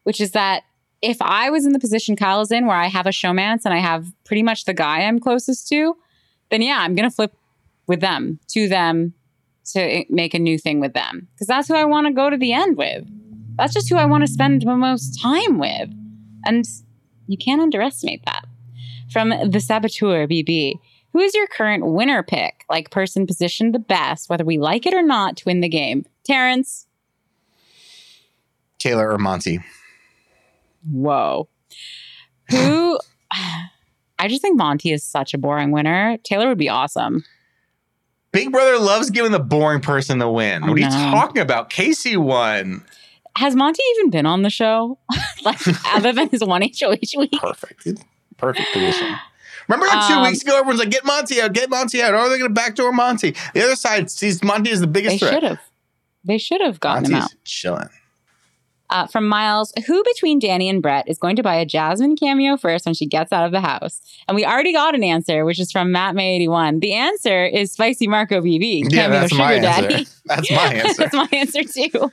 which 0.04 0.22
is 0.22 0.32
that 0.32 0.64
if 1.02 1.22
I 1.22 1.50
was 1.50 1.66
in 1.66 1.74
the 1.74 1.80
position 1.80 2.16
Kyle 2.16 2.42
is 2.42 2.52
in, 2.52 2.66
where 2.66 2.76
I 2.76 2.88
have 2.88 3.06
a 3.06 3.12
showmance 3.12 3.62
and 3.66 3.74
I 3.74 3.80
have 3.80 4.08
pretty 4.26 4.44
much 4.44 4.66
the 4.66 4.74
guy 4.74 5.02
I'm 5.02 5.20
closest 5.20 5.68
to, 5.70 5.96
then 6.50 6.62
yeah, 6.62 6.80
I'm 6.80 6.96
going 6.96 7.10
to 7.10 7.16
flip 7.16 7.34
with 7.88 8.02
them, 8.02 8.40
to 8.50 8.68
them, 8.68 9.14
to 9.74 10.06
make 10.10 10.34
a 10.34 10.40
new 10.40 10.58
thing 10.58 10.80
with 10.80 10.94
them. 10.94 11.28
Because 11.34 11.48
that's 11.48 11.68
who 11.68 11.76
I 11.76 11.86
want 11.86 12.08
to 12.08 12.14
go 12.14 12.30
to 12.30 12.38
the 12.38 12.54
end 12.54 12.78
with. 12.78 13.06
That's 13.56 13.74
just 13.74 13.90
who 13.90 13.98
I 13.98 14.06
want 14.06 14.24
to 14.26 14.32
spend 14.32 14.62
the 14.62 14.76
most 14.76 15.22
time 15.22 15.60
with. 15.60 15.90
And 16.46 16.66
you 17.28 17.38
can't 17.38 17.62
underestimate 17.62 18.26
that. 18.26 18.46
From 19.12 19.30
the 19.30 19.60
Saboteur 19.60 20.28
BB. 20.28 20.76
Who 21.14 21.20
is 21.20 21.34
your 21.34 21.48
current 21.48 21.88
winner 21.88 22.22
pick? 22.22 22.66
Like 22.70 22.92
person 22.92 23.26
positioned 23.26 23.74
the 23.74 23.80
best, 23.80 24.30
whether 24.30 24.46
we 24.46 24.60
like 24.60 24.86
it 24.86 24.94
or 24.94 25.02
not, 25.02 25.38
to 25.38 25.46
win 25.46 25.62
the 25.62 25.70
game? 25.70 26.06
Terrance. 26.24 26.86
Taylor 28.78 29.12
or 29.12 29.18
Monte? 29.18 29.60
Whoa. 30.90 31.48
Who? 32.50 33.00
I 34.22 34.28
just 34.28 34.42
think 34.42 34.58
Monte 34.58 34.92
is 34.92 35.04
such 35.04 35.34
a 35.34 35.38
boring 35.38 35.72
winner. 35.72 36.18
Taylor 36.24 36.48
would 36.50 36.58
be 36.58 36.68
awesome. 36.70 37.24
Big 38.32 38.52
Brother 38.52 38.78
loves 38.78 39.10
giving 39.10 39.32
the 39.32 39.40
boring 39.40 39.80
person 39.82 40.20
the 40.20 40.30
win. 40.30 40.62
What 40.68 40.74
are 40.78 40.80
you 40.80 40.90
talking 40.90 41.42
about? 41.42 41.70
Casey 41.70 42.18
won. 42.18 42.84
Has 43.38 43.56
Monte 43.56 43.82
even 43.96 44.10
been 44.10 44.26
on 44.26 44.42
the 44.42 44.50
show? 44.50 45.00
like, 45.46 45.60
other 45.96 46.12
than 46.12 46.30
his 46.30 46.44
one 46.44 46.62
HOH 46.62 47.18
week? 47.18 47.32
Perfect. 47.40 47.88
Perfect 48.38 48.68
position. 48.74 49.16
Remember 49.68 49.88
like 49.88 50.08
two 50.08 50.16
Um, 50.16 50.24
weeks 50.24 50.42
ago, 50.42 50.58
everyone's 50.58 50.80
like, 50.80 50.90
get 50.90 51.06
Monte 51.06 51.40
out, 51.42 51.54
get 51.54 51.70
Monte 51.70 52.02
out. 52.02 52.14
Or 52.14 52.18
are 52.18 52.30
they 52.30 52.38
going 52.38 52.50
to 52.50 52.54
backdoor 52.54 52.92
Monte? 52.92 53.36
The 53.54 53.64
other 53.64 53.76
side 53.76 54.12
sees 54.12 54.44
Monte 54.44 54.70
as 54.72 54.82
the 54.82 54.88
biggest 54.88 55.20
They 55.20 55.26
biggest 55.26 55.34
should 55.34 55.44
have. 55.44 55.60
They 56.26 56.38
should 56.38 56.62
have 56.62 56.80
gotten 56.80 57.06
him 57.06 57.14
out. 57.14 57.20
Monte's 57.22 57.36
chilling. 57.46 57.90
Uh, 58.92 59.06
from 59.06 59.28
Miles, 59.28 59.72
who 59.86 60.04
between 60.04 60.40
Danny 60.40 60.68
and 60.68 60.82
Brett 60.82 61.08
is 61.08 61.20
going 61.20 61.36
to 61.36 61.44
buy 61.44 61.56
a 61.56 61.66
Jasmine 61.66 62.16
cameo 62.16 62.58
first 62.58 62.86
when 62.86 62.96
she 62.96 63.06
gets 63.06 63.32
out 63.32 63.46
of 63.46 63.52
the 63.52 63.62
house? 63.62 64.02
And 64.28 64.36
we 64.36 64.44
already 64.46 64.74
got 64.74 64.96
an 64.96 65.04
answer, 65.04 65.46
which 65.46 65.60
is 65.60 65.72
from 65.72 65.92
Matt 65.92 66.16
May 66.16 66.36
81. 66.38 66.80
The 66.80 66.94
answer 66.94 67.46
is 67.46 67.72
Spicy 67.72 68.08
Marco 68.08 68.42
BB. 68.42 68.86
Yeah, 68.86 69.04
cameo 69.04 69.20
that's 69.20 69.32
sugar 69.32 69.44
my 69.44 69.60
daddy. 69.60 69.94
answer. 69.94 70.12
That's 70.26 70.52
my 70.52 70.58
answer. 70.74 70.94
That's 71.04 71.14
my 71.14 71.30
answer 71.32 71.64
too. 71.64 72.12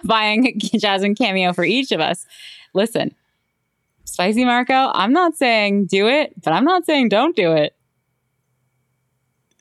Buying 0.04 0.58
Jasmine 0.58 1.14
cameo 1.14 1.52
for 1.52 1.64
each 1.64 1.92
of 1.92 2.00
us. 2.00 2.26
Listen, 2.74 3.14
Spicy 4.04 4.44
Marco, 4.44 4.90
I'm 4.94 5.12
not 5.12 5.36
saying 5.36 5.86
do 5.86 6.08
it, 6.08 6.32
but 6.42 6.52
I'm 6.52 6.64
not 6.64 6.86
saying 6.86 7.08
don't 7.08 7.36
do 7.36 7.52
it. 7.52 7.75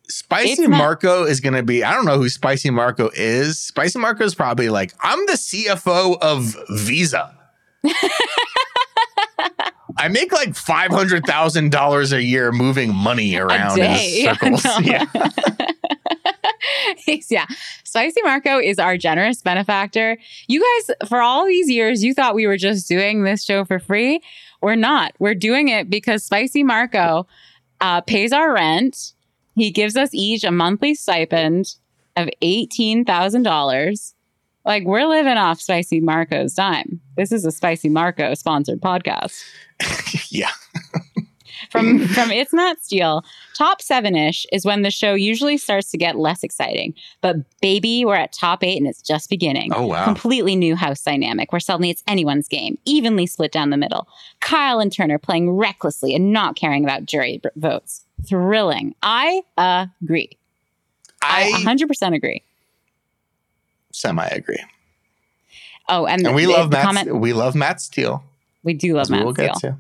Spicy 0.08 0.52
It's 0.52 0.62
not- 0.62 0.78
Marco 0.78 1.24
is 1.24 1.40
going 1.40 1.54
to 1.56 1.64
be, 1.64 1.84
I 1.84 1.94
don't 1.94 2.06
know 2.06 2.18
who 2.18 2.30
Spicy 2.30 2.70
Marco 2.70 3.10
is. 3.14 3.60
Spicy 3.60 4.00
Marco 4.00 4.24
is 4.24 4.36
probably 4.36 4.70
like, 4.70 4.94
I'm 5.02 5.26
the 5.26 5.34
CFO 5.34 6.18
of 6.22 6.56
Visa. 6.70 7.36
I 9.98 10.08
make 10.10 10.32
like 10.32 10.50
$500,000 10.50 12.14
a 12.14 12.24
year 12.24 12.52
moving 12.52 12.94
money 12.94 13.36
around 13.38 13.80
in 13.80 14.26
circles. 14.26 14.64
Yeah. 14.82 15.06
yeah. 17.30 17.46
Spicy 17.84 18.22
Marco 18.24 18.60
is 18.60 18.78
our 18.78 18.98
generous 18.98 19.42
benefactor. 19.42 20.18
You 20.48 20.62
guys, 20.88 20.96
for 21.08 21.22
all 21.22 21.46
these 21.46 21.70
years, 21.70 22.04
you 22.04 22.14
thought 22.14 22.36
we 22.36 22.46
were 22.46 22.58
just 22.58 22.88
doing 22.90 23.24
this 23.24 23.44
show 23.44 23.64
for 23.64 23.80
free. 23.80 24.20
We're 24.62 24.76
not. 24.76 25.14
We're 25.20 25.36
doing 25.36 25.70
it 25.70 25.90
because 25.90 26.24
Spicy 26.24 26.64
Marco 26.64 27.26
uh, 27.80 28.02
pays 28.02 28.34
our 28.34 28.54
rent. 28.54 29.14
He 29.56 29.72
gives 29.72 29.96
us 29.96 30.10
each 30.14 30.44
a 30.44 30.52
monthly 30.52 30.94
stipend 30.96 31.76
of 32.16 32.30
$18,000. 32.42 34.14
Like, 34.66 34.84
we're 34.86 35.06
living 35.06 35.38
off 35.38 35.62
Spicy 35.62 36.02
Marco's 36.02 36.54
dime. 36.54 37.00
This 37.18 37.32
is 37.32 37.46
a 37.46 37.52
Spicy 37.52 37.90
Marco 37.90 38.34
sponsored 38.34 38.82
podcast 38.82 39.44
yeah. 40.30 40.52
From 41.76 42.00
from 42.08 42.32
it's 42.32 42.54
not 42.54 42.84
steel 42.84 43.24
top 43.54 43.82
seven-ish 43.82 44.46
is 44.52 44.66
when 44.66 44.82
the 44.82 44.92
show 44.92 45.14
usually 45.14 45.58
starts 45.58 45.92
to 45.92 45.98
get 45.98 46.16
less 46.16 46.44
exciting 46.44 46.94
but 47.22 47.36
baby 47.62 48.04
we're 48.06 48.16
at 48.16 48.32
top 48.34 48.64
eight 48.64 48.78
and 48.78 48.88
it's 48.88 49.02
just 49.02 49.30
beginning 49.30 49.72
Oh, 49.74 49.88
wow. 49.88 50.04
completely 50.06 50.56
new 50.56 50.76
house 50.76 51.02
dynamic 51.04 51.52
where 51.52 51.60
suddenly 51.60 51.90
it's 51.90 52.04
anyone's 52.08 52.48
game 52.48 52.78
evenly 52.86 53.26
split 53.28 53.52
down 53.52 53.70
the 53.70 53.78
middle 53.78 54.08
kyle 54.40 54.80
and 54.80 54.92
turner 54.92 55.18
playing 55.18 55.52
recklessly 55.52 56.16
and 56.16 56.32
not 56.34 56.56
caring 56.56 56.84
about 56.84 57.06
jury 57.06 57.40
b- 57.44 57.50
votes 57.56 58.06
thrilling 58.28 58.96
i 59.04 59.42
agree 59.58 60.30
i, 61.22 61.52
I 61.56 61.62
100% 61.64 62.16
agree 62.16 62.44
semi 63.92 64.26
agree. 64.28 64.64
oh 65.90 66.06
and, 66.06 66.26
And 66.26 66.36
we 66.36 66.48
love 66.48 66.72
Matt, 66.72 66.84
comment 66.86 67.16
we 67.20 67.34
love 67.34 67.56
Matt 67.56 67.80
Steele. 67.82 68.24
we 68.64 68.74
do 68.74 68.96
love 68.96 69.10
Matt 69.10 69.26
will 69.26 69.34
Steele. 69.34 69.48
get 69.48 69.56
to. 69.62 69.78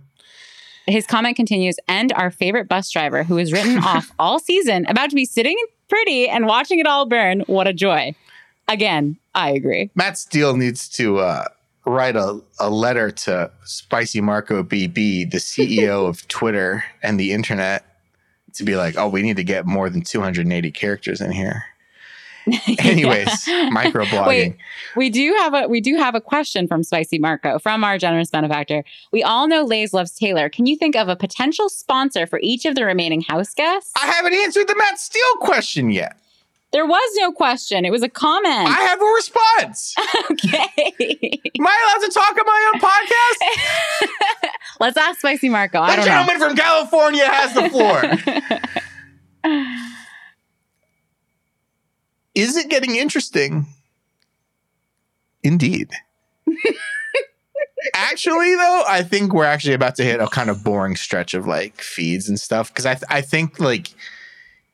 His 0.87 1.07
comment 1.07 1.35
continues, 1.35 1.77
and 1.87 2.13
our 2.13 2.31
favorite 2.31 2.67
bus 2.67 2.89
driver 2.91 3.23
who 3.23 3.37
is 3.37 3.51
written 3.51 3.77
off 3.83 4.11
all 4.19 4.39
season, 4.39 4.85
about 4.87 5.09
to 5.09 5.15
be 5.15 5.25
sitting 5.25 5.57
pretty 5.89 6.27
and 6.27 6.45
watching 6.45 6.79
it 6.79 6.87
all 6.87 7.05
burn. 7.05 7.41
What 7.47 7.67
a 7.67 7.73
joy. 7.73 8.15
Again, 8.67 9.17
I 9.33 9.51
agree. 9.51 9.91
Matt 9.95 10.17
Steele 10.17 10.55
needs 10.55 10.89
to 10.89 11.19
uh, 11.19 11.45
write 11.85 12.15
a, 12.15 12.41
a 12.59 12.69
letter 12.69 13.11
to 13.11 13.51
Spicy 13.63 14.21
Marco 14.21 14.63
BB, 14.63 15.31
the 15.31 15.37
CEO 15.37 16.07
of 16.07 16.27
Twitter 16.27 16.83
and 17.03 17.19
the 17.19 17.31
internet, 17.31 17.85
to 18.53 18.63
be 18.63 18.75
like, 18.75 18.97
oh, 18.97 19.07
we 19.07 19.21
need 19.21 19.35
to 19.35 19.43
get 19.43 19.65
more 19.65 19.89
than 19.89 20.01
280 20.01 20.71
characters 20.71 21.21
in 21.21 21.31
here. 21.31 21.63
Anyways, 22.79 23.27
microblogging. 23.71 24.27
Wait. 24.27 24.57
We 24.95 25.09
do 25.09 25.33
have 25.39 25.53
a 25.53 25.67
we 25.67 25.81
do 25.81 25.95
have 25.97 26.13
a 26.15 26.21
question 26.21 26.67
from 26.67 26.83
Spicy 26.83 27.17
Marco 27.19 27.57
from 27.59 27.83
our 27.83 27.97
generous 27.97 28.29
benefactor. 28.29 28.83
We 29.11 29.23
all 29.23 29.47
know 29.47 29.63
Lays 29.63 29.93
loves 29.93 30.11
Taylor. 30.15 30.47
Can 30.49 30.65
you 30.65 30.75
think 30.77 30.95
of 30.95 31.07
a 31.09 31.15
potential 31.15 31.69
sponsor 31.69 32.27
for 32.27 32.39
each 32.43 32.65
of 32.65 32.75
the 32.75 32.85
remaining 32.85 33.21
house 33.21 33.53
guests? 33.53 33.91
I 34.01 34.05
haven't 34.07 34.33
answered 34.35 34.67
the 34.67 34.75
Matt 34.75 34.99
Steele 34.99 35.35
question 35.39 35.89
yet. 35.91 36.17
there 36.71 36.85
was 36.85 37.11
no 37.17 37.31
question. 37.31 37.83
It 37.85 37.91
was 37.91 38.03
a 38.03 38.09
comment. 38.09 38.67
I 38.69 38.81
have 38.83 39.01
a 39.01 39.05
response. 39.05 39.95
okay. 40.31 40.67
Am 41.57 41.67
I 41.67 41.93
allowed 41.97 42.05
to 42.05 42.11
talk 42.13 42.37
on 42.37 42.45
my 42.45 42.71
own 42.73 42.81
podcast? 42.81 44.49
Let's 44.79 44.97
ask 44.97 45.19
Spicy 45.19 45.47
Marco. 45.49 45.79
I 45.79 45.91
The 45.91 45.95
don't 45.95 46.05
know. 46.05 46.11
gentleman 46.11 46.37
from 46.49 46.55
California 46.57 47.25
has 47.25 47.53
the 47.53 47.69
floor. 47.69 48.01
Is 52.35 52.57
it 52.57 52.69
getting 52.69 52.97
interesting? 52.97 53.65
Indeed. 55.41 55.91
actually, 57.93 58.55
though, 58.55 58.83
I 58.87 59.03
think 59.03 59.33
we're 59.33 59.45
actually 59.45 59.73
about 59.73 59.95
to 59.95 60.03
hit 60.03 60.19
a 60.19 60.27
kind 60.27 60.49
of 60.49 60.63
boring 60.63 60.97
stretch 60.97 61.33
of 61.33 61.47
like 61.47 61.79
feeds 61.81 62.27
and 62.27 62.39
stuff 62.39 62.69
because 62.69 62.85
I 62.85 62.95
th- 62.95 63.05
I 63.09 63.21
think 63.21 63.59
like 63.59 63.93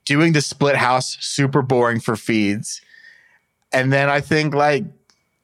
doing 0.06 0.34
the 0.34 0.42
split 0.42 0.76
house 0.76 1.18
super 1.20 1.62
boring 1.62 2.00
for 2.00 2.16
feeds, 2.16 2.82
and 3.72 3.94
then 3.94 4.10
I 4.10 4.22
think 4.22 4.56
like 4.56 4.86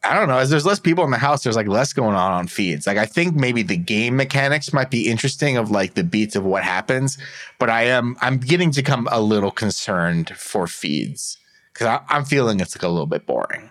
I 0.04 0.16
don't 0.16 0.28
know 0.28 0.38
as 0.38 0.50
there's 0.50 0.66
less 0.66 0.80
people 0.80 1.04
in 1.04 1.12
the 1.12 1.18
house, 1.18 1.44
there's 1.44 1.56
like 1.56 1.68
less 1.68 1.94
going 1.94 2.16
on 2.16 2.32
on 2.32 2.48
feeds. 2.48 2.88
Like 2.88 2.98
I 2.98 3.06
think 3.06 3.36
maybe 3.36 3.62
the 3.62 3.78
game 3.78 4.16
mechanics 4.16 4.74
might 4.74 4.90
be 4.90 5.08
interesting 5.08 5.58
of 5.58 5.70
like 5.70 5.94
the 5.94 6.04
beats 6.04 6.36
of 6.36 6.44
what 6.46 6.64
happens, 6.64 7.18
but 7.60 7.70
I 7.70 7.84
am 7.84 8.18
I'm 8.22 8.38
getting 8.40 8.72
to 8.72 8.82
come 8.82 9.08
a 9.12 9.22
little 9.22 9.52
concerned 9.52 10.30
for 10.36 10.66
feeds 10.68 11.38
because 11.78 12.00
I'm 12.10 12.26
feeling 12.26 12.60
it's 12.60 12.76
like 12.76 12.84
a 12.84 12.88
little 12.88 13.06
bit 13.06 13.26
boring. 13.26 13.70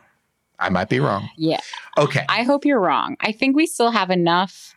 I 0.58 0.70
might 0.70 0.88
be 0.88 1.00
wrong. 1.00 1.28
yeah. 1.36 1.60
Okay. 1.98 2.24
I 2.28 2.42
hope 2.42 2.64
you're 2.64 2.80
wrong. 2.80 3.16
I 3.20 3.32
think 3.32 3.56
we 3.56 3.66
still 3.66 3.90
have 3.90 4.10
enough. 4.10 4.74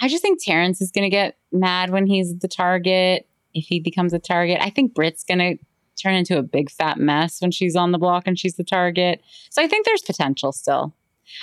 I 0.00 0.08
just 0.08 0.22
think 0.22 0.42
Terrance 0.42 0.80
is 0.80 0.90
going 0.90 1.04
to 1.04 1.10
get 1.10 1.36
mad 1.52 1.90
when 1.90 2.06
he's 2.06 2.38
the 2.38 2.48
target. 2.48 3.26
If 3.54 3.66
he 3.66 3.80
becomes 3.80 4.12
a 4.12 4.18
target, 4.18 4.58
I 4.60 4.70
think 4.70 4.94
Britt's 4.94 5.24
going 5.24 5.38
to 5.38 5.56
turn 6.00 6.14
into 6.14 6.38
a 6.38 6.42
big 6.42 6.70
fat 6.70 6.98
mess 6.98 7.40
when 7.42 7.50
she's 7.50 7.74
on 7.74 7.92
the 7.92 7.98
block 7.98 8.22
and 8.26 8.38
she's 8.38 8.54
the 8.54 8.64
target. 8.64 9.20
So 9.50 9.60
I 9.62 9.66
think 9.66 9.84
there's 9.84 10.02
potential 10.02 10.52
still. 10.52 10.94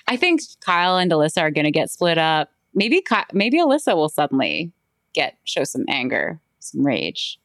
I 0.08 0.16
think 0.16 0.42
Kyle 0.62 0.98
and 0.98 1.12
Alyssa 1.12 1.42
are 1.42 1.52
going 1.52 1.66
to 1.66 1.72
get 1.72 1.92
split 1.92 2.18
up. 2.18 2.50
Maybe 2.74 3.02
Ky- 3.02 3.26
maybe 3.34 3.60
Alyssa 3.60 3.96
will 3.96 4.10
suddenly 4.10 4.72
get 5.14 5.38
show 5.44 5.66
some 5.66 5.84
anger, 5.88 6.40
some 6.60 6.86
rage. 6.86 7.40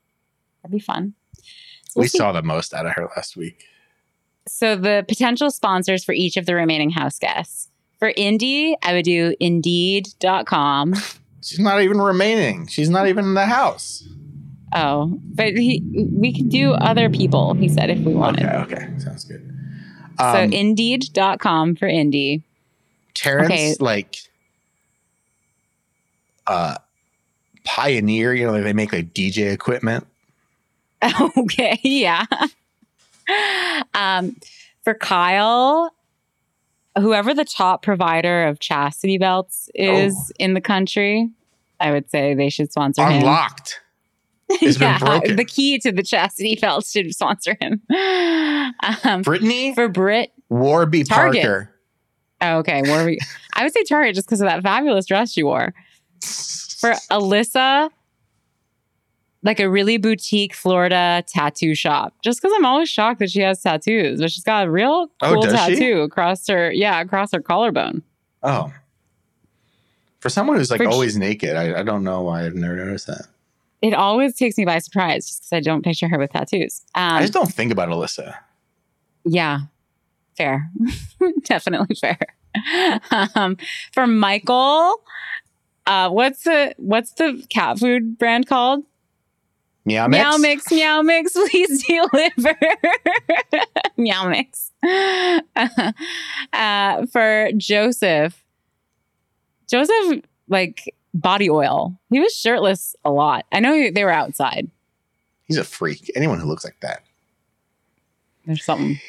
That'd 0.63 0.73
be 0.73 0.79
fun. 0.79 1.15
So 1.93 2.01
we 2.01 2.09
saw 2.09 2.33
the 2.33 2.43
most 2.43 2.73
out 2.75 2.87
of 2.87 2.93
her 2.93 3.09
last 3.17 3.37
week. 3.37 3.65
So 4.49 4.77
the 4.77 5.05
potential 5.07 5.51
sponsors 5.51 6.05
for 6.05 6.13
each 6.13 6.37
of 6.37 6.47
the 6.47 6.55
remaining 6.55 6.91
house 6.91 7.19
guests. 7.19 7.69
For 7.99 8.13
Indy, 8.17 8.77
I 8.83 8.95
would 8.95 9.05
do 9.05 9.35
indeed.com. 9.41 10.95
She's 11.43 11.59
not 11.59 11.83
even 11.83 11.99
remaining. 12.01 12.67
She's 12.67 12.89
not 12.91 13.07
even 13.09 13.25
in 13.25 13.35
the 13.35 13.47
house. 13.47 14.07
Oh, 14.75 15.19
but 15.35 15.57
he, 15.57 15.83
we 16.13 16.33
could 16.33 16.49
do 16.49 16.73
other 16.73 17.11
people, 17.11 17.55
he 17.55 17.69
said, 17.69 17.91
if 17.91 17.99
we 18.01 18.15
wanted. 18.15 18.47
Okay, 18.47 18.77
okay. 18.77 18.99
Sounds 18.99 19.25
good. 19.25 19.47
So 20.19 20.25
Um, 20.45 20.53
indeed.com 20.53 21.77
for 21.77 21.89
Indy. 21.89 22.43
Terrance, 23.15 23.51
okay. 23.53 23.75
like 23.81 24.19
uh 26.47 26.77
Pioneer, 27.65 28.35
you 28.35 28.47
know, 28.47 28.61
they 28.63 28.73
make 28.73 28.93
like 28.93 29.13
DJ 29.13 29.53
equipment. 29.53 30.07
okay, 31.39 31.79
yeah. 31.83 32.25
um, 33.95 34.37
for 34.85 34.95
Kyle, 34.95 35.95
whoever 36.99 37.35
the 37.35 37.45
top 37.45 37.83
provider 37.83 38.45
of 38.47 38.59
chastity 38.61 39.19
belts 39.19 39.69
is 39.75 40.15
Oh. 40.17 40.33
in 40.39 40.55
the 40.55 40.61
country, 40.61 41.31
I 41.79 41.93
would 41.93 42.11
say 42.11 42.35
they 42.35 42.51
should 42.51 42.71
sponsor 42.73 43.05
him. 43.05 43.21
Unlocked. 43.21 43.81
It's 44.53 44.79
been 44.79 44.99
broken. 44.99 45.37
The 45.37 45.45
key 45.45 45.79
to 45.79 45.93
the 45.93 46.03
chastity 46.03 46.59
belt 46.61 46.85
should 46.85 47.15
sponsor 47.15 47.57
him. 47.61 47.81
Um, 49.05 49.23
Brittany 49.23 49.73
for 49.77 49.87
Brit, 49.87 50.33
Warby 50.49 51.05
Target. 51.05 51.43
Parker. 51.45 51.71
oh, 52.41 52.57
okay, 52.59 52.83
we? 52.83 53.21
I 53.55 53.63
would 53.63 53.73
say 53.73 53.85
Target 53.85 54.17
just 54.17 54.27
because 54.27 54.41
of 54.41 54.49
that 54.49 54.61
fabulous 54.65 55.07
dress 55.07 55.31
she 55.31 55.45
wore. 55.45 55.73
For 56.21 56.95
Alyssa, 57.13 57.91
like 59.43 59.59
a 59.61 59.71
really 59.71 59.97
boutique 59.97 60.55
Florida 60.55 61.25
tattoo 61.27 61.75
shop. 61.75 62.15
Just 62.23 62.41
because 62.43 62.53
I'm 62.57 62.67
always 62.67 62.89
shocked 62.89 63.21
that 63.21 63.31
she 63.31 63.41
has 63.41 63.63
tattoos, 63.63 64.21
but 64.21 64.31
she's 64.31 64.45
got 64.45 64.67
a 64.67 64.71
real 64.71 65.11
Oh, 65.23 65.33
cool 65.35 65.43
she? 65.45 65.51
tattoo 65.51 66.01
across 66.01 66.47
her, 66.49 66.71
yeah, 66.73 67.01
across 67.01 67.33
her 67.33 67.41
collarbone. 67.41 68.03
Oh. 68.43 68.73
For 70.21 70.29
someone 70.29 70.57
who's 70.59 70.71
like 70.71 70.83
For 70.83 70.89
always 70.89 71.17
naked, 71.17 71.57
I, 71.57 71.81
I 71.81 71.83
don't 71.83 72.05
know 72.05 72.21
why 72.23 72.45
I've 72.45 72.55
never 72.55 72.77
noticed 72.77 73.07
that. 73.07 73.27
It 73.81 73.95
always 73.95 74.37
takes 74.37 74.59
me 74.59 74.67
by 74.67 74.79
surprise 74.79 75.27
just 75.27 75.41
because 75.43 75.53
I 75.57 75.61
don't 75.61 75.83
picture 75.83 76.07
her 76.09 76.19
with 76.19 76.33
tattoos. 76.33 76.83
Um, 76.95 77.15
I 77.15 77.21
just 77.23 77.33
don't 77.33 77.51
think 77.51 77.73
about 77.73 77.89
Alyssa. 77.89 78.35
Yeah, 79.25 79.61
fair. 80.37 80.71
Definitely 81.45 81.97
fair. 81.97 82.19
Um, 83.35 83.57
for 83.93 84.07
Michael, 84.07 84.97
uh, 85.87 86.11
what's 86.11 86.43
the 86.45 86.75
what's 86.77 87.13
the 87.13 87.43
cat 87.49 87.79
food 87.79 88.19
brand 88.19 88.47
called? 88.47 88.85
Meow 89.85 90.07
mix. 90.09 90.21
Meow 90.23 90.37
mix, 90.39 90.65
meow 90.71 91.03
mix, 91.03 91.33
please 91.33 91.85
deliver. 91.89 92.57
meow 93.97 94.29
mix. 94.29 94.71
uh, 96.53 97.07
for 97.07 97.51
Joseph, 97.57 98.43
Joseph 99.69 100.23
like 100.49 100.95
body 101.15 101.49
oil. 101.51 101.99
He 102.11 102.21
was 102.21 102.33
shirtless 102.35 102.95
a 103.05 103.11
lot. 103.11 103.47
I 103.53 103.61
know 103.61 103.91
they 103.91 104.05
were 104.05 104.11
outside. 104.11 104.71
He's 105.45 105.57
a 105.57 105.65
freak. 105.65 106.11
Anyone 106.15 106.39
who 106.41 106.47
looks 106.47 106.65
like 106.65 106.79
that. 106.81 107.03
There's 108.47 108.65
something. 108.65 109.01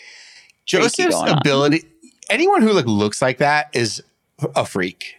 Joseph's 0.66 1.16
going 1.16 1.30
on. 1.32 1.38
ability. 1.40 1.84
Anyone 2.30 2.62
who 2.62 2.72
like 2.74 2.86
looks 2.86 3.22
like 3.22 3.38
that 3.40 3.70
is 3.74 4.02
a 4.56 4.66
freak. 4.66 5.16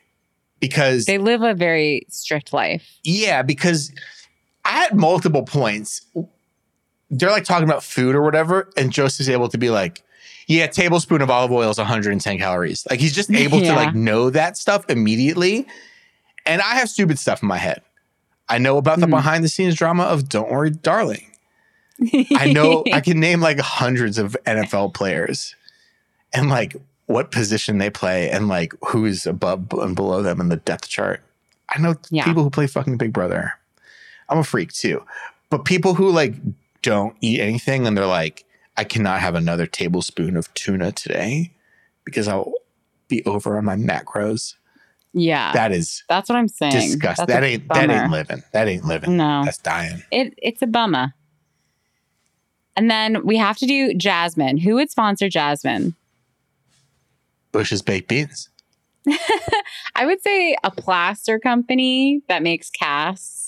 Because 0.61 1.07
They 1.07 1.19
live 1.19 1.43
a 1.43 1.55
very 1.55 2.07
strict 2.09 2.53
life. 2.53 2.89
yeah, 3.03 3.43
because 3.43 3.93
at 4.65 4.95
multiple 4.95 5.43
points 5.43 6.03
they're 7.11 7.31
like 7.31 7.45
talking 7.45 7.69
about 7.69 7.85
food 7.85 8.15
or 8.15 8.23
whatever, 8.23 8.71
and 8.75 8.91
Joseph's 8.91 9.29
able 9.29 9.49
to 9.51 9.59
be 9.59 9.69
like, 9.69 10.03
"Yeah, 10.47 10.67
tablespoon 10.67 11.21
of 11.21 11.29
olive 11.31 11.53
oil 11.53 11.69
is 11.71 11.77
110 11.77 12.39
calories." 12.39 12.87
Like 12.89 13.01
he's 13.01 13.15
just 13.15 13.31
able 13.31 13.61
to 13.61 13.75
like 13.75 13.95
know 13.95 14.31
that 14.31 14.57
stuff 14.57 14.87
immediately. 14.89 15.67
And 16.47 16.63
I 16.63 16.75
have 16.77 16.89
stupid 16.89 17.19
stuff 17.19 17.43
in 17.43 17.49
my 17.49 17.59
head. 17.59 17.83
I 18.49 18.57
know 18.57 18.79
about 18.79 18.99
the 19.01 19.07
Mhm. 19.07 19.11
behind 19.11 19.45
the 19.45 19.49
scenes 19.51 19.75
drama 19.75 20.05
of 20.05 20.29
"Don't 20.31 20.51
Worry, 20.51 20.71
Darling." 20.71 21.27
I 22.35 22.51
know 22.51 22.83
I 22.95 23.01
can 23.03 23.21
name 23.21 23.41
like 23.43 23.61
hundreds 23.61 24.17
of 24.17 24.35
NFL 24.47 24.95
players 24.95 25.55
and 26.33 26.49
like 26.49 26.75
what 27.07 27.31
position 27.31 27.77
they 27.77 27.91
play 27.91 28.31
and 28.31 28.49
like 28.49 28.73
who 28.89 29.05
is 29.05 29.27
above 29.27 29.67
and 29.73 29.95
below 29.95 30.23
them 30.23 30.41
in 30.41 30.49
the 30.49 30.57
depth 30.57 30.89
chart. 30.89 31.23
I 31.69 31.79
know 31.79 31.95
Yeah. 32.11 32.25
people 32.25 32.43
who 32.43 32.49
play 32.51 32.67
fucking 32.67 32.97
Big 32.97 33.13
Brother. 33.13 33.53
I'm 34.29 34.39
a 34.39 34.45
freak 34.45 34.73
too. 34.73 35.05
But 35.51 35.65
people 35.65 35.95
who 35.95 36.11
like 36.11 36.35
don't 36.83 37.17
eat 37.21 37.41
anything 37.41 37.87
and 37.87 37.97
they're 37.97 38.07
like, 38.07 38.45
I 38.77 38.85
cannot 38.85 39.21
have 39.21 39.35
another 39.35 39.67
tablespoon 39.67 40.37
of 40.37 40.53
tuna 40.55 40.93
today 40.93 41.53
because 42.05 42.27
I'll 42.29 42.53
be 43.09 43.25
over 43.27 43.59
on 43.59 43.65
my 43.67 43.77
macros. 43.77 44.55
yeah, 45.13 45.53
That 45.53 45.73
is 45.73 46.03
that's 46.09 46.29
what 46.29 46.37
I'm 46.37 46.49
saying. 46.49 46.73
disgusting. 46.73 47.27
That's 47.27 47.41
That 47.41 47.45
ain't 47.45 47.69
that 47.69 47.91
ain't 47.91 48.11
living. 48.11 48.43
That 48.53 48.69
ain't 48.69 48.85
living. 48.85 49.17
No, 49.17 49.43
That's 49.45 49.59
dying. 49.59 50.03
it 50.11 50.35
it's 50.39 50.63
a 50.63 50.67
bummer. 50.67 51.15
And 52.75 52.91
then 52.91 53.27
we 53.27 53.37
have 53.37 53.59
to 53.59 53.67
do 53.67 53.93
Jasmine. 53.93 54.57
Who 54.57 54.77
would 54.77 54.91
sponsor 54.91 55.29
Jasmine? 55.29 55.95
Bush's 57.53 57.83
baked 57.83 58.09
beans. 58.09 58.49
I 59.95 60.07
would 60.07 60.23
say 60.23 60.57
a 60.65 60.71
plaster 60.71 61.39
company 61.39 62.23
that 62.29 62.43
makes 62.43 62.71
casts 62.71 63.42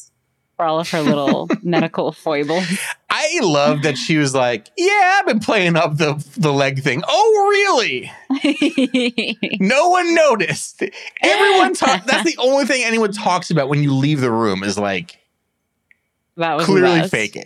for 0.56 0.64
all 0.64 0.80
of 0.80 0.90
her 0.90 1.00
little 1.02 1.48
medical 1.62 2.12
foibles. 2.12 2.64
I 3.10 3.38
love 3.42 3.82
that 3.82 3.96
she 3.96 4.16
was 4.16 4.34
like, 4.34 4.68
"Yeah, 4.76 5.18
I've 5.18 5.26
been 5.26 5.40
playing 5.40 5.76
up 5.76 5.96
the 5.96 6.14
the 6.36 6.52
leg 6.52 6.82
thing." 6.82 7.02
Oh, 7.06 7.48
really? 7.50 8.10
No 9.60 9.88
one 9.88 10.14
noticed. 10.14 10.82
Everyone 11.22 11.74
talk. 11.74 12.04
That's 12.06 12.24
the 12.24 12.36
only 12.38 12.66
thing 12.66 12.82
anyone 12.84 13.12
talks 13.12 13.50
about 13.50 13.68
when 13.68 13.82
you 13.82 13.94
leave 13.94 14.20
the 14.20 14.30
room 14.30 14.62
is 14.62 14.78
like 14.78 15.18
that 16.36 16.54
was 16.56 16.66
clearly 16.66 17.08
faking. 17.08 17.44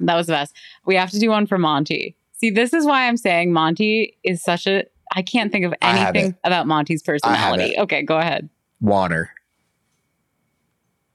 That 0.00 0.16
was 0.16 0.26
the 0.26 0.32
best. 0.32 0.54
We 0.86 0.96
have 0.96 1.10
to 1.10 1.18
do 1.18 1.30
one 1.30 1.46
for 1.46 1.58
Monte. 1.58 2.16
See, 2.34 2.50
this 2.50 2.72
is 2.72 2.86
why 2.86 3.06
I'm 3.06 3.16
saying 3.16 3.52
Monte 3.52 4.16
is 4.24 4.42
such 4.42 4.66
a. 4.66 4.84
I 5.14 5.22
can't 5.22 5.50
think 5.52 5.64
of 5.64 5.74
anything 5.82 6.36
about 6.44 6.66
Monte's 6.66 7.02
personality. 7.02 7.76
Okay, 7.78 8.02
go 8.02 8.18
ahead. 8.18 8.48
Water, 8.80 9.30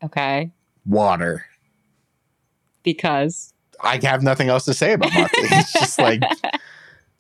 Okay, 0.04 0.52
water. 0.86 1.46
because 2.84 3.54
I 3.84 4.00
have 4.04 4.24
nothing 4.24 4.50
else 4.50 4.66
to 4.66 4.74
say 4.74 4.94
about 4.94 5.14
Monte. 5.14 5.32
it's 5.36 5.74
just 5.74 6.00
like, 6.00 6.22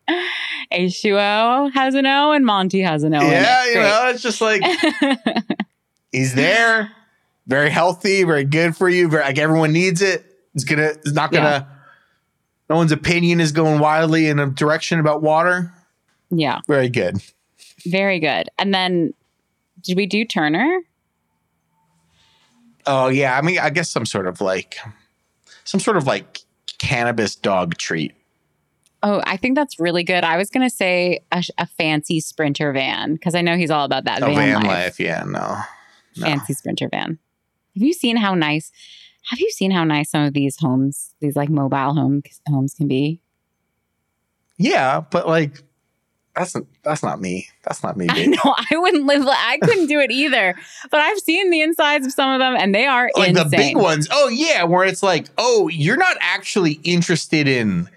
H2O 0.72 1.74
has 1.74 1.95
an 1.95 2.05
O 2.05 2.32
and 2.32 2.45
Monte 2.45 2.80
has 2.82 3.03
an 3.03 3.13
O. 3.16 3.22
yeah, 3.22 3.66
you 3.68 3.76
know, 3.76 4.07
it's 4.09 4.22
just 4.22 4.41
like 4.41 4.61
he's 6.11 6.34
there, 6.36 6.91
very 7.47 7.70
healthy, 7.70 8.24
very 8.24 8.43
good 8.43 8.76
for 8.76 8.89
you. 8.89 9.07
Very, 9.09 9.24
like 9.24 9.38
everyone 9.38 9.74
needs 9.74 10.01
it. 10.01 10.26
It's 10.53 10.63
gonna. 10.63 10.84
It's 10.88 11.11
not 11.13 11.32
gonna. 11.32 11.68
No 12.70 12.78
one's 12.78 12.91
opinion 12.91 13.39
is 13.41 13.51
going 13.51 13.80
wildly 13.80 14.28
in 14.28 14.39
a 14.39 14.47
direction 14.47 14.99
about 14.99 15.22
water. 15.22 15.72
yeah, 16.32 16.61
Very 16.68 16.89
good. 16.89 17.18
very 17.86 18.20
good. 18.20 18.49
And 18.57 18.74
then, 18.74 19.13
did 19.82 19.95
we 19.97 20.07
do 20.07 20.26
Turner? 20.26 20.82
Oh 22.88 23.08
yeah, 23.08 23.38
I 23.38 23.42
mean, 23.42 23.60
I 23.60 23.70
guess 23.70 23.90
some 23.90 24.06
sort 24.06 24.28
of 24.28 24.42
like, 24.42 24.78
some 25.64 25.80
sort 25.80 25.98
of 25.98 26.06
like 26.06 26.42
cannabis 26.78 27.36
dog 27.36 27.78
treat. 27.78 28.14
Oh, 29.04 29.22
I 29.26 29.38
think 29.38 29.56
that's 29.56 29.80
really 29.80 30.04
good. 30.04 30.24
I 30.24 30.38
was 30.38 30.50
gonna 30.50 30.70
say 30.70 31.20
a, 31.32 31.44
a 31.58 31.66
fancy 31.68 32.20
sprinter 32.20 32.72
van 32.74 33.14
because 33.14 33.36
I 33.36 33.42
know 33.42 33.56
he's 33.56 33.72
all 33.72 33.86
about 33.86 34.06
that 34.06 34.22
Oh, 34.24 34.28
van, 34.28 34.36
van 34.36 34.54
life. 34.56 34.66
life. 34.68 35.00
Yeah, 35.00 35.24
no, 35.26 35.58
no. 36.18 36.26
Fancy 36.26 36.54
sprinter 36.54 36.90
van. 36.90 37.20
Have 37.76 37.84
you 37.84 37.94
seen 37.94 38.18
how 38.18 38.34
nice? 38.36 38.72
Have 39.30 39.40
you 39.40 39.50
seen 39.52 39.72
how 39.72 39.84
nice 39.84 40.12
some 40.12 40.24
of 40.24 40.34
these 40.34 40.58
homes, 40.60 41.14
these 41.20 41.36
like 41.36 41.50
mobile 41.50 41.94
home 41.94 42.22
homes, 42.48 42.74
can 42.76 42.88
be? 42.88 43.20
Yeah, 44.58 45.02
but 45.02 45.28
like, 45.28 45.62
that's 46.36 46.56
that's 46.84 47.02
not 47.04 47.22
me. 47.22 47.48
That's 47.64 47.82
not 47.84 47.96
me. 47.98 48.08
I 48.12 48.26
know 48.26 48.56
I 48.72 48.78
wouldn't 48.78 49.06
live. 49.06 49.26
I 49.28 49.58
couldn't 49.62 49.88
do 49.88 50.00
it 50.00 50.12
either. 50.12 50.56
But 50.92 51.00
I've 51.02 51.20
seen 51.20 51.50
the 51.50 51.62
insides 51.62 52.06
of 52.06 52.12
some 52.12 52.30
of 52.32 52.40
them, 52.40 52.56
and 52.58 52.74
they 52.76 52.86
are 52.86 53.10
Like 53.16 53.30
insane. 53.30 53.50
the 53.50 53.58
big 53.58 53.78
ones. 53.78 54.08
Oh 54.12 54.28
yeah, 54.28 54.64
where 54.64 54.84
it's 54.86 55.02
like, 55.04 55.28
oh, 55.38 55.68
you're 55.70 55.98
not 55.98 56.18
actually 56.20 56.80
interested 56.84 57.48
in 57.48 57.90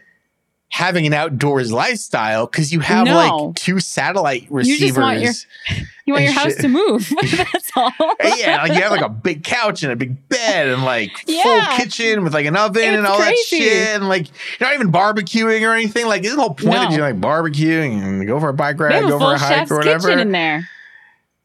having 0.71 1.07
an 1.07 1.15
outdoors 1.15 1.73
lifestyle 1.73 2.47
because 2.47 2.73
you 2.73 2.81
have 2.81 3.07
No. 3.07 3.17
like 3.17 3.55
two 3.57 3.81
satellite 3.81 4.47
receivers. 4.51 5.47
your- 5.69 5.87
You 6.09 6.15
want 6.15 6.25
your 6.25 6.31
and 6.31 6.39
house 6.41 6.53
shit. 6.55 6.61
to 6.63 6.69
move. 6.69 7.13
That's 7.23 7.71
all. 7.77 7.93
yeah, 8.37 8.63
like 8.63 8.73
you 8.73 8.81
have 8.83 8.91
like 8.91 9.03
a 9.03 9.09
big 9.09 9.45
couch 9.45 9.83
and 9.83 9.93
a 9.93 9.97
big 9.97 10.29
bed 10.29 10.69
and 10.69 10.85
like 10.85 11.11
full 11.19 11.61
kitchen 11.77 12.25
with 12.25 12.33
like 12.35 12.47
an 12.47 12.57
oven 12.57 12.83
and 12.83 13.01
It's 13.03 13.09
all 13.09 13.19
that 13.19 13.37
shit. 13.47 13.89
And 13.89 14.09
like 14.09 14.27
you're 14.59 14.69
not 14.69 14.75
even 14.75 14.91
barbecuing 14.91 15.69
or 15.69 15.75
anything. 15.75 16.07
Like 16.07 16.23
the 16.23 16.31
whole 16.35 16.55
point 16.55 16.73
No. 16.73 16.89
you're 16.91 17.01
like 17.01 17.21
barbecuing 17.21 18.03
and 18.03 18.27
go 18.27 18.41
for 18.41 18.49
a 18.49 18.55
bike 18.55 18.81
ride, 18.81 19.05
a 19.05 19.07
go 19.07 19.19
for 19.19 19.35
a 19.35 19.39
hike 19.39 19.71
or 19.71 19.77
whatever. 19.77 20.09
kitchen 20.09 20.19
in 20.21 20.33
there. 20.33 20.69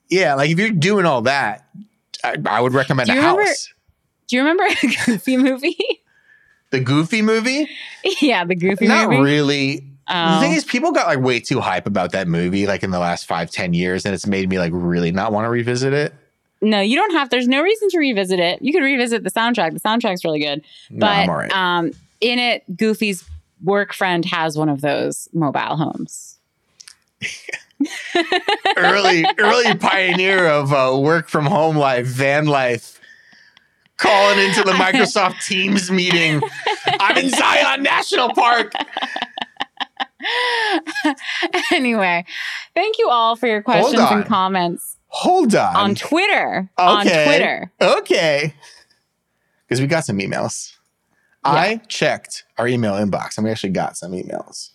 Yeah, 0.09 0.35
like 0.35 0.49
if 0.49 0.57
you're 0.59 0.69
doing 0.69 1.05
all 1.05 1.23
that, 1.23 1.65
I, 2.23 2.35
I 2.45 2.61
would 2.61 2.73
recommend 2.73 3.09
a 3.09 3.13
you 3.13 3.19
remember- 3.19 3.43
house. 3.43 3.73
Do 4.29 4.37
you 4.37 4.41
remember 4.43 4.63
a 4.83 4.87
Goofy 5.05 5.37
movie? 5.37 5.77
The 6.71 6.79
Goofy 6.79 7.21
movie? 7.21 7.69
yeah, 8.21 8.45
the 8.45 8.55
Goofy 8.55 8.85
movie. 8.85 8.87
Not 8.87 9.09
movie. 9.09 9.21
really. 9.21 9.92
Oh. 10.09 10.35
The 10.35 10.41
thing 10.41 10.53
is, 10.53 10.63
people 10.65 10.91
got 10.91 11.07
like 11.07 11.19
way 11.19 11.39
too 11.39 11.59
hype 11.61 11.87
about 11.87 12.11
that 12.11 12.27
movie, 12.27 12.67
like 12.67 12.83
in 12.83 12.91
the 12.91 12.99
last 12.99 13.25
five, 13.25 13.49
ten 13.51 13.73
years, 13.73 14.05
and 14.05 14.13
it's 14.13 14.27
made 14.27 14.49
me 14.49 14.59
like 14.59 14.71
really 14.73 15.11
not 15.11 15.31
want 15.31 15.45
to 15.45 15.49
revisit 15.49 15.93
it. 15.93 16.13
no, 16.61 16.81
you 16.81 16.95
don't 16.97 17.11
have. 17.13 17.29
There's 17.29 17.47
no 17.47 17.61
reason 17.61 17.89
to 17.89 17.97
revisit 17.99 18.39
it. 18.39 18.61
You 18.61 18.73
could 18.73 18.83
revisit 18.83 19.23
the 19.23 19.31
soundtrack. 19.31 19.73
The 19.73 19.79
soundtrack's 19.79 20.23
really 20.25 20.39
good. 20.39 20.61
No, 20.89 20.99
But 21.05 21.27
right. 21.27 21.51
um, 21.51 21.91
in 22.21 22.39
it, 22.39 22.63
Goofy's 22.75 23.23
work 23.63 23.93
friend 23.93 24.25
has 24.25 24.57
one 24.57 24.67
of 24.69 24.81
those 24.81 25.27
mobile 25.33 25.77
homes. 25.77 26.37
early, 28.77 29.25
early 29.37 29.75
pioneer 29.75 30.47
of 30.47 30.73
uh, 30.73 30.97
work 30.99 31.29
from 31.29 31.45
home 31.45 31.75
life, 31.75 32.05
van 32.07 32.45
life, 32.45 32.99
calling 33.97 34.39
into 34.39 34.63
the 34.63 34.71
Microsoft 34.73 35.45
Teams 35.45 35.89
meeting. 35.91 36.41
I'm 36.99 37.17
in 37.17 37.29
Zion 37.29 37.83
National 37.83 38.33
Park. 38.33 38.73
anyway, 41.71 42.25
thank 42.73 42.97
you 42.97 43.09
all 43.09 43.35
for 43.35 43.47
your 43.47 43.61
questions 43.61 43.99
and 43.99 44.25
comments 44.25 44.97
Hold 45.13 45.53
on. 45.53 45.75
on 45.75 45.95
Twitter. 45.95 46.71
On 46.75 47.05
Twitter. 47.05 47.71
Okay. 47.79 48.55
Because 49.67 49.79
we 49.79 49.85
got 49.85 50.05
some 50.05 50.17
emails. 50.17 50.73
Yeah. 51.45 51.51
I 51.51 51.75
checked 51.87 52.45
our 52.57 52.67
email 52.67 52.93
inbox 52.93 53.37
and 53.37 53.45
we 53.45 53.51
actually 53.51 53.73
got 53.73 53.95
some 53.95 54.13
emails. 54.13 54.71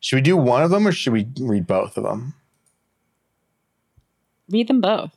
Should 0.00 0.16
we 0.16 0.22
do 0.22 0.36
one 0.36 0.64
of 0.64 0.70
them 0.70 0.86
or 0.86 0.90
should 0.90 1.12
we 1.12 1.28
read 1.38 1.68
both 1.68 1.96
of 1.96 2.02
them? 2.02 2.34
Read 4.48 4.66
them 4.66 4.80
both. 4.80 5.16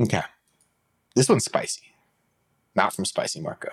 Okay. 0.00 0.22
This 1.16 1.28
one's 1.28 1.44
spicy. 1.44 1.82
Not 2.76 2.94
from 2.94 3.04
Spicy 3.04 3.40
Marco. 3.40 3.70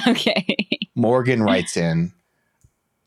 Okay. 0.08 0.68
Morgan 0.94 1.42
writes 1.42 1.76
in 1.76 2.12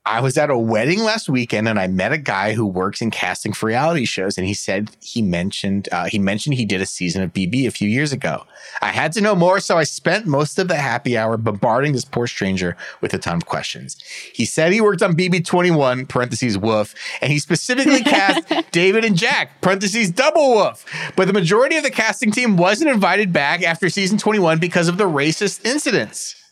I 0.07 0.21
was 0.21 0.37
at 0.37 0.49
a 0.49 0.57
wedding 0.57 1.03
last 1.03 1.27
weekend 1.27 1.67
and 1.67 1.77
I 1.77 1.87
met 1.87 2.13
a 2.13 2.17
guy 2.17 2.53
who 2.53 2.65
works 2.65 3.01
in 3.01 3.11
casting 3.11 3.51
for 3.51 3.65
reality 3.65 4.05
shows. 4.05 4.37
And 4.37 4.47
he 4.47 4.53
said 4.53 4.89
he 5.01 5.21
mentioned 5.21 5.89
uh, 5.91 6.05
he 6.05 6.17
mentioned 6.17 6.55
he 6.55 6.63
did 6.63 6.79
a 6.79 6.85
season 6.85 7.23
of 7.23 7.33
BB 7.33 7.67
a 7.67 7.71
few 7.71 7.89
years 7.89 8.13
ago. 8.13 8.45
I 8.81 8.91
had 8.91 9.11
to 9.13 9.21
know 9.21 9.35
more, 9.35 9.59
so 9.59 9.77
I 9.77 9.83
spent 9.83 10.25
most 10.25 10.59
of 10.59 10.69
the 10.69 10.77
happy 10.77 11.17
hour 11.17 11.35
bombarding 11.35 11.91
this 11.91 12.05
poor 12.05 12.25
stranger 12.25 12.77
with 13.01 13.13
a 13.13 13.17
ton 13.17 13.35
of 13.35 13.45
questions. 13.45 14.01
He 14.33 14.45
said 14.45 14.71
he 14.71 14.79
worked 14.79 15.01
on 15.01 15.13
BB 15.13 15.45
21, 15.45 16.05
parentheses 16.05 16.57
woof, 16.57 16.95
and 17.21 17.31
he 17.31 17.39
specifically 17.39 18.01
cast 18.01 18.47
David 18.71 19.03
and 19.03 19.17
Jack, 19.17 19.59
parentheses 19.59 20.09
double 20.09 20.55
woof. 20.55 20.85
But 21.17 21.27
the 21.27 21.33
majority 21.33 21.75
of 21.75 21.83
the 21.83 21.91
casting 21.91 22.31
team 22.31 22.55
wasn't 22.55 22.91
invited 22.91 23.33
back 23.33 23.61
after 23.61 23.89
season 23.89 24.17
21 24.17 24.59
because 24.59 24.87
of 24.87 24.97
the 24.97 25.09
racist 25.09 25.65
incidents. 25.65 26.46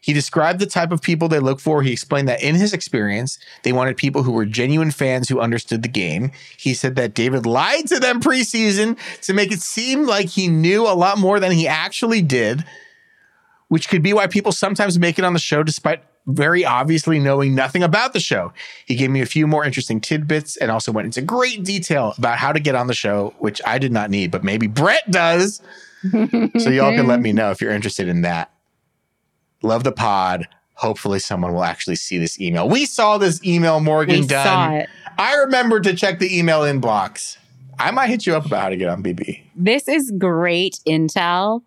He 0.00 0.12
described 0.12 0.60
the 0.60 0.66
type 0.66 0.92
of 0.92 1.02
people 1.02 1.28
they 1.28 1.40
look 1.40 1.60
for. 1.60 1.82
He 1.82 1.92
explained 1.92 2.28
that 2.28 2.42
in 2.42 2.54
his 2.54 2.72
experience, 2.72 3.38
they 3.62 3.72
wanted 3.72 3.96
people 3.96 4.22
who 4.22 4.32
were 4.32 4.46
genuine 4.46 4.90
fans 4.90 5.28
who 5.28 5.40
understood 5.40 5.82
the 5.82 5.88
game. 5.88 6.32
He 6.56 6.72
said 6.72 6.96
that 6.96 7.14
David 7.14 7.44
lied 7.44 7.86
to 7.88 8.00
them 8.00 8.20
preseason 8.20 8.98
to 9.22 9.34
make 9.34 9.52
it 9.52 9.60
seem 9.60 10.06
like 10.06 10.28
he 10.28 10.48
knew 10.48 10.86
a 10.86 10.94
lot 10.94 11.18
more 11.18 11.38
than 11.38 11.52
he 11.52 11.68
actually 11.68 12.22
did, 12.22 12.64
which 13.68 13.88
could 13.88 14.02
be 14.02 14.12
why 14.12 14.26
people 14.26 14.52
sometimes 14.52 14.98
make 14.98 15.18
it 15.18 15.24
on 15.24 15.34
the 15.34 15.38
show 15.38 15.62
despite 15.62 16.02
very 16.26 16.64
obviously 16.64 17.18
knowing 17.18 17.54
nothing 17.54 17.82
about 17.82 18.12
the 18.12 18.20
show. 18.20 18.52
He 18.86 18.94
gave 18.94 19.10
me 19.10 19.20
a 19.20 19.26
few 19.26 19.46
more 19.46 19.64
interesting 19.64 20.00
tidbits 20.00 20.56
and 20.56 20.70
also 20.70 20.92
went 20.92 21.06
into 21.06 21.22
great 21.22 21.64
detail 21.64 22.14
about 22.18 22.38
how 22.38 22.52
to 22.52 22.60
get 22.60 22.74
on 22.74 22.86
the 22.86 22.94
show, 22.94 23.34
which 23.38 23.60
I 23.66 23.78
did 23.78 23.92
not 23.92 24.10
need, 24.10 24.30
but 24.30 24.44
maybe 24.44 24.66
Brett 24.66 25.10
does. 25.10 25.60
so 26.58 26.70
y'all 26.70 26.94
can 26.94 27.06
let 27.06 27.20
me 27.20 27.32
know 27.34 27.50
if 27.50 27.60
you're 27.60 27.72
interested 27.72 28.08
in 28.08 28.22
that. 28.22 28.50
Love 29.62 29.84
the 29.84 29.92
pod. 29.92 30.48
Hopefully, 30.74 31.18
someone 31.18 31.52
will 31.52 31.64
actually 31.64 31.96
see 31.96 32.16
this 32.18 32.40
email. 32.40 32.68
We 32.68 32.86
saw 32.86 33.18
this 33.18 33.44
email, 33.44 33.80
Morgan 33.80 34.20
We 34.20 34.26
done. 34.26 34.46
saw 34.46 34.70
it. 34.72 34.88
I 35.18 35.34
remembered 35.36 35.84
to 35.84 35.94
check 35.94 36.18
the 36.18 36.38
email 36.38 36.60
inbox. 36.62 37.36
I 37.78 37.90
might 37.90 38.08
hit 38.08 38.26
you 38.26 38.34
up 38.34 38.46
about 38.46 38.62
how 38.62 38.68
to 38.70 38.76
get 38.76 38.88
on 38.88 39.02
BB. 39.02 39.42
This 39.54 39.88
is 39.88 40.10
great 40.18 40.78
intel. 40.86 41.62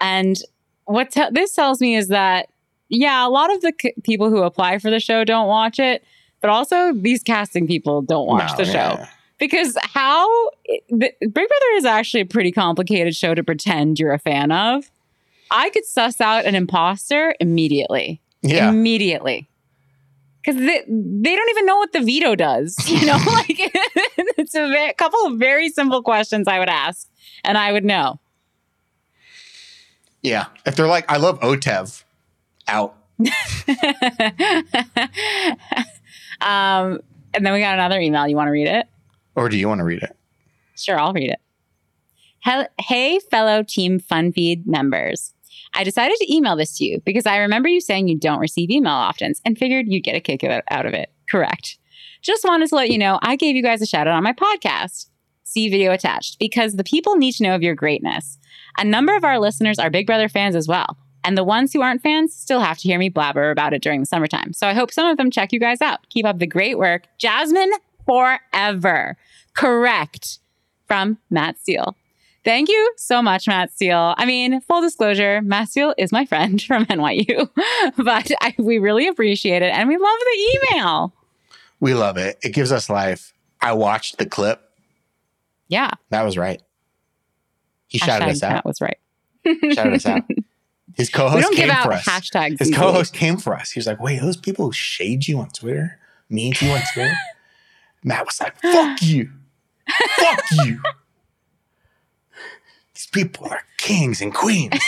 And 0.00 0.36
what 0.84 1.10
te- 1.10 1.30
this 1.32 1.54
tells 1.54 1.80
me 1.80 1.96
is 1.96 2.08
that, 2.08 2.48
yeah, 2.88 3.26
a 3.26 3.30
lot 3.30 3.52
of 3.52 3.60
the 3.62 3.72
c- 3.80 3.94
people 4.04 4.30
who 4.30 4.42
apply 4.42 4.78
for 4.78 4.90
the 4.90 5.00
show 5.00 5.24
don't 5.24 5.48
watch 5.48 5.78
it, 5.78 6.04
but 6.40 6.50
also 6.50 6.92
these 6.92 7.22
casting 7.22 7.66
people 7.66 8.02
don't 8.02 8.26
watch 8.26 8.50
No, 8.52 8.64
the 8.64 8.64
show. 8.64 9.04
Because 9.38 9.76
how 9.82 10.28
eh, 10.68 10.78
the, 10.88 11.12
Big 11.20 11.32
Brother 11.32 11.72
is 11.76 11.84
actually 11.84 12.20
a 12.20 12.26
pretty 12.26 12.52
complicated 12.52 13.14
show 13.16 13.34
to 13.34 13.42
pretend 13.42 13.98
you're 13.98 14.12
a 14.12 14.18
fan 14.18 14.52
of. 14.52 14.90
I 15.52 15.70
could 15.70 15.84
suss 15.84 16.20
out 16.20 16.46
an 16.46 16.54
imposter 16.54 17.34
immediately. 17.38 18.20
Yeah. 18.40 18.70
Immediately. 18.70 19.48
Because 20.42 20.60
they, 20.60 20.82
they 20.88 21.36
don't 21.36 21.50
even 21.50 21.66
know 21.66 21.76
what 21.76 21.92
the 21.92 22.00
veto 22.00 22.34
does. 22.34 22.74
You 22.88 23.06
know, 23.06 23.18
like 23.26 23.46
it's 24.38 24.54
a 24.54 24.66
ve- 24.68 24.94
couple 24.94 25.26
of 25.26 25.38
very 25.38 25.68
simple 25.68 26.02
questions 26.02 26.48
I 26.48 26.58
would 26.58 26.68
ask, 26.68 27.08
and 27.44 27.56
I 27.56 27.70
would 27.70 27.84
know. 27.84 28.18
Yeah. 30.22 30.46
If 30.66 30.74
they're 30.74 30.88
like, 30.88 31.10
I 31.10 31.18
love 31.18 31.38
OTEV, 31.40 32.02
out. 32.66 32.96
um, 36.40 37.00
and 37.34 37.46
then 37.46 37.52
we 37.52 37.60
got 37.60 37.74
another 37.74 38.00
email. 38.00 38.26
You 38.26 38.36
want 38.36 38.48
to 38.48 38.52
read 38.52 38.68
it? 38.68 38.86
Or 39.34 39.48
do 39.48 39.56
you 39.56 39.68
want 39.68 39.78
to 39.78 39.84
read 39.84 40.02
it? 40.02 40.16
Sure, 40.76 40.98
I'll 40.98 41.12
read 41.12 41.30
it. 41.30 41.40
Hey, 42.80 43.20
fellow 43.30 43.62
Team 43.62 44.00
FunFeed 44.00 44.66
members. 44.66 45.34
I 45.74 45.84
decided 45.84 46.16
to 46.18 46.34
email 46.34 46.56
this 46.56 46.76
to 46.78 46.84
you 46.84 47.00
because 47.04 47.26
I 47.26 47.38
remember 47.38 47.68
you 47.68 47.80
saying 47.80 48.08
you 48.08 48.18
don't 48.18 48.40
receive 48.40 48.70
email 48.70 48.92
often 48.92 49.32
and 49.44 49.56
figured 49.58 49.86
you'd 49.88 50.04
get 50.04 50.16
a 50.16 50.20
kick 50.20 50.44
out 50.44 50.86
of 50.86 50.92
it. 50.92 51.10
Correct. 51.30 51.78
Just 52.20 52.44
wanted 52.44 52.68
to 52.68 52.76
let 52.76 52.90
you 52.90 52.98
know 52.98 53.18
I 53.22 53.36
gave 53.36 53.56
you 53.56 53.62
guys 53.62 53.82
a 53.82 53.86
shout 53.86 54.06
out 54.06 54.14
on 54.14 54.22
my 54.22 54.32
podcast. 54.32 55.06
See 55.44 55.68
video 55.68 55.92
attached 55.92 56.38
because 56.38 56.76
the 56.76 56.84
people 56.84 57.16
need 57.16 57.32
to 57.32 57.42
know 57.42 57.54
of 57.54 57.62
your 57.62 57.74
greatness. 57.74 58.38
A 58.78 58.84
number 58.84 59.16
of 59.16 59.24
our 59.24 59.38
listeners 59.38 59.78
are 59.78 59.90
Big 59.90 60.06
Brother 60.06 60.28
fans 60.28 60.56
as 60.56 60.68
well. 60.68 60.96
And 61.24 61.36
the 61.38 61.44
ones 61.44 61.72
who 61.72 61.82
aren't 61.82 62.02
fans 62.02 62.34
still 62.34 62.60
have 62.60 62.78
to 62.78 62.88
hear 62.88 62.98
me 62.98 63.08
blabber 63.08 63.50
about 63.50 63.72
it 63.72 63.82
during 63.82 64.00
the 64.00 64.06
summertime. 64.06 64.52
So 64.52 64.66
I 64.66 64.74
hope 64.74 64.92
some 64.92 65.06
of 65.06 65.16
them 65.16 65.30
check 65.30 65.52
you 65.52 65.60
guys 65.60 65.80
out. 65.80 66.08
Keep 66.10 66.26
up 66.26 66.38
the 66.38 66.46
great 66.46 66.78
work. 66.78 67.06
Jasmine 67.18 67.70
forever. 68.06 69.16
Correct. 69.54 70.38
From 70.86 71.18
Matt 71.30 71.58
Steele. 71.58 71.96
Thank 72.44 72.68
you 72.68 72.92
so 72.96 73.22
much, 73.22 73.46
Matt 73.46 73.72
Steele. 73.72 74.14
I 74.16 74.24
mean, 74.24 74.60
full 74.62 74.80
disclosure, 74.80 75.40
Matt 75.42 75.68
Steele 75.68 75.94
is 75.96 76.10
my 76.10 76.24
friend 76.26 76.60
from 76.66 76.86
NYU, 76.86 77.48
but 77.96 78.30
I, 78.40 78.54
we 78.58 78.78
really 78.78 79.06
appreciate 79.08 79.62
it 79.62 79.72
and 79.72 79.88
we 79.88 79.96
love 79.96 80.18
the 80.18 80.58
email. 80.72 81.12
We 81.80 81.94
love 81.94 82.16
it. 82.16 82.38
It 82.42 82.50
gives 82.52 82.72
us 82.72 82.88
life. 82.90 83.32
I 83.60 83.72
watched 83.74 84.18
the 84.18 84.26
clip. 84.26 84.60
Yeah. 85.68 85.90
That 86.10 86.22
was 86.22 86.36
right. 86.36 86.60
He 87.86 87.98
shouted 87.98 88.28
us 88.28 88.42
out. 88.42 88.52
Matt 88.52 88.64
was 88.64 88.80
right. 88.80 88.98
Shouted 89.72 89.94
us 89.94 90.06
out. 90.06 90.22
His 90.94 91.08
co-host 91.08 91.52
came 91.52 91.68
for 91.68 91.92
us. 91.92 92.04
hashtags. 92.04 92.58
His 92.58 92.70
easily. 92.70 92.76
co-host 92.76 93.14
came 93.14 93.36
for 93.36 93.54
us. 93.54 93.70
He 93.70 93.78
was 93.78 93.86
like, 93.86 94.00
"Wait, 94.00 94.20
those 94.20 94.36
people 94.36 94.66
who 94.66 94.72
shade 94.72 95.26
you 95.26 95.38
on 95.38 95.48
Twitter, 95.50 95.98
mean 96.28 96.52
to 96.54 96.66
you 96.66 96.72
on 96.72 96.82
Twitter." 96.92 97.14
Matt 98.04 98.26
was 98.26 98.40
like, 98.40 98.60
"Fuck 98.60 99.02
you, 99.02 99.30
fuck 100.18 100.44
you." 100.64 100.80
These 103.02 103.24
people 103.24 103.48
are 103.48 103.62
kings 103.78 104.20
and 104.20 104.32
queens. 104.32 104.78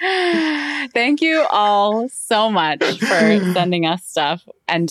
Thank 0.92 1.20
you 1.20 1.46
all 1.50 2.08
so 2.08 2.50
much 2.50 2.82
for 2.98 3.06
sending 3.52 3.86
us 3.86 4.04
stuff 4.04 4.42
and 4.66 4.90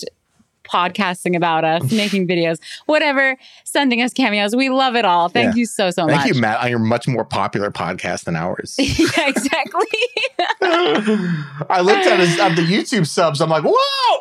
podcasting 0.64 1.36
about 1.36 1.64
us, 1.64 1.92
making 1.92 2.26
videos, 2.26 2.58
whatever, 2.86 3.36
sending 3.64 4.00
us 4.00 4.14
cameos. 4.14 4.56
We 4.56 4.70
love 4.70 4.96
it 4.96 5.04
all. 5.04 5.28
Thank 5.28 5.54
Yeah. 5.54 5.58
you 5.60 5.66
so, 5.66 5.90
so 5.90 6.06
Thank 6.06 6.12
much. 6.16 6.22
Thank 6.22 6.34
you, 6.36 6.40
Matt, 6.40 6.60
on 6.62 6.70
your 6.70 6.78
much 6.78 7.06
more 7.06 7.26
popular 7.26 7.70
podcast 7.70 8.24
than 8.24 8.34
ours. 8.34 8.76
yeah, 8.78 9.28
exactly. 9.28 9.86
I 10.62 11.80
looked 11.82 12.06
at 12.06 12.18
his 12.18 12.38
at 12.40 12.54
the 12.56 12.62
YouTube 12.62 13.06
subs. 13.06 13.42
I'm 13.42 13.50
like, 13.50 13.64
whoa! 13.66 14.20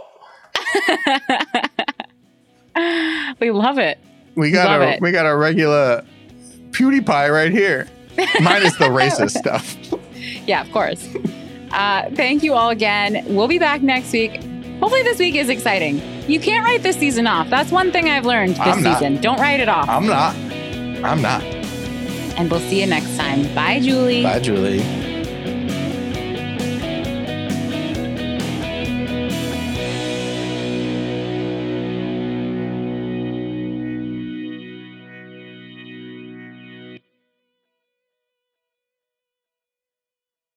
we 3.39 3.51
love 3.51 3.77
it. 3.77 3.99
We 4.37 4.51
got 4.51 4.81
a 4.81 4.99
we 5.01 5.11
got 5.11 5.25
a 5.25 5.35
regular 5.35 6.05
PewDiePie 6.71 7.31
right 7.33 7.51
here. 7.51 7.87
Minus 8.41 8.75
the 8.77 8.85
racist 8.85 9.31
stuff. 9.37 9.75
Yeah, 10.47 10.61
of 10.61 10.71
course. 10.71 11.07
Uh, 11.71 12.09
thank 12.15 12.43
you 12.43 12.53
all 12.53 12.69
again. 12.69 13.23
We'll 13.27 13.47
be 13.47 13.59
back 13.59 13.81
next 13.81 14.11
week. 14.13 14.35
Hopefully, 14.79 15.03
this 15.03 15.17
week 15.19 15.35
is 15.35 15.49
exciting. 15.49 16.01
You 16.29 16.39
can't 16.39 16.63
write 16.63 16.83
this 16.83 16.97
season 16.97 17.25
off. 17.27 17.49
That's 17.49 17.71
one 17.71 17.91
thing 17.91 18.09
I've 18.09 18.25
learned 18.25 18.51
this 18.51 18.59
I'm 18.59 18.83
not. 18.83 18.99
season. 18.99 19.19
Don't 19.21 19.39
write 19.39 19.59
it 19.59 19.69
off. 19.69 19.89
I'm 19.89 20.05
not. 20.05 20.35
I'm 21.03 21.21
not. 21.21 21.41
and 21.43 22.49
we'll 22.51 22.59
see 22.59 22.79
you 22.81 22.85
next 22.87 23.17
time. 23.17 23.43
Bye, 23.55 23.79
Julie. 23.79 24.21
Bye, 24.23 24.39
Julie. 24.39 24.79